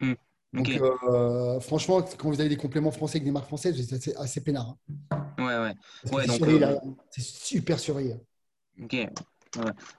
Mm. 0.00 0.14
Donc, 0.52 0.68
Ok. 0.68 0.80
euh, 0.80 1.60
franchement, 1.60 2.00
quand 2.16 2.28
vous 2.30 2.40
avez 2.40 2.48
des 2.48 2.56
compléments 2.56 2.92
français 2.92 3.16
avec 3.16 3.24
des 3.24 3.32
marques 3.32 3.46
françaises, 3.46 3.76
c'est 3.88 3.94
assez, 3.96 4.14
assez 4.16 4.40
peinard. 4.42 4.76
hein. 5.10 5.34
Ouais, 5.38 5.44
ouais. 5.44 5.74
Ouais, 6.12 6.26
c'est 6.28 6.42
euh. 6.44 6.76
C'est 7.10 7.22
super 7.22 7.78
surveillé. 7.78 8.16
Ok. 8.82 8.92
Ouais, 8.92 9.10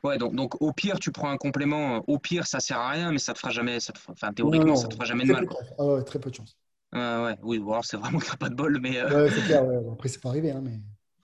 Ouais, 0.03 0.17
donc, 0.17 0.35
donc 0.35 0.61
au 0.61 0.73
pire, 0.73 0.99
tu 0.99 1.11
prends 1.11 1.29
un 1.29 1.37
complément. 1.37 2.03
Au 2.07 2.19
pire, 2.19 2.45
ça 2.45 2.59
sert 2.59 2.77
à 2.77 2.89
rien, 2.89 3.11
mais 3.11 3.19
ça 3.19 3.33
te 3.33 3.39
fera 3.39 3.51
jamais. 3.51 3.79
Ça 3.79 3.93
te 3.93 3.99
fera- 3.99 4.13
enfin, 4.13 4.33
théoriquement, 4.33 4.67
Non, 4.67 4.73
non, 4.73 4.75
ça 4.75 4.87
te 4.87 4.93
fera 4.95 5.05
jamais 5.05 5.25
de 5.25 5.31
mal. 5.31 5.45
Ah 5.77 5.85
ouais, 5.85 6.03
très 6.03 6.19
peu 6.19 6.29
de 6.29 6.35
chance. 6.35 6.57
Ouais, 6.93 6.99
ouais. 7.23 7.35
Oui, 7.41 7.57
ou 7.57 7.71
alors 7.71 7.85
c'est 7.85 7.97
vraiment 7.97 8.19
que 8.19 8.25
t'as 8.25 8.37
pas 8.37 8.49
de 8.49 8.55
bol, 8.55 8.79
mais. 8.81 8.97
euh, 8.97 9.09
Ouais, 9.09 9.29
c'est 9.29 9.43
clair. 9.43 9.65
ouais. 9.65 9.77
Après, 9.91 10.09
c'est 10.09 10.21
pas 10.21 10.29
arrivé. 10.29 10.51
Hein, 10.51 10.61
mais... 10.61 10.79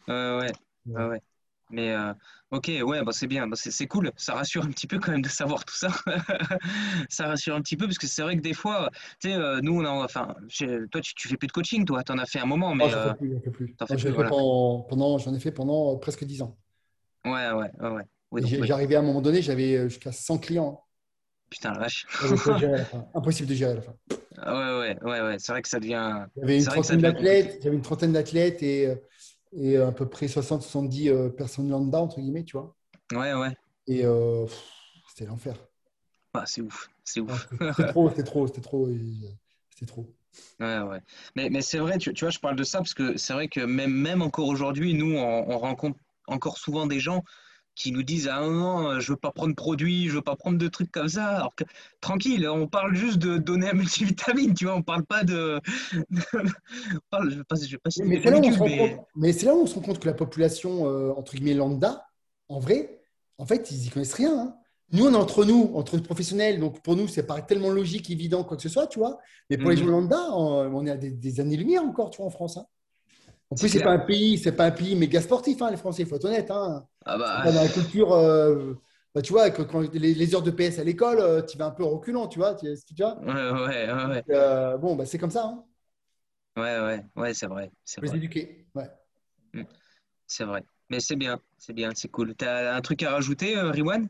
ouais, 0.08 0.38
ouais, 0.38 0.52
Ouais. 0.86 1.22
Mais 1.72 1.92
euh, 1.92 2.14
ok, 2.52 2.70
ouais, 2.84 3.04
bah, 3.04 3.12
c'est 3.12 3.28
bien, 3.28 3.48
Bah, 3.48 3.56
c'est 3.58 3.88
cool. 3.88 4.12
Ça 4.18 4.34
rassure 4.36 4.64
un 4.64 4.70
petit 4.70 4.88
peu 4.88 5.00
quand 5.00 5.12
même 5.12 5.22
de 5.22 5.30
savoir 5.30 5.66
tout 5.66 5.76
ça. 5.76 5.90
ça 7.10 7.28
rassure 7.28 7.56
un 7.56 7.62
petit 7.62 7.78
peu 7.78 7.86
parce 7.86 7.98
que 7.98 8.08
c'est 8.08 8.22
vrai 8.22 8.36
que 8.36 8.42
des 8.42 8.54
fois, 8.54 8.90
tu 9.20 9.30
sais, 9.30 9.36
euh, 9.36 9.60
nous, 9.62 9.80
on 9.80 9.86
a, 9.86 9.90
enfin, 9.90 10.36
toi, 10.92 11.02
tu, 11.02 11.14
tu 11.16 11.28
fais 11.28 11.38
plus 11.38 11.48
de 11.48 11.52
coaching, 11.54 11.86
toi, 11.86 12.04
t'en 12.04 12.18
as 12.18 12.26
fait 12.26 12.40
un 12.40 12.46
moment, 12.46 12.76
mais 12.76 12.90
j'en 12.90 12.98
euh, 12.98 13.14
ai 13.90 13.98
fait 13.98 14.12
pendant, 14.12 14.82
pendant- 14.82 15.18
j'en 15.18 15.34
ai 15.34 15.40
fait 15.40 15.52
pendant 15.52 15.94
euh, 15.94 15.98
presque 15.98 16.24
10 16.26 16.42
ans. 16.42 16.58
ouais, 17.26 17.52
ouais, 17.52 17.72
ouais, 17.80 17.90
ouais. 17.90 18.04
Oui. 18.32 18.64
J'arrivais 18.64 18.96
à 18.96 19.00
un 19.00 19.04
moment 19.04 19.22
donné, 19.22 19.42
j'avais 19.42 19.76
euh, 19.76 19.90
jusqu'à 19.90 20.12
100 20.12 20.38
clients. 20.38 20.84
Putain, 21.50 21.74
la 21.74 21.80
vache. 21.80 22.06
Fin. 22.12 23.06
Impossible 23.14 23.50
de 23.50 23.54
gérer 23.54 23.72
à 23.72 23.76
la 23.76 23.82
fin. 23.82 23.94
Ouais, 24.38 24.80
ouais, 24.80 24.98
ouais, 25.04 25.22
ouais. 25.22 25.36
C'est 25.38 25.52
vrai 25.52 25.62
que 25.62 25.68
ça 25.68 25.80
devient. 25.80 26.26
J'avais 26.38 26.58
une 26.58 26.66
devient 26.66 26.98
d'athlètes, 27.02 27.60
j'avais 27.62 27.76
une 27.76 27.82
trentaine 27.82 28.14
d'athlètes 28.14 28.64
et, 28.64 28.88
euh, 28.88 28.96
et 29.54 29.78
à 29.78 29.92
peu 29.92 30.08
près 30.08 30.28
60-70 30.28 31.10
euh, 31.10 31.30
personnes 31.30 31.70
lambda, 31.70 32.00
entre 32.00 32.20
guillemets, 32.20 32.44
tu 32.44 32.58
vois. 32.58 32.76
Ouais, 33.14 33.34
ouais. 33.34 33.56
Et 33.88 34.06
euh, 34.06 34.46
c'était 35.10 35.26
l'enfer. 35.26 35.56
Ah, 36.34 36.44
c'est 36.46 36.62
ouf, 36.62 36.90
c'est 37.04 37.20
ouf. 37.20 37.48
C'était 37.52 37.74
c'était 37.74 37.92
trop, 37.92 38.10
c'était 38.10 38.24
trop, 38.24 38.48
c'était 38.48 38.62
trop. 38.62 38.88
et, 38.88 38.94
euh, 38.94 39.30
C'était 39.70 39.86
trop. 39.86 40.14
Ouais, 40.60 40.80
ouais. 40.80 41.02
Mais, 41.36 41.50
mais 41.50 41.62
c'est 41.62 41.80
vrai, 41.80 41.98
tu, 41.98 42.14
tu 42.14 42.24
vois, 42.24 42.32
je 42.32 42.40
parle 42.40 42.56
de 42.56 42.64
ça 42.64 42.78
parce 42.78 42.94
que 42.94 43.18
c'est 43.18 43.34
vrai 43.34 43.50
que 43.50 43.60
même, 43.60 43.92
même 43.92 44.22
encore 44.22 44.48
aujourd'hui, 44.48 44.94
nous, 44.94 45.16
on, 45.18 45.50
on 45.50 45.58
rencontre 45.58 46.00
encore 46.28 46.58
souvent 46.58 46.88
des 46.88 47.00
gens 47.00 47.24
qui 47.82 47.92
nous 47.92 48.04
disent 48.04 48.30
ah 48.32 48.42
non, 48.42 49.00
je 49.00 49.12
veux 49.12 49.18
pas 49.18 49.32
prendre 49.32 49.50
de 49.52 49.56
produits, 49.56 50.08
je 50.08 50.14
veux 50.16 50.22
pas 50.22 50.36
prendre 50.36 50.58
de 50.60 50.68
trucs 50.68 50.92
comme 50.92 51.10
ça. 51.10 51.38
Alors 51.38 51.56
que 51.56 51.64
tranquille, 52.00 52.48
on 52.48 52.68
parle 52.68 52.94
juste 52.94 53.18
de 53.18 53.38
donner 53.38 53.70
un 53.70 53.74
multivitamine, 53.74 54.54
tu 54.54 54.66
vois, 54.66 54.76
on 54.76 54.84
parle 54.84 55.04
pas 55.04 55.24
de. 55.24 55.60
mais 59.16 59.34
c'est 59.34 59.46
là, 59.46 59.56
où 59.56 59.62
on 59.62 59.66
se 59.66 59.76
rend 59.76 59.82
compte 59.82 60.00
que 60.00 60.08
la 60.08 60.14
population 60.14 60.88
euh, 60.88 61.12
entre 61.18 61.34
guillemets 61.34 61.56
lambda, 61.56 62.06
en 62.50 62.60
vrai, 62.60 63.02
en 63.38 63.46
fait, 63.46 63.72
ils 63.72 63.88
y 63.88 63.90
connaissent 63.90 64.14
rien. 64.14 64.40
Hein. 64.40 64.56
Nous, 64.94 65.06
on 65.06 65.14
est 65.14 65.18
entre 65.18 65.46
nous, 65.46 65.72
entre 65.74 65.98
professionnels, 65.98 66.60
donc 66.60 66.82
pour 66.82 66.96
nous, 66.96 67.08
ça 67.08 67.24
paraît 67.24 67.46
tellement 67.46 67.70
logique, 67.70 68.10
évident, 68.10 68.44
quoi 68.44 68.58
que 68.58 68.64
ce 68.64 68.70
soit, 68.70 68.88
tu 68.88 69.00
vois. 69.00 69.20
Mais 69.50 69.58
pour 69.58 69.70
les 69.72 69.78
mhm. 69.78 69.84
gens 69.84 69.90
lambda, 69.90 70.32
on, 70.34 70.86
est 70.86 70.92
à 70.92 70.98
des, 70.98 71.40
années-lumière 71.40 71.84
encore, 71.84 72.12
tu 72.12 72.18
vois, 72.18 72.28
en 72.28 72.30
France. 72.30 72.58
Hein. 72.58 72.66
En 73.52 73.56
plus, 73.56 73.68
c'est 73.68 73.84
pas 73.84 73.92
un 73.92 74.00
pays, 74.00 74.38
c'est 74.38 74.54
pas 74.54 74.66
un 74.66 74.72
pays 74.72 74.96
méga 74.96 75.22
sportif, 75.22 75.62
hein, 75.62 75.70
les 75.72 75.78
Français, 75.78 76.04
il 76.04 76.08
faut 76.08 76.16
être 76.16 76.26
honnête. 76.26 76.50
Hein. 76.50 76.88
Ah 77.06 77.18
bah... 77.18 77.44
Dans 77.44 77.62
la 77.62 77.68
culture, 77.68 78.14
euh, 78.14 78.76
bah, 79.14 79.22
tu 79.22 79.34
vois, 79.34 79.52
quand 79.52 79.82
les, 79.94 80.36
heures 80.36 80.42
de 80.42 80.52
PS 80.52 80.80
à 80.80 80.86
l'école, 80.86 81.20
euh, 81.20 81.42
tu 81.42 81.58
vas 81.58 81.66
un 81.66 81.72
peu 81.72 81.84
reculant, 81.84 82.28
tu 82.28 82.40
vois. 82.40 82.56
Tu, 82.56 82.68
vois 82.98 83.20
ouais, 83.20 83.52
ouais, 83.52 84.06
ouais. 84.06 84.24
Euh, 84.30 84.78
bon, 84.78 84.96
bah, 84.96 85.06
c'est 85.06 85.18
comme 85.18 85.32
ça. 85.32 85.44
Hein. 85.44 85.66
Ouais, 86.56 86.80
ouais, 86.80 87.06
ouais, 87.18 87.34
c'est 87.34 87.48
vrai. 87.48 87.72
Faut 87.86 88.02
les 88.02 88.16
éduquer. 88.16 88.68
Ouais. 88.74 88.90
Mm. 89.54 89.64
C'est 90.28 90.46
vrai. 90.46 90.64
Mais 90.90 91.02
c'est 91.02 91.18
bien, 91.18 91.38
c'est 91.58 91.74
bien, 91.74 91.92
c'est 91.94 92.10
cool. 92.10 92.34
Tu 92.38 92.46
as 92.46 92.74
un 92.74 92.82
truc 92.82 93.04
à 93.04 93.12
rajouter, 93.12 93.60
Riwan? 93.60 94.08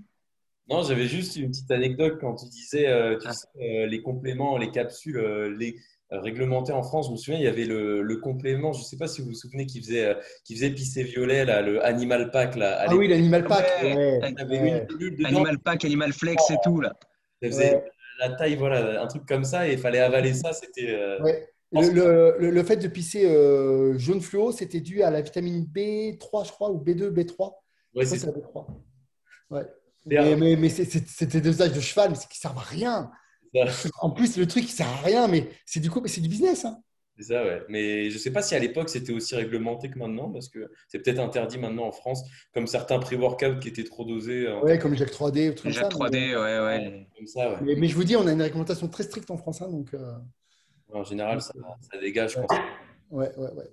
Non, 0.72 0.84
j'avais 0.84 1.08
juste 1.08 1.36
une 1.36 1.50
petite 1.50 1.70
anecdote 1.70 2.18
quand 2.20 2.36
tu 2.36 2.46
disais 2.48 2.86
tu 3.20 3.28
ah. 3.28 3.34
sais, 3.34 3.88
les 3.88 4.02
compléments, 4.02 4.58
les 4.58 4.72
capsules, 4.72 5.20
les, 5.60 5.76
euh, 6.14 6.20
réglementé 6.20 6.74
en 6.74 6.84
France. 6.84 7.08
Je 7.08 7.12
me 7.14 7.18
souviens, 7.18 7.40
il 7.40 7.44
y 7.44 7.48
avait 7.48 7.64
le, 7.64 8.16
complément, 8.18 8.74
je 8.74 8.80
ne 8.80 8.84
sais 8.84 8.98
pas 8.98 9.08
si 9.08 9.22
vous 9.22 9.30
vous 9.30 9.34
souvenez, 9.34 9.66
qui 9.66 9.82
faisait, 9.82 10.08
euh, 10.08 10.14
qui 10.44 10.56
faisait 10.56 10.70
pisser 10.72 11.04
violet, 11.04 11.46
là, 11.46 11.62
le 11.62 11.84
Animal 11.86 12.32
Pack. 12.32 12.58
Là, 12.58 12.84
ah 12.86 12.96
oui, 12.96 13.08
l'Animal 13.08 13.46
Pack. 13.46 13.66
Animal 13.82 15.60
Pack, 15.60 15.86
Animal 15.86 16.12
Flex 16.12 16.52
et 16.52 16.58
tout. 16.64 16.82
Là. 16.82 16.94
Ça 17.42 17.50
faisait 17.50 17.86
la 18.20 18.32
taille, 18.32 18.56
voilà, 18.56 19.02
un 19.02 19.08
truc 19.08 19.26
comme 19.26 19.46
ça, 19.46 19.70
et 19.70 19.74
il 19.74 19.80
fallait 19.80 20.00
avaler 20.00 20.34
ça. 20.34 20.52
C'était. 20.52 20.90
Euh, 20.90 21.18
le, 21.72 22.36
le, 22.38 22.52
le, 22.52 22.64
fait 22.64 22.76
de 22.76 22.90
pisser 22.90 23.24
jaune 23.98 24.20
fluo, 24.20 24.52
c'était 24.52 24.82
dû 24.82 25.04
à 25.04 25.12
la 25.12 25.22
vitamine 25.22 25.66
B3, 25.74 26.46
je 26.46 26.52
crois, 26.52 26.70
ou 26.70 26.84
B2, 26.84 27.10
B3. 27.10 27.54
Ouais, 27.96 28.06
c'est 28.06 28.18
ça. 28.18 28.28
B3. 28.28 28.68
Ouais. 29.50 29.64
Mais, 30.06 30.36
mais, 30.36 30.56
mais 30.56 30.70
c'était 30.70 31.42
des 31.42 31.62
âges 31.62 31.74
de 31.74 31.80
cheval, 31.80 32.10
mais 32.10 32.16
c'est 32.16 32.28
qui 32.28 32.38
ne 32.38 32.42
servent 32.42 32.58
à 32.58 32.62
rien. 32.62 33.12
En 34.00 34.12
plus, 34.12 34.38
le 34.38 34.48
truc, 34.48 34.68
ça 34.70 34.84
sert 34.84 34.88
à 34.88 35.02
rien, 35.02 35.28
mais 35.28 35.50
c'est 35.66 35.80
du 35.80 35.90
coup, 35.90 36.02
c'est 36.08 36.22
du 36.22 36.30
business. 36.30 36.66
Hein. 36.66 36.82
C'est 37.18 37.34
ça, 37.34 37.44
ouais. 37.44 37.62
Mais 37.70 38.10
je 38.10 38.16
ne 38.16 38.20
sais 38.20 38.32
pas 38.32 38.42
si 38.42 38.56
à 38.56 38.60
l'époque 38.60 38.90
c'était 38.90 39.12
aussi 39.12 39.36
réglementé 39.36 39.90
que 39.90 40.00
maintenant, 40.00 40.32
parce 40.32 40.48
que 40.48 40.72
c'est 40.88 41.00
peut-être 41.00 41.20
interdit 41.20 41.60
maintenant 41.60 41.86
en 41.86 41.92
France, 41.92 42.24
comme 42.54 42.66
certains 42.66 43.00
pré-workouts 43.00 43.60
qui 43.60 43.68
étaient 43.68 43.84
trop 43.84 44.06
dosés. 44.06 44.52
Ouais, 44.64 44.80
comme 44.80 44.96
Jack 44.96 45.10
3D 45.10 45.52
ou 45.52 45.70
Jack 45.70 45.92
3D, 45.92 46.12
mais... 46.12 46.36
ouais, 46.36 46.60
ouais. 46.60 47.08
Comme 47.16 47.28
ça, 47.28 47.52
ouais. 47.52 47.76
Mais, 47.76 47.88
je 47.88 47.96
vous 47.96 48.06
dis, 48.06 48.16
on 48.16 48.26
a 48.26 48.32
une 48.32 48.42
réglementation 48.42 48.88
très 48.88 49.04
stricte 49.04 49.30
en 49.30 49.38
France, 49.38 49.62
hein, 49.62 49.70
donc. 49.70 49.94
Euh, 49.94 50.14
en 50.94 51.04
général, 51.04 51.42
ça, 51.42 51.54
ça, 51.82 52.00
dégage, 52.00 52.34
je 52.34 52.40
pense. 52.40 52.58
Ouais, 53.12 53.30
ouais, 53.38 53.52
ouais. 53.52 53.72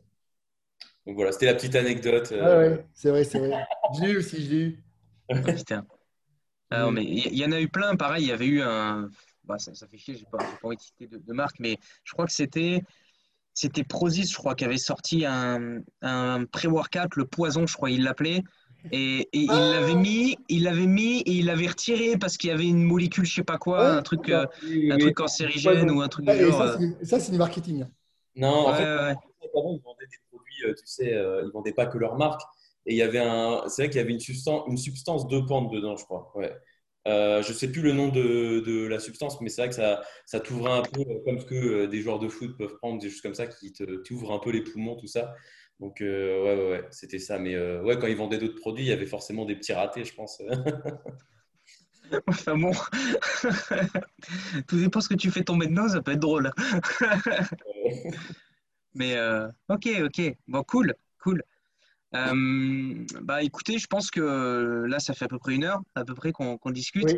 Donc 1.06 1.16
voilà, 1.16 1.32
c'était 1.32 1.46
la 1.46 1.54
petite 1.54 1.74
anecdote. 1.74 2.30
Euh... 2.32 2.76
Ouais, 2.76 2.86
c'est 2.92 3.10
vrai, 3.10 3.24
c'est 3.24 3.38
vrai. 3.38 3.64
je 3.96 4.04
l'ai 4.04 4.10
eu 4.12 4.16
aussi, 4.18 4.44
je 4.44 4.50
l'ai 4.50 4.56
eu. 4.56 4.84
Putain. 5.56 5.86
Ah, 6.70 6.90
mais 6.90 7.04
il 7.04 7.34
y, 7.34 7.40
y, 7.40 7.44
en 7.46 7.52
a 7.52 7.60
eu 7.60 7.68
plein, 7.68 7.96
pareil, 7.96 8.24
il 8.24 8.28
y 8.28 8.32
avait 8.32 8.46
eu 8.46 8.60
un 8.60 9.08
bah, 9.48 9.58
ça, 9.58 9.72
fait 9.86 9.96
chier, 9.96 10.14
j'ai 10.14 10.26
pas, 10.30 10.38
pas 10.38 10.58
envie 10.62 10.76
de 10.76 10.82
citer 10.82 11.06
de, 11.06 11.32
marque, 11.32 11.58
mais 11.58 11.78
je 12.04 12.12
crois 12.12 12.26
que 12.26 12.32
c'était 12.32 12.82
c'était 13.54 13.82
Prozis, 13.82 14.30
je 14.30 14.36
crois, 14.36 14.54
qui 14.54 14.64
avait 14.64 14.78
sorti 14.78 15.24
un, 15.24 15.80
un 16.02 16.44
pré-workout, 16.44 17.16
le 17.16 17.24
poison, 17.24 17.66
je 17.66 17.74
crois, 17.74 17.90
il 17.90 18.04
l'appelait. 18.04 18.44
Et, 18.92 19.28
il 19.32 19.50
ah 19.50 19.70
l'avait 19.72 19.96
mis, 19.96 20.36
il 20.48 20.62
l'avait 20.62 20.86
mis 20.86 21.20
et 21.22 21.32
il 21.32 21.46
l'avait 21.46 21.66
retiré 21.66 22.16
parce 22.16 22.36
qu'il 22.36 22.50
y 22.50 22.52
avait 22.52 22.68
une 22.68 22.84
molécule, 22.84 23.24
je 23.24 23.34
sais 23.34 23.42
pas 23.42 23.58
quoi, 23.58 23.90
un 23.90 24.02
truc, 24.02 24.28
euh, 24.28 24.46
un 24.90 24.98
truc 24.98 25.16
cancérigène 25.16 25.90
ou 25.90 26.00
un 26.02 26.08
truc 26.08 26.26
du 26.26 26.38
genre. 26.38 26.60
Euh. 26.60 26.76
Ça, 27.02 27.18
c'est 27.18 27.32
du 27.32 27.38
marketing. 27.38 27.86
Non, 28.36 28.68
en 28.68 28.74
fait, 28.74 28.84
avant, 28.84 29.16
ils 29.72 29.82
vendaient 29.82 30.06
des 30.06 30.20
produits, 30.30 30.64
euh, 30.64 30.74
tu 30.74 30.86
sais, 30.86 31.10
ils 31.10 31.50
vendaient 31.52 31.72
pas 31.72 31.86
que 31.86 31.98
leur 31.98 32.16
marque. 32.16 32.42
Et 32.86 32.94
il 32.94 32.96
y 32.96 33.02
avait 33.02 33.18
un, 33.18 33.64
c'est 33.68 33.82
vrai 33.82 33.90
qu'il 33.90 34.00
y 34.00 34.04
avait 34.04 34.12
une 34.12 34.20
substance, 34.20 34.64
une 34.68 34.78
substance 34.78 35.28
dopante 35.28 35.72
dedans, 35.72 35.96
je 35.96 36.04
crois. 36.04 36.32
Ouais. 36.34 36.52
Euh, 37.08 37.42
je 37.42 37.52
ne 37.52 37.54
sais 37.54 37.72
plus 37.72 37.80
le 37.80 37.92
nom 37.92 38.08
de, 38.08 38.86
la 38.86 38.98
substance, 38.98 39.40
mais 39.40 39.48
c'est 39.48 39.62
vrai 39.62 39.68
que 39.70 39.74
ça, 39.74 40.02
ça 40.26 40.40
t'ouvre 40.40 40.70
un 40.70 40.82
peu 40.82 41.00
euh, 41.00 41.24
comme 41.24 41.38
ce 41.38 41.46
que 41.46 41.54
euh, 41.54 41.86
des 41.86 42.02
joueurs 42.02 42.18
de 42.18 42.28
foot 42.28 42.56
peuvent 42.58 42.76
prendre, 42.76 43.00
des 43.00 43.08
choses 43.08 43.22
comme 43.22 43.34
ça 43.34 43.46
qui 43.46 43.72
t'ouvrent 44.04 44.32
un 44.32 44.38
peu 44.38 44.50
les 44.50 44.62
poumons, 44.62 44.96
tout 44.96 45.06
ça. 45.06 45.34
Donc, 45.80 45.98
ouais, 46.00 46.06
ouais, 46.06 46.70
ouais 46.70 46.84
c'était 46.90 47.18
ça. 47.18 47.38
Mais 47.38 47.58
ouais, 47.80 47.98
quand 47.98 48.08
ils 48.08 48.16
vendaient 48.16 48.38
d'autres 48.38 48.60
produits, 48.60 48.84
il 48.84 48.88
y 48.88 48.92
avait 48.92 49.06
forcément 49.06 49.44
des 49.44 49.56
petits 49.56 49.72
ratés, 49.72 50.04
je 50.04 50.14
pense. 50.14 50.42
enfin 52.26 52.56
bon, 52.56 52.72
tout 54.66 54.78
dépend 54.78 55.00
ce 55.00 55.08
que 55.08 55.14
tu 55.14 55.30
fais 55.30 55.44
tomber 55.44 55.66
de 55.66 55.72
nose, 55.72 55.92
ça 55.92 56.02
peut 56.02 56.12
être 56.12 56.20
drôle. 56.20 56.50
mais 58.94 59.16
ok, 59.68 59.88
ok, 60.04 60.36
bon, 60.48 60.62
cool, 60.64 60.94
cool. 61.22 61.42
Euh, 62.14 63.04
bah, 63.22 63.42
écoutez, 63.42 63.78
je 63.78 63.86
pense 63.86 64.10
que 64.10 64.84
là, 64.88 64.98
ça 64.98 65.14
fait 65.14 65.26
à 65.26 65.28
peu 65.28 65.38
près 65.38 65.54
une 65.54 65.64
heure, 65.64 65.80
à 65.94 66.04
peu 66.04 66.14
près 66.14 66.32
qu'on 66.32 66.58
discute. 66.70 67.16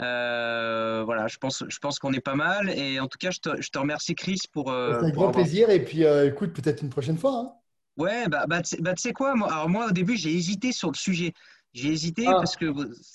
Euh, 0.00 1.02
voilà, 1.04 1.26
je 1.26 1.38
pense, 1.38 1.64
je 1.68 1.78
pense 1.78 1.98
qu'on 1.98 2.12
est 2.12 2.20
pas 2.20 2.36
mal. 2.36 2.70
Et 2.70 3.00
en 3.00 3.08
tout 3.08 3.18
cas, 3.18 3.30
je 3.30 3.40
te, 3.40 3.60
je 3.60 3.70
te 3.70 3.78
remercie, 3.78 4.14
Chris, 4.14 4.38
pour. 4.52 4.70
Euh, 4.70 5.00
un 5.02 5.10
grand 5.10 5.32
plaisir. 5.32 5.70
Et 5.70 5.84
puis, 5.84 6.02
écoute, 6.02 6.52
peut-être 6.52 6.82
une 6.82 6.90
prochaine 6.90 7.18
fois. 7.18 7.32
Hein. 7.32 7.52
Ouais, 7.96 8.28
bah, 8.28 8.44
bah, 8.48 8.60
bah 8.78 8.94
tu 8.94 9.02
sais 9.02 9.12
quoi 9.12 9.34
moi, 9.34 9.52
Alors, 9.52 9.68
moi, 9.68 9.88
au 9.88 9.90
début, 9.90 10.16
j'ai 10.16 10.32
hésité 10.32 10.70
sur 10.70 10.90
le 10.90 10.96
sujet. 10.96 11.32
J'ai 11.74 11.88
hésité 11.88 12.26
ah. 12.26 12.32
parce 12.32 12.56
que 12.56 12.72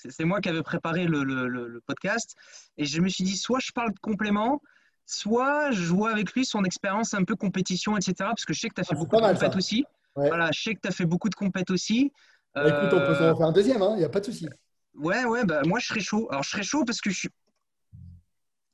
c'est 0.09 0.25
moi 0.25 0.39
qui 0.41 0.49
avais 0.49 0.61
préparé 0.61 1.05
le, 1.05 1.23
le, 1.23 1.47
le, 1.47 1.81
podcast. 1.85 2.35
Et 2.77 2.85
je 2.85 3.01
me 3.01 3.07
suis 3.07 3.23
dit, 3.23 3.37
soit 3.37 3.59
je 3.61 3.71
parle 3.71 3.93
de 3.93 3.99
complément, 3.99 4.61
soit 5.05 5.71
je 5.71 5.85
vois 5.85 6.11
avec 6.11 6.33
lui 6.33 6.45
son 6.45 6.63
expérience 6.63 7.13
un 7.13 7.23
peu 7.23 7.35
compétition, 7.35 7.97
etc. 7.97 8.13
Parce 8.19 8.45
que 8.45 8.53
je 8.53 8.59
sais 8.59 8.69
que 8.69 8.75
tu 8.75 8.81
as 8.81 8.83
fait 8.83 8.95
ah, 8.95 8.99
beaucoup 8.99 9.15
de 9.15 9.21
compétitions 9.21 9.57
aussi. 9.57 9.85
Voilà, 10.15 10.49
je 10.53 10.61
sais 10.61 10.75
que 10.75 10.81
tu 10.81 10.87
as 10.87 10.91
fait 10.91 11.05
beaucoup 11.05 11.29
de 11.29 11.35
compètes 11.35 11.71
aussi. 11.71 12.11
Bah, 12.53 12.67
écoute, 12.67 12.93
on 12.93 12.99
peut 12.99 13.17
en 13.17 13.21
euh, 13.21 13.35
faire 13.35 13.47
un 13.47 13.51
deuxième, 13.51 13.77
il 13.77 13.83
hein, 13.83 13.97
n'y 13.97 14.03
a 14.03 14.09
pas 14.09 14.19
de 14.19 14.25
souci. 14.25 14.47
Ouais, 14.95 15.25
ouais, 15.25 15.43
bah, 15.43 15.61
moi 15.65 15.79
je 15.79 15.87
serais 15.87 16.01
chaud. 16.01 16.27
Alors 16.29 16.43
je 16.43 16.49
serais 16.49 16.63
chaud 16.63 16.85
parce 16.85 17.01
que 17.01 17.09
je 17.09 17.17
suis 17.17 17.29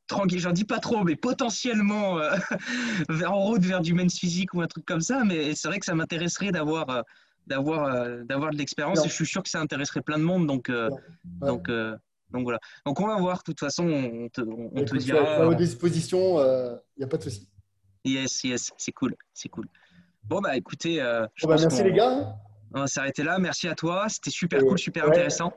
tranquille, 0.08 0.40
j'en 0.40 0.52
dis 0.52 0.66
pas 0.66 0.80
trop, 0.80 1.04
mais 1.04 1.16
potentiellement 1.16 2.20
euh, 2.20 2.36
en 3.26 3.40
route 3.40 3.64
vers 3.64 3.80
du 3.80 3.94
men's 3.94 4.18
physique 4.18 4.54
ou 4.54 4.62
un 4.62 4.68
truc 4.68 4.86
comme 4.86 5.00
ça. 5.00 5.24
Mais 5.24 5.56
c'est 5.56 5.70
vrai 5.70 5.80
que 5.80 5.86
ça 5.86 5.96
m'intéresserait 5.96 6.52
d'avoir 6.52 6.90
euh, 6.90 7.02
d'avoir 7.48 8.26
d'avoir 8.26 8.52
de 8.52 8.58
l'expérience 8.58 9.04
et 9.06 9.10
je 9.10 9.14
suis 9.14 9.26
sûr 9.26 9.42
que 9.42 9.50
ça 9.50 9.62
intéresserait 9.62 10.02
plein 10.02 10.20
de 10.20 10.24
monde. 10.24 10.46
Donc, 10.46 10.70
donc, 11.24 11.72
donc 12.32 12.44
voilà. 12.44 12.60
Donc 12.86 13.00
on 13.00 13.08
va 13.08 13.18
voir. 13.18 13.38
De 13.38 13.44
toute 13.44 13.60
façon, 13.60 13.88
on 13.88 14.30
te, 14.30 14.42
on, 14.42 14.84
te 14.84 14.96
dira. 14.98 15.36
À 15.36 15.46
vos 15.46 15.56
dispositions, 15.56 16.40
il 16.40 17.00
n'y 17.00 17.06
a 17.06 17.08
pas 17.08 17.18
de 17.18 17.24
souci. 17.24 17.50
Yes, 18.06 18.44
yes, 18.44 18.72
c'est 18.78 18.92
cool, 18.92 19.16
c'est 19.34 19.50
cool. 19.50 19.66
Bon, 20.30 20.42
bah 20.42 20.56
écoutez, 20.56 21.02
euh, 21.02 21.26
bah, 21.44 21.56
merci 21.60 21.84
les 21.84 21.92
gars. 21.92 22.36
On 22.76 22.82
va 22.82 22.88
s'arrêter 22.88 23.24
là. 23.24 23.40
Merci 23.40 23.68
à 23.68 23.74
toi. 23.74 24.06
C'était 24.10 24.30
super 24.30 24.64
cool, 24.64 24.78
super 24.78 25.08
intéressant. 25.08 25.52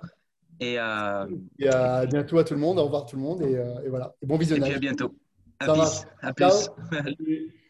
Et, 0.61 0.79
euh, 0.79 1.27
et, 1.59 1.69
à 1.69 2.07
bientôt 2.07 2.39
à 2.39 2.45
tout 2.45 2.55
le 2.55 2.61
monde. 2.61 2.79
Au 2.79 2.85
revoir 2.85 3.05
tout 3.05 3.17
le 3.17 3.23
monde. 3.23 3.43
Et, 3.43 3.55
euh, 3.55 3.85
et 3.85 3.91
voilà. 3.91 4.15
Et 4.23 4.27
bon 4.27 4.39
visionnage. 4.39 4.71
Et 4.71 4.73
puis 4.73 4.77
à 4.77 4.81
bientôt. 4.81 5.15
À 5.61 5.73
plus. 5.73 6.05
À 6.23 6.33
plus. 6.33 6.71